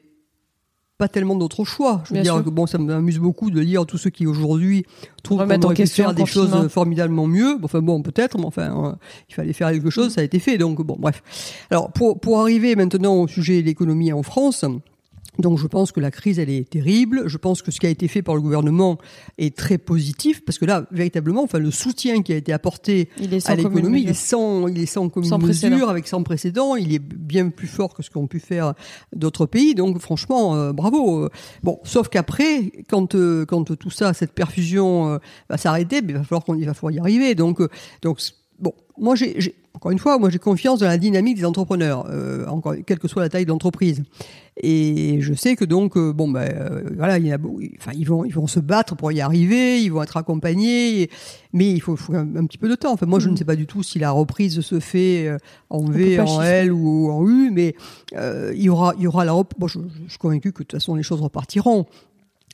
pas 1.02 1.08
tellement 1.08 1.36
d'autres 1.36 1.66
choix. 1.66 2.04
Je 2.06 2.10
veux 2.10 2.14
Bien 2.14 2.22
dire 2.22 2.36
sûr. 2.36 2.44
que 2.44 2.52
bon, 2.52 2.68
ça 2.68 2.78
m'amuse 2.78 3.18
beaucoup 3.18 3.50
de 3.50 3.60
lire 3.60 3.88
tous 3.88 3.98
ceux 3.98 4.12
qui 4.12 4.28
aujourd'hui 4.28 4.86
trouvent 5.24 5.40
qu'on 5.40 5.52
en 5.56 5.62
aurait 5.64 5.74
pu 5.74 5.82
question 5.82 6.04
faire 6.04 6.14
des 6.14 6.28
choses 6.28 6.68
formidablement 6.68 7.26
mieux. 7.26 7.58
Enfin 7.64 7.82
bon, 7.82 8.04
peut-être, 8.04 8.38
mais 8.38 8.46
enfin, 8.46 8.86
euh, 8.86 8.92
il 9.28 9.34
fallait 9.34 9.54
faire 9.54 9.72
quelque 9.72 9.90
chose, 9.90 10.14
ça 10.14 10.22
a 10.22 10.24
été 10.24 10.38
fait. 10.38 10.60
Donc 10.60 10.80
bon, 10.84 10.96
bref. 11.00 11.24
Alors 11.72 11.92
pour 11.92 12.20
pour 12.20 12.40
arriver 12.40 12.76
maintenant 12.76 13.16
au 13.16 13.28
sujet 13.28 13.62
de 13.62 13.66
l'économie 13.66 14.14
en 14.14 14.22
France. 14.22 14.64
Donc 15.40 15.58
je 15.60 15.68
pense 15.68 15.92
que 15.92 16.00
la 16.00 16.12
crise, 16.12 16.40
elle 16.40 16.50
est 16.50 16.70
terrible. 16.70 17.24
Je 17.28 17.38
pense 17.38 17.62
que 17.62 17.72
ce 17.72 17.80
qui 17.80 17.86
a 17.86 17.90
été 17.90 18.08
fait 18.08 18.22
par 18.22 18.36
le 18.36 18.42
gouvernement 18.42 18.98
est 19.38 19.56
très 19.56 19.78
positif, 19.78 20.44
parce 20.44 20.60
que 20.60 20.66
là, 20.66 20.86
véritablement, 20.92 21.44
enfin, 21.44 21.60
le 21.60 21.72
soutien 21.72 22.22
qui 22.22 22.34
a 22.34 22.36
été 22.36 22.52
apporté 22.52 23.10
à 23.46 23.56
l'économie, 23.56 24.02
il 24.02 24.10
est 24.10 24.14
sans, 24.14 24.68
il 24.68 24.80
est 24.82 24.86
sans 24.86 25.10
commune 25.10 25.30
Sans 25.30 25.38
mesure, 25.38 25.70
précédent. 25.70 25.88
avec 25.88 26.08
sans 26.08 26.24
précédent. 26.24 26.76
Il 26.76 26.94
est 26.94 27.00
bien 27.00 27.50
plus 27.50 27.68
fort 27.68 27.94
que 27.94 28.04
ce 28.04 28.10
qu'ont 28.10 28.28
pu 28.28 28.40
faire 28.40 28.74
d'autres 29.16 29.46
pays. 29.46 29.74
Donc 29.74 30.00
franchement, 30.00 30.56
euh, 30.56 30.74
bravo. 30.74 31.30
Bon, 31.64 31.80
sauf 31.84 32.10
qu'après, 32.10 32.72
quand 32.90 33.16
euh, 33.16 33.46
quand 33.46 33.76
tout 33.78 33.90
ça, 33.90 34.14
cette 34.14 34.34
perfusion 34.34 35.14
euh, 35.14 35.18
va 35.50 35.58
s'arrêter, 35.58 36.02
ben, 36.02 36.10
il 36.10 36.18
va 36.18 36.24
falloir 36.24 36.44
qu'on 36.44 36.56
il 36.56 36.66
va 36.66 36.74
falloir 36.74 36.92
y 36.92 37.00
arriver. 37.00 37.36
Donc 37.36 37.62
donc 38.02 38.20
bon, 38.62 38.74
moi 38.98 39.16
j'ai 39.16 39.56
encore 39.74 39.92
une 39.92 40.00
fois, 40.00 40.20
moi 40.20 40.30
j'ai 40.30 40.38
confiance 40.38 40.80
dans 40.80 40.88
la 40.88 40.98
dynamique 40.98 41.38
des 41.38 41.46
entrepreneurs, 41.46 42.06
euh, 42.10 42.46
encore 42.48 42.76
quelle 42.86 43.00
que 43.00 43.08
soit 43.08 43.22
la 43.22 43.30
taille 43.30 43.46
de 43.46 43.50
l'entreprise. 43.50 44.04
Et 44.58 45.18
je 45.22 45.34
sais 45.34 45.56
que 45.56 45.66
donc 45.66 45.98
euh, 45.98 46.12
bon 46.14 46.30
ben 46.30 46.42
euh, 46.42 46.84
voilà, 46.96 47.18
il 47.18 47.26
y 47.26 47.32
a, 47.32 47.38
enfin 47.80 47.92
ils 47.96 48.08
vont 48.08 48.26
ils 48.26 48.34
vont 48.34 48.48
se 48.48 48.60
battre 48.60 48.96
pour 48.96 49.12
y 49.12 49.22
arriver, 49.22 49.82
ils 49.82 49.90
vont 49.90 50.04
être 50.04 50.18
accompagnés, 50.18 51.10
mais 51.54 51.72
il 51.72 51.80
faut, 51.80 51.96
faut 51.96 52.14
un, 52.14 52.46
petit 52.46 52.58
peu 52.58 52.70
de 52.70 52.76
temps. 52.76 52.92
Enfin 52.92 53.06
moi 53.06 53.20
je 53.20 53.30
ne 53.30 53.34
mm. 53.34 53.38
sais 53.38 53.46
pas 53.46 53.56
du 53.56 53.66
tout 53.66 53.82
si 53.82 53.98
la 53.98 54.12
reprise 54.12 54.60
se 54.62 54.80
fait 54.80 55.28
euh, 55.28 55.38
en 55.70 55.86
V, 55.86 56.20
en 56.20 56.42
L 56.42 56.74
ou 56.74 57.10
en 57.10 57.28
U, 57.28 57.50
mais 57.52 57.76
il 58.14 58.62
y 58.62 58.70
aura 58.70 58.94
il 58.98 59.04
y 59.04 59.08
aura 59.08 59.26
la 59.26 59.32
bon, 59.32 59.68
je, 59.68 59.80
je 60.06 60.10
suis 60.10 60.20
convaincu 60.20 60.52
que 60.52 60.60
de 60.60 60.68
toute 60.68 60.80
façon 60.80 60.96
les 60.96 61.04
choses 61.04 61.22
repartiront 61.22 61.88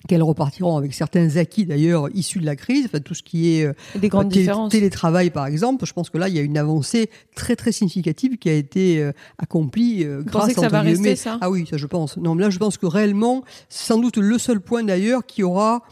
qu'elles 0.08 0.24
repartiront 0.24 0.78
avec 0.78 0.94
certains 0.94 1.38
acquis 1.38 1.66
d'ailleurs 1.66 2.08
issus 2.14 2.40
de 2.40 2.46
la 2.46 2.56
crise, 2.56 2.86
enfin 2.86 3.00
tout 3.00 3.14
ce 3.14 3.24
qui 3.24 3.58
est 3.58 3.66
euh, 3.66 3.74
des 3.96 4.10
grandes 4.10 4.30
différences. 4.30 4.72
télétravail 4.72 5.30
par 5.30 5.48
exemple, 5.48 5.86
je 5.86 5.94
pense 5.94 6.10
que 6.10 6.18
là 6.18 6.30
il 6.30 6.36
y 6.36 6.40
a 6.40 6.42
une 6.42 6.58
avancée 6.58 7.10
très 7.36 7.56
très 7.56 7.72
significative 7.72 8.38
qui 8.38 8.50
a 8.50 8.54
été 8.54 9.02
euh, 9.02 9.12
accomplie 9.38 10.04
euh, 10.04 10.22
grâce 10.24 10.52
à 10.52 10.54
que 10.54 10.62
ça 10.62 10.70
va 10.70 10.82
rester 10.82 11.16
ça? 11.16 11.38
Ah 11.42 11.50
oui, 11.50 11.66
ça 11.70 11.78
je 11.78 11.86
pense. 11.88 12.18
Non, 12.18 12.36
là 12.36 12.50
je 12.50 12.60
pense 12.60 12.78
que 12.78 12.86
réellement, 12.86 13.44
c'est 13.70 13.88
sans 13.88 14.00
doute 14.00 14.18
le 14.18 14.38
seul 14.38 14.60
point 14.60 14.84
d'ailleurs 14.84 15.26
qui 15.26 15.44
aura 15.44 15.84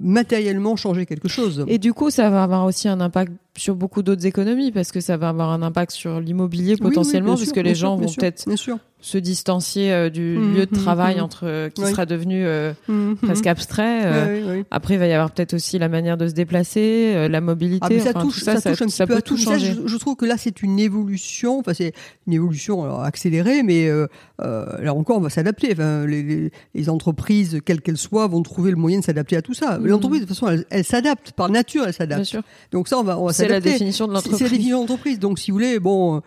matériellement 0.00 0.76
changé 0.76 1.06
quelque 1.06 1.26
chose. 1.26 1.64
Et 1.66 1.78
du 1.78 1.92
coup, 1.92 2.10
ça 2.10 2.30
va 2.30 2.44
avoir 2.44 2.64
aussi 2.64 2.86
un 2.86 3.00
impact 3.00 3.32
sur 3.56 3.74
beaucoup 3.74 4.02
d'autres 4.02 4.26
économies 4.26 4.70
parce 4.70 4.92
que 4.92 5.00
ça 5.00 5.16
va 5.16 5.30
avoir 5.30 5.50
un 5.50 5.62
impact 5.62 5.90
sur 5.90 6.20
l'immobilier 6.20 6.76
potentiellement, 6.76 7.34
puisque 7.34 7.56
les 7.56 7.74
gens 7.74 7.96
vont 7.96 8.06
peut-être 8.06 8.46
se 9.02 9.18
distancier 9.18 9.92
euh, 9.92 10.10
du 10.10 10.38
mmh, 10.38 10.54
lieu 10.54 10.66
de 10.66 10.74
mmh, 10.74 10.80
travail 10.80 11.16
mmh. 11.16 11.22
entre 11.22 11.42
euh, 11.44 11.68
qui 11.68 11.82
sera 11.84 12.06
devenu 12.06 12.46
euh, 12.46 12.72
presque 13.20 13.46
abstrait. 13.46 14.64
Après, 14.70 14.94
il 14.94 15.00
va 15.00 15.06
y 15.08 15.12
avoir 15.12 15.32
peut-être 15.32 15.54
aussi 15.54 15.78
la 15.78 15.88
manière 15.88 16.16
de 16.16 16.28
se 16.28 16.32
déplacer, 16.32 17.28
la 17.28 17.40
mobilité. 17.40 17.98
Ah, 18.00 18.00
ça, 18.00 18.14
touche, 18.14 18.42
ça, 18.42 18.54
touche 18.54 18.82
un 18.82 18.86
petit 18.86 19.06
peu 19.06 19.16
à 19.16 19.20
tout. 19.20 19.36
changer. 19.36 19.74
je, 19.84 19.96
trouve 19.96 20.14
que 20.14 20.24
là, 20.24 20.36
c'est 20.38 20.62
une 20.62 20.78
évolution. 20.78 21.58
Enfin, 21.58 21.74
c'est 21.74 21.92
une 22.26 22.32
évolution 22.32 23.00
accélérée, 23.00 23.62
mais 23.64 23.90
là 24.38 24.94
encore, 24.94 25.18
on 25.18 25.20
va 25.20 25.30
s'adapter. 25.30 25.70
Enfin, 25.72 26.06
les, 26.06 26.52
les, 26.74 26.88
entreprises, 26.88 27.60
quelles 27.64 27.80
qu'elles 27.80 27.98
soient, 27.98 28.28
vont 28.28 28.42
trouver 28.42 28.70
le 28.70 28.76
moyen 28.76 29.00
de 29.00 29.04
s'adapter 29.04 29.36
à 29.36 29.42
tout 29.42 29.54
ça. 29.54 29.78
L'entreprise, 29.82 30.20
de 30.20 30.26
toute 30.26 30.36
façon, 30.36 30.48
elle, 30.48 30.64
elle 30.70 30.84
s'adapte 30.84 31.32
par 31.32 31.48
nature, 31.48 31.84
elle 31.86 31.92
s'adapte. 31.92 32.36
Donc 32.70 32.86
ça, 32.86 32.98
on 32.98 33.02
va, 33.02 33.18
on 33.18 33.26
va 33.26 33.32
c'est 33.32 33.48
la 33.48 33.60
définition 33.60 34.06
de 34.06 34.12
l'entreprise. 34.12 34.38
C'est 34.38 34.44
la 34.44 34.50
définition 34.50 34.76
de 34.78 34.82
l'entreprise. 34.82 35.18
Donc, 35.18 35.40
si 35.40 35.50
vous 35.50 35.56
voulez, 35.56 35.80
bon, 35.80 36.22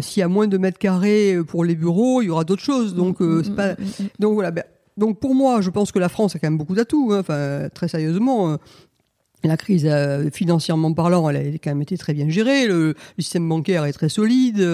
s'il 0.00 0.20
y 0.20 0.24
a 0.24 0.28
moins 0.28 0.46
de 0.46 0.56
mètres 0.56 0.78
carrés 0.78 1.36
pour 1.46 1.64
les 1.64 1.74
bureaux 1.74 2.13
il 2.22 2.26
y 2.26 2.30
aura 2.30 2.44
d'autres 2.44 2.62
choses. 2.62 2.94
Donc, 2.94 3.20
euh, 3.20 3.42
c'est 3.44 3.54
pas. 3.54 3.74
Donc 4.18 4.34
voilà. 4.34 4.50
Ben, 4.50 4.64
donc 4.96 5.18
pour 5.18 5.34
moi, 5.34 5.60
je 5.60 5.70
pense 5.70 5.92
que 5.92 5.98
la 5.98 6.08
France 6.08 6.36
a 6.36 6.38
quand 6.38 6.46
même 6.48 6.58
beaucoup 6.58 6.74
d'atouts. 6.74 7.10
Hein. 7.12 7.20
Enfin, 7.20 7.68
très 7.74 7.88
sérieusement. 7.88 8.52
Euh, 8.52 8.56
la 9.46 9.58
crise, 9.58 9.86
euh, 9.86 10.30
financièrement 10.30 10.94
parlant, 10.94 11.28
elle 11.28 11.36
a 11.36 11.58
quand 11.58 11.70
même 11.70 11.82
été 11.82 11.98
très 11.98 12.14
bien 12.14 12.30
gérée. 12.30 12.66
Le, 12.66 12.94
système 13.18 13.46
bancaire 13.46 13.84
est 13.84 13.92
très 13.92 14.08
solide. 14.08 14.66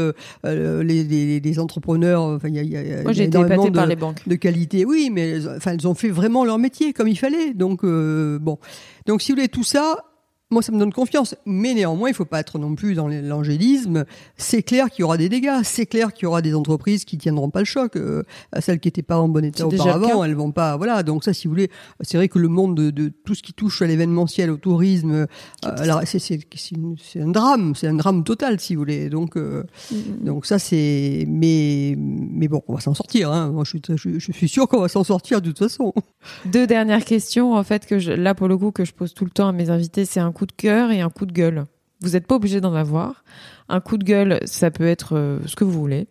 les, 0.44 1.58
entrepreneurs, 1.58 2.22
enfin, 2.22 2.46
il 2.46 2.54
y 2.54 2.58
a, 2.60 2.62
y 2.62 2.92
a, 2.92 3.02
Moi, 3.02 3.12
j'ai 3.12 3.24
été 3.24 3.36
de, 3.36 3.70
par 3.70 3.86
les 3.86 3.96
banques. 3.96 4.28
de 4.28 4.34
qualité. 4.36 4.84
Oui, 4.84 5.10
mais 5.12 5.44
enfin, 5.56 5.72
elles 5.72 5.88
ont 5.88 5.94
fait 5.94 6.10
vraiment 6.10 6.44
leur 6.44 6.58
métier 6.58 6.92
comme 6.92 7.08
il 7.08 7.18
fallait. 7.18 7.52
Donc 7.52 7.84
bon, 7.84 8.58
donc 9.06 9.22
si 9.22 9.32
vous 9.32 9.36
voulez 9.36 9.48
tout 9.48 9.64
ça, 9.64 10.09
moi, 10.50 10.62
ça 10.62 10.72
me 10.72 10.78
donne 10.78 10.92
confiance. 10.92 11.36
Mais 11.46 11.74
néanmoins, 11.74 12.08
il 12.08 12.14
faut 12.14 12.24
pas 12.24 12.40
être 12.40 12.58
non 12.58 12.74
plus 12.74 12.94
dans 12.94 13.06
l'angélisme. 13.06 14.04
C'est 14.36 14.62
clair 14.62 14.90
qu'il 14.90 15.00
y 15.00 15.04
aura 15.04 15.16
des 15.16 15.28
dégâts. 15.28 15.60
C'est 15.62 15.86
clair 15.86 16.12
qu'il 16.12 16.24
y 16.24 16.26
aura 16.26 16.42
des 16.42 16.54
entreprises 16.54 17.04
qui 17.04 17.18
tiendront 17.18 17.50
pas 17.50 17.60
le 17.60 17.64
choc. 17.66 17.94
Euh, 17.96 18.24
celles 18.58 18.80
qui 18.80 18.88
étaient 18.88 19.02
pas 19.02 19.18
en 19.18 19.28
bon 19.28 19.44
état 19.44 19.66
auparavant, 19.66 20.24
elles 20.24 20.34
vont 20.34 20.50
pas. 20.50 20.76
Voilà. 20.76 21.04
Donc 21.04 21.22
ça, 21.22 21.32
si 21.32 21.46
vous 21.46 21.52
voulez, 21.52 21.70
c'est 22.00 22.16
vrai 22.16 22.28
que 22.28 22.38
le 22.40 22.48
monde 22.48 22.76
de, 22.76 22.90
de, 22.90 23.12
tout 23.24 23.36
ce 23.36 23.42
qui 23.42 23.52
touche 23.52 23.80
à 23.82 23.86
l'événementiel, 23.86 24.50
au 24.50 24.56
tourisme, 24.56 25.26
euh, 25.64 26.04
c'est 26.04 27.20
un 27.20 27.28
drame. 27.28 27.74
C'est 27.76 27.86
un 27.86 27.94
drame 27.94 28.24
total, 28.24 28.58
si 28.58 28.74
vous 28.74 28.80
voulez. 28.80 29.08
Donc 29.08 29.36
euh, 29.36 29.64
donc 30.20 30.46
ça, 30.46 30.58
c'est. 30.58 31.26
Mais 31.28 31.94
mais 31.96 32.48
bon, 32.48 32.62
on 32.66 32.74
va 32.74 32.80
s'en 32.80 32.94
sortir. 32.94 33.30
Hein. 33.30 33.50
Moi, 33.50 33.62
je 33.64 33.70
suis, 33.96 34.18
je, 34.18 34.32
suis 34.32 34.48
sûr 34.48 34.66
qu'on 34.66 34.80
va 34.80 34.88
s'en 34.88 35.04
sortir 35.04 35.40
de 35.40 35.50
toute 35.50 35.58
façon. 35.58 35.94
Deux 36.46 36.66
dernières 36.66 37.04
questions, 37.04 37.54
en 37.54 37.62
fait, 37.62 37.86
que 37.86 37.98
je, 37.98 38.10
là 38.12 38.34
pour 38.34 38.48
le 38.48 38.58
coup 38.58 38.72
que 38.72 38.84
je 38.84 38.92
pose 38.92 39.14
tout 39.14 39.24
le 39.24 39.30
temps 39.30 39.48
à 39.48 39.52
mes 39.52 39.70
invités, 39.70 40.04
c'est 40.04 40.20
un 40.20 40.32
coup 40.32 40.39
de 40.46 40.52
cœur 40.52 40.90
et 40.90 41.00
un 41.00 41.10
coup 41.10 41.26
de 41.26 41.32
gueule. 41.32 41.64
Vous 42.02 42.10
n'êtes 42.10 42.26
pas 42.26 42.36
obligé 42.36 42.60
d'en 42.60 42.74
avoir. 42.74 43.24
Un 43.68 43.80
coup 43.80 43.98
de 43.98 44.04
gueule, 44.04 44.40
ça 44.44 44.70
peut 44.70 44.86
être 44.86 45.16
euh, 45.16 45.38
ce 45.46 45.54
que 45.54 45.64
vous 45.64 45.72
voulez. 45.72 46.08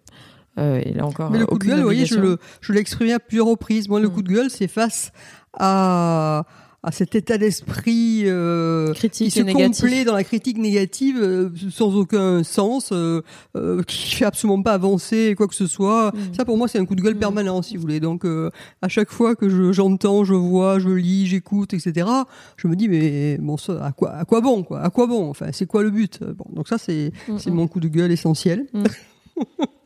Euh, 0.58 0.82
et 0.84 0.94
là 0.94 1.06
encore, 1.06 1.32
Mais 1.32 1.40
le 1.40 1.46
coup 1.46 1.58
de 1.58 1.66
gueule, 1.66 1.78
vous 1.78 1.84
voyez, 1.84 2.06
je 2.06 2.74
l'ai 2.74 2.80
exprimé 2.80 3.14
à 3.14 3.20
plusieurs 3.20 3.48
reprises. 3.48 3.90
Moi, 3.90 4.00
le 4.00 4.08
mm. 4.08 4.12
coup 4.12 4.22
de 4.22 4.30
gueule, 4.30 4.50
c'est 4.50 4.68
face 4.68 5.12
à 5.54 6.46
à 6.82 6.92
cet 6.92 7.14
état 7.16 7.38
d'esprit 7.38 8.22
euh, 8.26 8.94
qui 8.94 9.30
se 9.30 9.42
complaît 9.42 10.06
dans 10.06 10.14
la 10.14 10.24
critique 10.24 10.58
négative 10.58 11.18
euh, 11.22 11.50
sans 11.72 11.94
aucun 11.96 12.44
sens, 12.44 12.92
euh, 12.94 13.22
euh, 13.58 13.84
qui 13.84 14.16
fait 14.16 14.26
absolument 14.26 14.62
pas 14.62 14.74
avancer 14.74 15.36
quoi 15.38 15.48
que 15.48 15.56
ce 15.56 15.68
soit. 15.68 16.14
Mm. 16.14 16.34
Ça 16.38 16.46
pour 16.46 16.58
moi 16.58 16.70
c'est 16.70 16.80
un 16.80 16.86
coup 16.86 16.96
de 16.96 17.02
gueule 17.02 17.16
mm. 17.16 17.20
permanent 17.20 17.62
si 17.62 17.76
vous 17.76 17.82
voulez. 17.82 18.00
Donc 18.00 18.26
euh, 18.26 18.50
à 18.82 18.88
chaque 18.88 19.12
fois 19.12 19.36
que 19.36 19.74
j'entends, 19.74 20.24
je, 20.24 20.34
vois, 20.34 20.80
je 20.80 20.90
lis, 20.90 21.28
j'écoute, 21.28 21.74
etc. 21.74 22.08
Je 22.56 22.68
me 22.68 22.76
dis 22.78 22.88
mais 22.88 23.38
bon 23.40 23.58
ça, 23.58 23.86
à 23.86 23.92
quoi 23.92 24.12
à 24.12 24.24
quoi 24.24 24.40
bon 24.40 24.64
quoi? 24.64 24.82
À 24.82 24.90
quoi 24.90 25.06
bon? 25.06 25.30
Enfin 25.30 25.48
c'est 25.52 25.66
quoi 25.66 25.84
le 25.84 25.90
but? 25.90 26.24
Bon 26.24 26.46
donc 26.54 26.70
ça 26.70 26.78
c'est 26.78 27.12
mm, 27.28 27.40
c'est 27.40 27.52
mon 27.52 27.68
coup 27.68 27.82
de 27.82 27.90
gueule 27.90 28.12
essentiel. 28.12 28.68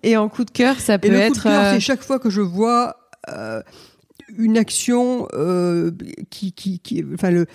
Et 0.04 0.16
en 0.16 0.30
coup 0.30 0.46
de 0.46 0.52
cœur 0.52 0.80
ça 0.80 1.00
peut 1.00 1.08
Et 1.10 1.12
le 1.12 1.18
être. 1.18 1.34
Coup 1.34 1.40
de 1.40 1.44
cœur 1.44 1.74
c'est 1.74 1.80
chaque 1.80 2.04
fois 2.04 2.20
que 2.20 2.30
je 2.30 2.42
vois 2.42 2.98
une 4.38 4.58
action 4.58 5.28
euh, 5.34 5.92
qui, 6.30 6.52
qui, 6.52 6.80
qui, 6.80 7.04
enfin 7.14 7.32
le, 7.32 7.46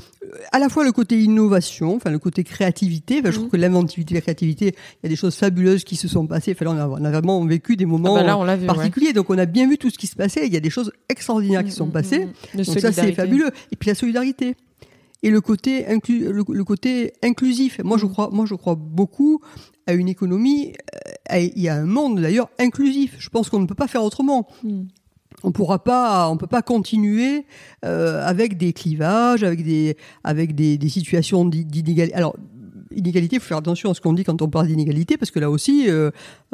à 0.53 0.59
la 0.59 0.69
fois 0.69 0.85
le 0.85 0.93
côté 0.93 1.21
innovation, 1.21 1.97
enfin 1.97 2.11
le 2.11 2.19
côté 2.19 2.45
créativité. 2.45 3.21
Enfin, 3.21 3.31
Je 3.31 3.35
trouve 3.35 3.47
mhm. 3.47 3.51
que 3.53 3.57
l'inventivité, 3.57 4.15
la 4.15 4.21
créativité, 4.21 4.67
il 4.69 4.99
y 5.05 5.07
a 5.07 5.09
des 5.09 5.17
choses 5.17 5.35
fabuleuses 5.35 5.85
qui 5.85 5.97
se 5.97 6.09
sont 6.09 6.27
passées. 6.27 6.53
Enfin, 6.53 6.65
là, 6.75 6.89
on 6.91 7.05
a, 7.05 7.11
vraiment 7.11 7.45
vécu 7.45 7.77
des 7.77 7.87
moments 7.87 8.17
ah 8.17 8.57
bah 8.57 8.75
particuliers. 8.75 9.13
Donc, 9.13 9.31
on 9.31 9.39
a 9.39 9.47
bien 9.47 9.69
vu 9.69 9.79
tout 9.79 9.91
ce 9.91 9.99
qui 9.99 10.07
se 10.07 10.17
passait. 10.17 10.47
Il 10.47 10.53
y 10.53 10.57
a 10.57 10.61
des 10.61 10.71
choses 10.71 10.93
extraordinaires 11.09 11.65
qui 11.65 11.71
se 11.71 11.79
sont 11.79 11.87
mhm, 11.87 11.93
passées. 11.93 12.27
Mhm, 12.55 12.65
Donc 12.65 12.79
ça, 12.79 12.93
c'est 12.93 13.13
fabuleux. 13.13 13.51
Et 13.73 13.77
puis 13.77 13.89
la 13.89 13.95
solidarité 13.95 14.55
et 15.23 15.31
le 15.31 15.41
côté 15.41 15.87
inclus, 15.87 16.33
le, 16.33 16.65
côté 16.65 17.13
inclusif. 17.23 17.81
Moi, 17.83 17.99
je 17.99 18.07
crois, 18.07 18.31
moi, 18.31 18.47
je 18.47 18.55
crois 18.55 18.77
beaucoup 18.77 19.41
à 19.87 19.93
une 19.95 20.09
économie. 20.09 20.75
Euh, 21.33 21.39
il 21.41 21.63
y 21.63 21.69
a 21.69 21.75
un 21.75 21.87
monde 21.87 22.21
d'ailleurs 22.21 22.51
inclusif. 22.59 23.17
Je 23.19 23.29
pense 23.29 23.49
qu'on 23.49 23.59
ne 23.59 23.67
peut 23.67 23.75
pas 23.75 23.89
faire 23.89 24.05
autrement 24.05 24.47
on 25.45 25.53
pourra 25.53 25.83
pas, 25.83 26.29
on 26.29 26.37
peut 26.37 26.47
pas 26.47 26.63
continuer 26.63 27.45
euh, 27.85 28.27
avec 28.27 28.57
des 28.57 28.73
clivages, 28.73 29.45
avec 29.45 29.63
des, 29.65 29.97
avec 30.25 30.55
des, 30.55 30.89
situations 30.89 31.45
d'inégalité. 31.45 32.17
Inégalité, 32.91 33.37
il 33.37 33.41
faut 33.41 33.49
faire 33.49 33.59
attention 33.59 33.91
à 33.91 33.95
ce 33.95 34.01
qu'on 34.01 34.13
dit 34.13 34.25
quand 34.25 34.41
on 34.43 34.49
parle 34.49 34.69
d'inégalité, 34.69 35.17
parce 35.17 35.31
que 35.31 35.39
là 35.39 35.51
aussi, 35.51 35.87
euh, 35.89 36.11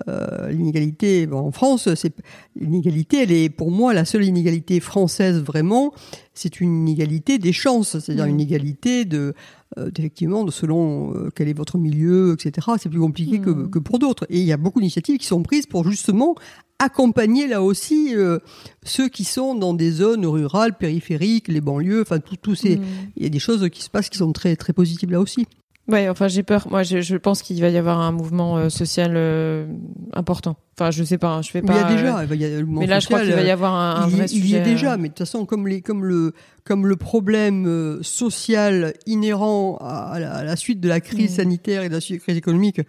euh, 0.08 0.50
l'inégalité 0.50 1.26
bon, 1.26 1.38
en 1.38 1.52
France, 1.52 1.88
c'est 1.94 2.14
l'inégalité, 2.56 3.22
elle 3.22 3.32
est 3.32 3.48
pour 3.48 3.70
moi 3.70 3.94
la 3.94 4.04
seule 4.04 4.24
inégalité 4.24 4.80
française 4.80 5.42
vraiment. 5.42 5.92
C'est 6.32 6.60
une 6.60 6.88
inégalité 6.88 7.38
des 7.38 7.52
chances, 7.52 7.98
c'est-à-dire 7.98 8.24
une 8.24 8.36
mmh. 8.36 8.40
inégalité 8.40 9.04
de 9.04 9.34
euh, 9.78 9.90
effectivement 9.98 10.44
de 10.44 10.52
selon 10.52 11.14
euh, 11.14 11.30
quel 11.34 11.48
est 11.48 11.52
votre 11.52 11.78
milieu, 11.78 12.34
etc. 12.34 12.68
C'est 12.78 12.88
plus 12.88 13.00
compliqué 13.00 13.40
que, 13.40 13.50
mmh. 13.50 13.70
que 13.70 13.80
pour 13.80 13.98
d'autres. 13.98 14.24
Et 14.30 14.38
il 14.38 14.44
y 14.44 14.52
a 14.52 14.56
beaucoup 14.56 14.78
d'initiatives 14.78 15.18
qui 15.18 15.26
sont 15.26 15.42
prises 15.42 15.66
pour 15.66 15.88
justement 15.88 16.36
accompagner 16.78 17.48
là 17.48 17.60
aussi 17.60 18.14
euh, 18.14 18.38
ceux 18.84 19.08
qui 19.08 19.24
sont 19.24 19.56
dans 19.56 19.74
des 19.74 19.90
zones 19.90 20.26
rurales, 20.26 20.76
périphériques, 20.76 21.48
les 21.48 21.60
banlieues, 21.60 22.02
enfin 22.02 22.20
tout, 22.20 22.36
tout 22.36 22.54
ces, 22.54 22.76
mmh. 22.76 22.84
il 23.16 23.22
y 23.24 23.26
a 23.26 23.30
des 23.30 23.40
choses 23.40 23.68
qui 23.70 23.82
se 23.82 23.90
passent 23.90 24.10
qui 24.10 24.18
sont 24.18 24.32
très 24.32 24.54
très 24.54 24.72
positives 24.72 25.10
là 25.10 25.20
aussi. 25.20 25.46
Ouais, 25.86 26.08
enfin 26.08 26.28
j'ai 26.28 26.42
peur. 26.42 26.66
Moi, 26.70 26.82
je, 26.82 27.02
je 27.02 27.16
pense 27.16 27.42
qu'il 27.42 27.60
va 27.60 27.68
y 27.68 27.76
avoir 27.76 28.00
un 28.00 28.10
mouvement 28.10 28.56
euh, 28.56 28.68
social 28.70 29.12
euh, 29.16 29.66
important. 30.14 30.56
Enfin, 30.78 30.90
je 30.90 31.04
sais 31.04 31.18
pas, 31.18 31.28
hein, 31.28 31.42
je 31.42 31.50
fais 31.50 31.60
pas. 31.60 31.74
il 31.74 31.76
y 31.76 31.82
a 31.82 31.92
déjà. 31.92 32.24
Il 32.24 32.40
y 32.40 32.44
a 32.44 32.48
le 32.48 32.64
mouvement 32.64 32.80
mais 32.80 32.86
là, 32.86 33.00
je 33.00 33.06
crois 33.06 33.20
qu'il 33.20 33.34
va 33.34 33.42
y 33.42 33.50
avoir 33.50 33.74
un, 33.74 34.02
un 34.02 34.08
il, 34.08 34.16
vrai 34.16 34.28
sujet. 34.28 34.40
Il 34.40 34.50
y 34.50 34.54
est 34.54 34.62
déjà, 34.62 34.96
mais 34.96 35.08
de 35.08 35.14
toute 35.14 35.18
façon, 35.18 35.44
comme 35.44 35.68
les, 35.68 35.82
comme 35.82 36.04
le, 36.04 36.32
comme 36.64 36.86
le 36.86 36.96
problème 36.96 38.02
social 38.02 38.94
inhérent 39.06 39.76
à 39.76 40.18
la, 40.18 40.32
à 40.32 40.44
la, 40.44 40.56
suite 40.56 40.80
de 40.80 40.88
la 40.88 41.00
crise 41.00 41.32
mmh. 41.32 41.36
sanitaire 41.36 41.82
et 41.82 41.88
de 41.90 41.94
la 41.94 42.00
crise 42.00 42.36
économique, 42.36 42.80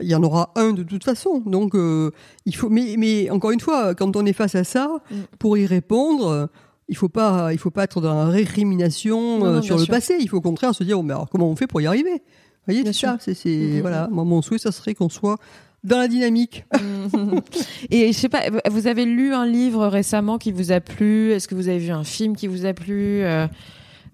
il 0.00 0.08
y 0.08 0.14
en 0.14 0.22
aura 0.22 0.52
un 0.56 0.72
de 0.72 0.82
toute 0.82 1.04
façon. 1.04 1.42
Donc, 1.46 1.76
euh, 1.76 2.10
il 2.44 2.56
faut. 2.56 2.68
Mais, 2.70 2.96
mais 2.98 3.30
encore 3.30 3.52
une 3.52 3.60
fois, 3.60 3.94
quand 3.94 4.16
on 4.16 4.26
est 4.26 4.32
face 4.32 4.56
à 4.56 4.64
ça, 4.64 4.88
mmh. 4.88 5.14
pour 5.38 5.56
y 5.56 5.66
répondre 5.66 6.48
il 6.88 6.96
faut 6.96 7.08
pas, 7.08 7.52
il 7.52 7.58
faut 7.58 7.70
pas 7.70 7.84
être 7.84 8.00
dans 8.00 8.14
la 8.14 8.26
récrimination 8.26 9.44
euh, 9.44 9.62
sur 9.62 9.78
le 9.78 9.86
passé. 9.86 10.16
Il 10.20 10.28
faut 10.28 10.38
au 10.38 10.42
contraire 10.42 10.74
se 10.74 10.84
dire, 10.84 10.98
oh, 10.98 11.02
mais 11.02 11.12
alors 11.12 11.28
comment 11.28 11.48
on 11.48 11.56
fait 11.56 11.66
pour 11.66 11.80
y 11.80 11.86
arriver? 11.86 12.14
Vous 12.14 12.72
voyez, 12.72 12.84
c'est 12.84 12.92
ça. 12.92 13.16
C'est, 13.20 13.32
mm-hmm. 13.32 13.80
voilà. 13.80 14.08
Moi, 14.10 14.24
mon 14.24 14.42
souhait, 14.42 14.58
ça 14.58 14.72
serait 14.72 14.94
qu'on 14.94 15.08
soit 15.08 15.38
dans 15.84 15.98
la 15.98 16.08
dynamique. 16.08 16.64
Et 17.90 18.12
je 18.12 18.18
sais 18.18 18.28
pas, 18.28 18.42
vous 18.70 18.86
avez 18.86 19.04
lu 19.04 19.34
un 19.34 19.46
livre 19.46 19.86
récemment 19.86 20.38
qui 20.38 20.52
vous 20.52 20.70
a 20.70 20.80
plu? 20.80 21.32
Est-ce 21.32 21.48
que 21.48 21.54
vous 21.54 21.68
avez 21.68 21.78
vu 21.78 21.90
un 21.90 22.04
film 22.04 22.36
qui 22.36 22.46
vous 22.46 22.66
a 22.66 22.72
plu? 22.72 23.24
Euh, 23.24 23.46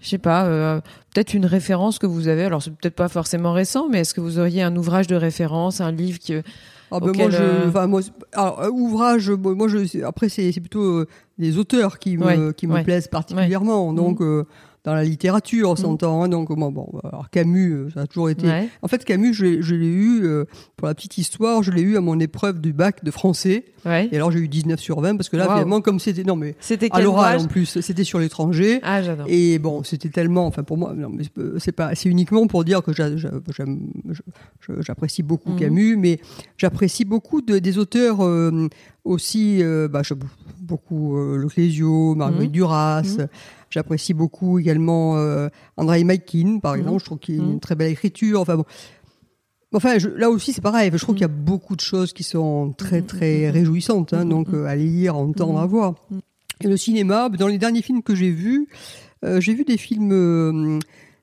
Je 0.00 0.08
sais 0.08 0.18
pas, 0.18 0.46
euh, 0.46 0.80
peut-être 1.12 1.34
une 1.34 1.46
référence 1.46 1.98
que 1.98 2.06
vous 2.06 2.28
avez. 2.28 2.44
Alors 2.44 2.62
c'est 2.62 2.70
peut-être 2.70 2.94
pas 2.94 3.08
forcément 3.08 3.52
récent, 3.52 3.88
mais 3.90 4.00
est-ce 4.00 4.14
que 4.14 4.20
vous 4.20 4.38
auriez 4.38 4.62
un 4.62 4.76
ouvrage 4.76 5.08
de 5.08 5.16
référence, 5.16 5.80
un 5.80 5.92
livre 5.92 6.18
qui 6.18 6.34
ah 6.90 7.00
ben 7.00 7.12
moi, 7.16 7.30
je, 7.30 7.36
euh, 7.36 7.68
enfin 7.68 7.86
moi, 7.86 8.00
alors 8.32 8.60
euh, 8.62 8.70
ouvrage, 8.70 9.30
moi 9.30 9.68
je, 9.68 10.02
après 10.04 10.28
c'est 10.28 10.52
plutôt 10.52 10.82
euh, 10.82 11.08
des 11.38 11.58
auteurs 11.58 11.98
qui 11.98 12.16
me 12.16 12.52
qui 12.52 12.66
me 12.66 12.82
plaisent 12.82 13.08
particulièrement. 13.08 13.92
Donc 13.92 14.20
dans 14.20 14.44
dans 14.88 14.94
la 14.94 15.04
littérature, 15.04 15.68
on 15.70 15.76
s'entend. 15.76 16.22
hein, 16.22 16.28
donc 16.28 16.48
bon, 16.48 16.70
bon, 16.72 16.88
alors 17.04 17.28
Camus, 17.30 17.72
euh, 17.72 17.88
ça 17.92 18.00
a 18.02 18.06
toujours 18.06 18.30
été. 18.30 18.46
Ouais. 18.46 18.68
En 18.82 18.88
fait, 18.88 19.04
Camus, 19.04 19.34
je, 19.34 19.44
l'ai- 19.44 19.62
je 19.62 19.74
l'ai 19.74 19.86
eu 19.86 20.24
euh, 20.24 20.44
pour 20.76 20.88
la 20.88 20.94
petite 20.94 21.18
histoire, 21.18 21.62
je 21.62 21.70
l'ai 21.70 21.82
eu 21.82 21.96
à 21.96 22.00
mon 22.00 22.18
épreuve 22.20 22.60
du 22.60 22.72
bac 22.72 23.04
de 23.04 23.10
français. 23.10 23.64
Ouais. 23.86 24.08
Et 24.10 24.16
alors 24.16 24.30
j'ai 24.32 24.40
eu 24.40 24.48
19 24.48 24.80
sur 24.80 25.00
20 25.00 25.16
parce 25.16 25.28
que 25.28 25.36
là, 25.36 25.44
Waouh. 25.46 25.56
finalement, 25.56 25.80
comme 25.80 26.00
c'était 26.00 26.24
non 26.24 26.34
mais 26.36 26.56
C'était 26.60 26.88
à 26.90 27.00
l'oral 27.00 27.38
en 27.40 27.46
plus, 27.46 27.80
c'était 27.80 28.02
sur 28.04 28.18
l'étranger. 28.18 28.80
Ah, 28.82 29.02
j'adore. 29.02 29.26
Et 29.28 29.58
bon, 29.60 29.82
c'était 29.84 30.08
tellement, 30.08 30.46
enfin 30.46 30.62
pour 30.64 30.76
moi, 30.78 30.94
non, 30.96 31.10
mais 31.10 31.22
c'est 31.24 31.32
pas- 31.32 31.58
c'est 31.58 31.72
pas, 31.72 31.94
c'est 31.94 32.08
uniquement 32.08 32.46
pour 32.48 32.64
dire 32.64 32.82
que 32.82 32.90
j'apprécie 34.80 35.22
beaucoup 35.22 35.52
Mhm. 35.52 35.58
Camus, 35.58 35.96
mais 35.96 36.20
j'apprécie 36.56 37.04
beaucoup 37.04 37.40
de- 37.40 37.58
des 37.58 37.78
auteurs 37.78 38.24
euh, 38.24 38.68
aussi, 39.04 39.62
euh, 39.62 39.88
bah, 39.88 40.02
je- 40.02 40.14
beaucoup 40.60 41.16
euh, 41.16 41.36
Le 41.36 41.48
Clésio, 41.48 42.14
Marguerite 42.14 42.48
Mhm. 42.50 42.52
Duras. 42.52 43.02
Mhm. 43.02 43.28
J'apprécie 43.70 44.14
beaucoup 44.14 44.58
également 44.58 45.16
euh, 45.18 45.48
André 45.76 46.02
Maikin, 46.04 46.58
par 46.60 46.74
Mhm. 46.74 46.80
exemple. 46.80 47.00
Je 47.00 47.04
trouve 47.04 47.18
qu'il 47.18 47.40
a 47.40 47.42
Mhm. 47.42 47.50
une 47.52 47.60
très 47.60 47.74
belle 47.74 47.92
écriture. 47.92 48.40
Enfin 48.40 48.56
bon. 48.56 48.64
Enfin, 49.74 49.98
je- 49.98 50.08
là 50.08 50.30
aussi, 50.30 50.52
c'est 50.54 50.62
pareil. 50.62 50.90
Je 50.92 50.96
trouve 50.98 51.14
Mhm. 51.14 51.18
qu'il 51.18 51.22
y 51.22 51.30
a 51.30 51.34
beaucoup 51.34 51.76
de 51.76 51.80
choses 51.82 52.12
qui 52.14 52.22
sont 52.22 52.72
très, 52.76 53.00
Mhm, 53.00 53.06
très 53.06 53.46
mhm, 53.48 53.52
réjouissantes. 53.52 54.12
hein, 54.14 54.24
Mhm, 54.24 54.30
donc, 54.30 54.48
mhm. 54.48 54.54
euh, 54.54 54.66
à 54.66 54.76
lire, 54.76 55.14
à 55.14 55.18
entendre, 55.18 55.54
Mhm. 55.58 55.62
à 55.62 55.66
voir. 55.66 55.94
Mhm. 56.10 56.20
Et 56.62 56.66
le 56.68 56.76
cinéma, 56.76 57.28
dans 57.28 57.46
les 57.48 57.58
derniers 57.58 57.82
films 57.82 58.02
que 58.02 58.14
j'ai 58.14 58.30
vus, 58.30 58.66
euh, 59.24 59.40
j'ai 59.40 59.52
vu 59.54 59.64
des 59.64 59.76
films, 59.76 60.10
euh, 60.12 60.78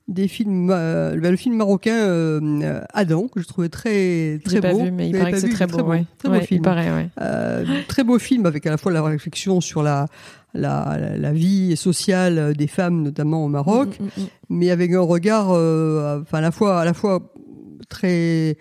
des 0.08 0.28
films, 0.28 0.70
euh, 0.72 1.20
ben, 1.20 1.32
le 1.32 1.38
film 1.38 1.56
marocain 1.56 1.96
euh, 1.96 2.82
Adam 2.94 3.28
que 3.28 3.42
je 3.42 3.48
trouvais 3.48 3.70
très 3.70 4.40
très 4.44 4.56
J'ai 4.56 4.62
pas 4.62 4.72
beau. 4.74 4.84
vu, 4.84 4.92
mais 4.92 5.10
il 5.10 5.18
paraît 5.18 5.32
que 5.32 5.40
c'est 5.40 5.50
très 5.50 5.66
beau. 5.68 5.82
ouais. 5.84 6.06
très 6.20 6.30
beau 6.30 6.40
film. 6.42 6.60
Il 6.60 6.62
paraît, 6.62 6.92
ouais. 6.92 7.10
Euh, 7.22 7.66
très 7.88 8.04
beau 8.04 8.20
film 8.20 8.46
avec 8.46 8.66
à 8.68 8.70
la 8.70 8.78
fois 8.78 8.92
la 8.92 9.02
réflexion 9.02 9.62
sur 9.62 9.82
la 9.84 10.08
la, 10.54 10.96
la- 11.00 11.18
la 11.18 11.34
vie 11.34 11.76
sociale 11.76 12.54
des 12.56 12.68
femmes, 12.68 13.02
notamment 13.04 13.44
au 13.44 13.48
Maroc, 13.50 14.00
Mm, 14.00 14.04
mm, 14.04 14.08
mm. 14.24 14.28
mais 14.50 14.70
avec 14.70 14.94
un 14.94 15.02
regard, 15.02 15.50
enfin 15.50 16.38
à 16.38 16.42
la 16.42 16.52
fois 16.52 16.80
à 16.80 16.86
la 16.86 16.94
fois 16.94 17.34
très 17.90 18.58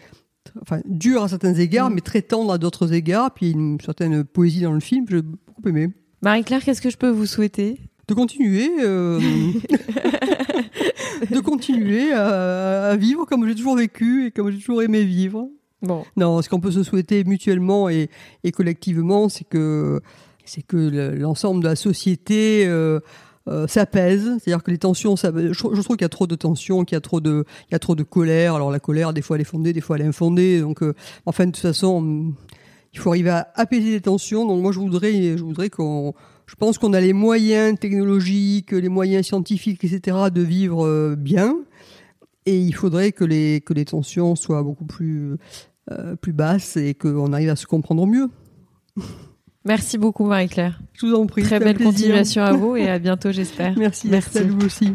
Enfin, 0.63 0.79
dur 0.85 1.25
à 1.25 1.29
certains 1.29 1.55
égards, 1.55 1.91
mais 1.91 2.01
très 2.01 2.23
tendre 2.23 2.53
à 2.53 2.59
d'autres 2.59 2.93
égards. 2.93 3.33
Puis 3.35 3.51
une 3.51 3.81
certaine 3.81 4.23
poésie 4.23 4.61
dans 4.61 4.73
le 4.73 4.79
film, 4.79 5.05
j'ai 5.11 5.21
beaucoup 5.23 5.69
aimé. 5.69 5.89
Marie-Claire, 6.23 6.63
qu'est-ce 6.63 6.81
que 6.81 6.91
je 6.91 6.97
peux 6.97 7.09
vous 7.09 7.27
souhaiter? 7.27 7.81
De 8.09 8.15
continuer, 8.15 8.71
euh, 8.81 9.21
de 11.31 11.41
continuer 11.41 12.13
à, 12.13 12.89
à 12.91 12.97
vivre 12.97 13.25
comme 13.27 13.47
j'ai 13.49 13.55
toujours 13.55 13.77
vécu 13.77 14.27
et 14.27 14.31
comme 14.31 14.51
j'ai 14.51 14.59
toujours 14.59 14.83
aimé 14.83 15.05
vivre. 15.05 15.49
Bon. 15.83 16.05
Non, 16.17 16.41
ce 16.43 16.49
qu'on 16.49 16.61
peut 16.61 16.71
se 16.71 16.83
souhaiter 16.83 17.25
mutuellement 17.25 17.89
et, 17.89 18.09
et 18.43 18.53
collectivement, 18.53 19.29
c'est 19.29 19.45
que 19.45 20.01
c'est 20.47 20.63
que 20.63 20.77
le- 20.77 21.15
l'ensemble 21.17 21.63
de 21.63 21.69
la 21.69 21.77
société 21.77 22.67
euh, 22.67 23.01
euh, 23.49 23.67
s'apaise. 23.67 24.31
C'est-à-dire 24.41 24.63
que 24.63 24.71
les 24.71 24.79
tensions, 24.79 25.17
ça, 25.17 25.31
je, 25.35 25.53
je 25.53 25.59
trouve 25.83 25.97
qu'il 25.97 26.03
y 26.03 26.05
a 26.05 26.09
trop 26.11 26.27
de 26.27 26.35
tensions, 26.35 26.85
qu'il 26.85 26.97
y 26.97 26.99
a 26.99 27.03
trop 27.03 27.21
de, 27.21 27.45
il 27.69 27.73
y 27.73 27.75
a 27.75 27.79
trop 27.79 27.95
de 27.95 28.03
colère. 28.03 28.55
Alors 28.55 28.71
la 28.71 28.81
colère, 28.81 29.13
des 29.13 29.23
fois 29.23 29.37
elle 29.37 29.43
est 29.43 29.47
fondée, 29.47 29.73
des 29.73 29.81
fois 29.81 29.97
elle 29.97 30.03
est 30.03 30.09
infondée. 30.09 30.61
Donc, 30.61 30.81
enfin 31.27 31.47
de 31.47 31.51
toute 31.53 31.63
façon, 31.63 32.33
il 32.93 32.99
faut 32.99 33.11
arriver 33.11 33.31
à 33.31 33.51
apaiser 33.55 33.91
les 33.91 34.01
tensions. 34.01 34.47
Donc 34.47 34.63
moi, 34.63 34.73
je 34.73 34.79
voudrais, 34.79 35.37
je 35.37 35.43
voudrais 35.43 35.71
qu'on 35.71 36.15
je 36.47 36.55
pense 36.55 36.79
qu'on 36.79 36.93
a 36.93 37.01
les 37.01 37.13
moyens 37.13 37.79
technologiques, 37.79 38.73
les 38.73 38.89
moyens 38.89 39.27
scientifiques, 39.27 39.83
etc., 39.85 40.17
de 40.33 40.43
vivre 40.43 40.87
euh, 40.87 41.17
bien. 41.17 41.57
Et 42.47 42.59
il 42.59 42.75
faudrait 42.75 43.13
que 43.13 43.25
les, 43.25 43.61
que 43.61 43.73
les 43.73 43.87
tensions 43.87 44.37
soient 44.37 44.63
beaucoup 44.63 44.85
plus, 44.85 45.37
euh, 45.91 46.17
plus 46.17 46.33
basses 46.33 46.77
et 46.77 46.95
qu'on 46.95 47.33
arrive 47.33 47.51
à 47.51 47.57
se 47.57 47.67
comprendre 47.67 48.07
mieux. 48.07 48.29
Merci 49.65 49.97
beaucoup, 49.97 50.27
Marie-Claire. 50.27 50.79
Je 50.93 51.07
vous 51.07 51.15
en 51.15 51.27
prie. 51.27 51.43
Très 51.43 51.59
belle 51.59 51.79
continuation 51.79 52.43
à 52.43 52.53
vous 52.53 52.77
et 52.77 52.89
à 52.89 52.99
bientôt, 53.01 53.33
j'espère. 53.33 53.75
Merci, 53.79 54.09
Merci. 54.09 54.29
Estelle, 54.29 54.51
vous 54.51 54.67
aussi. 54.67 54.95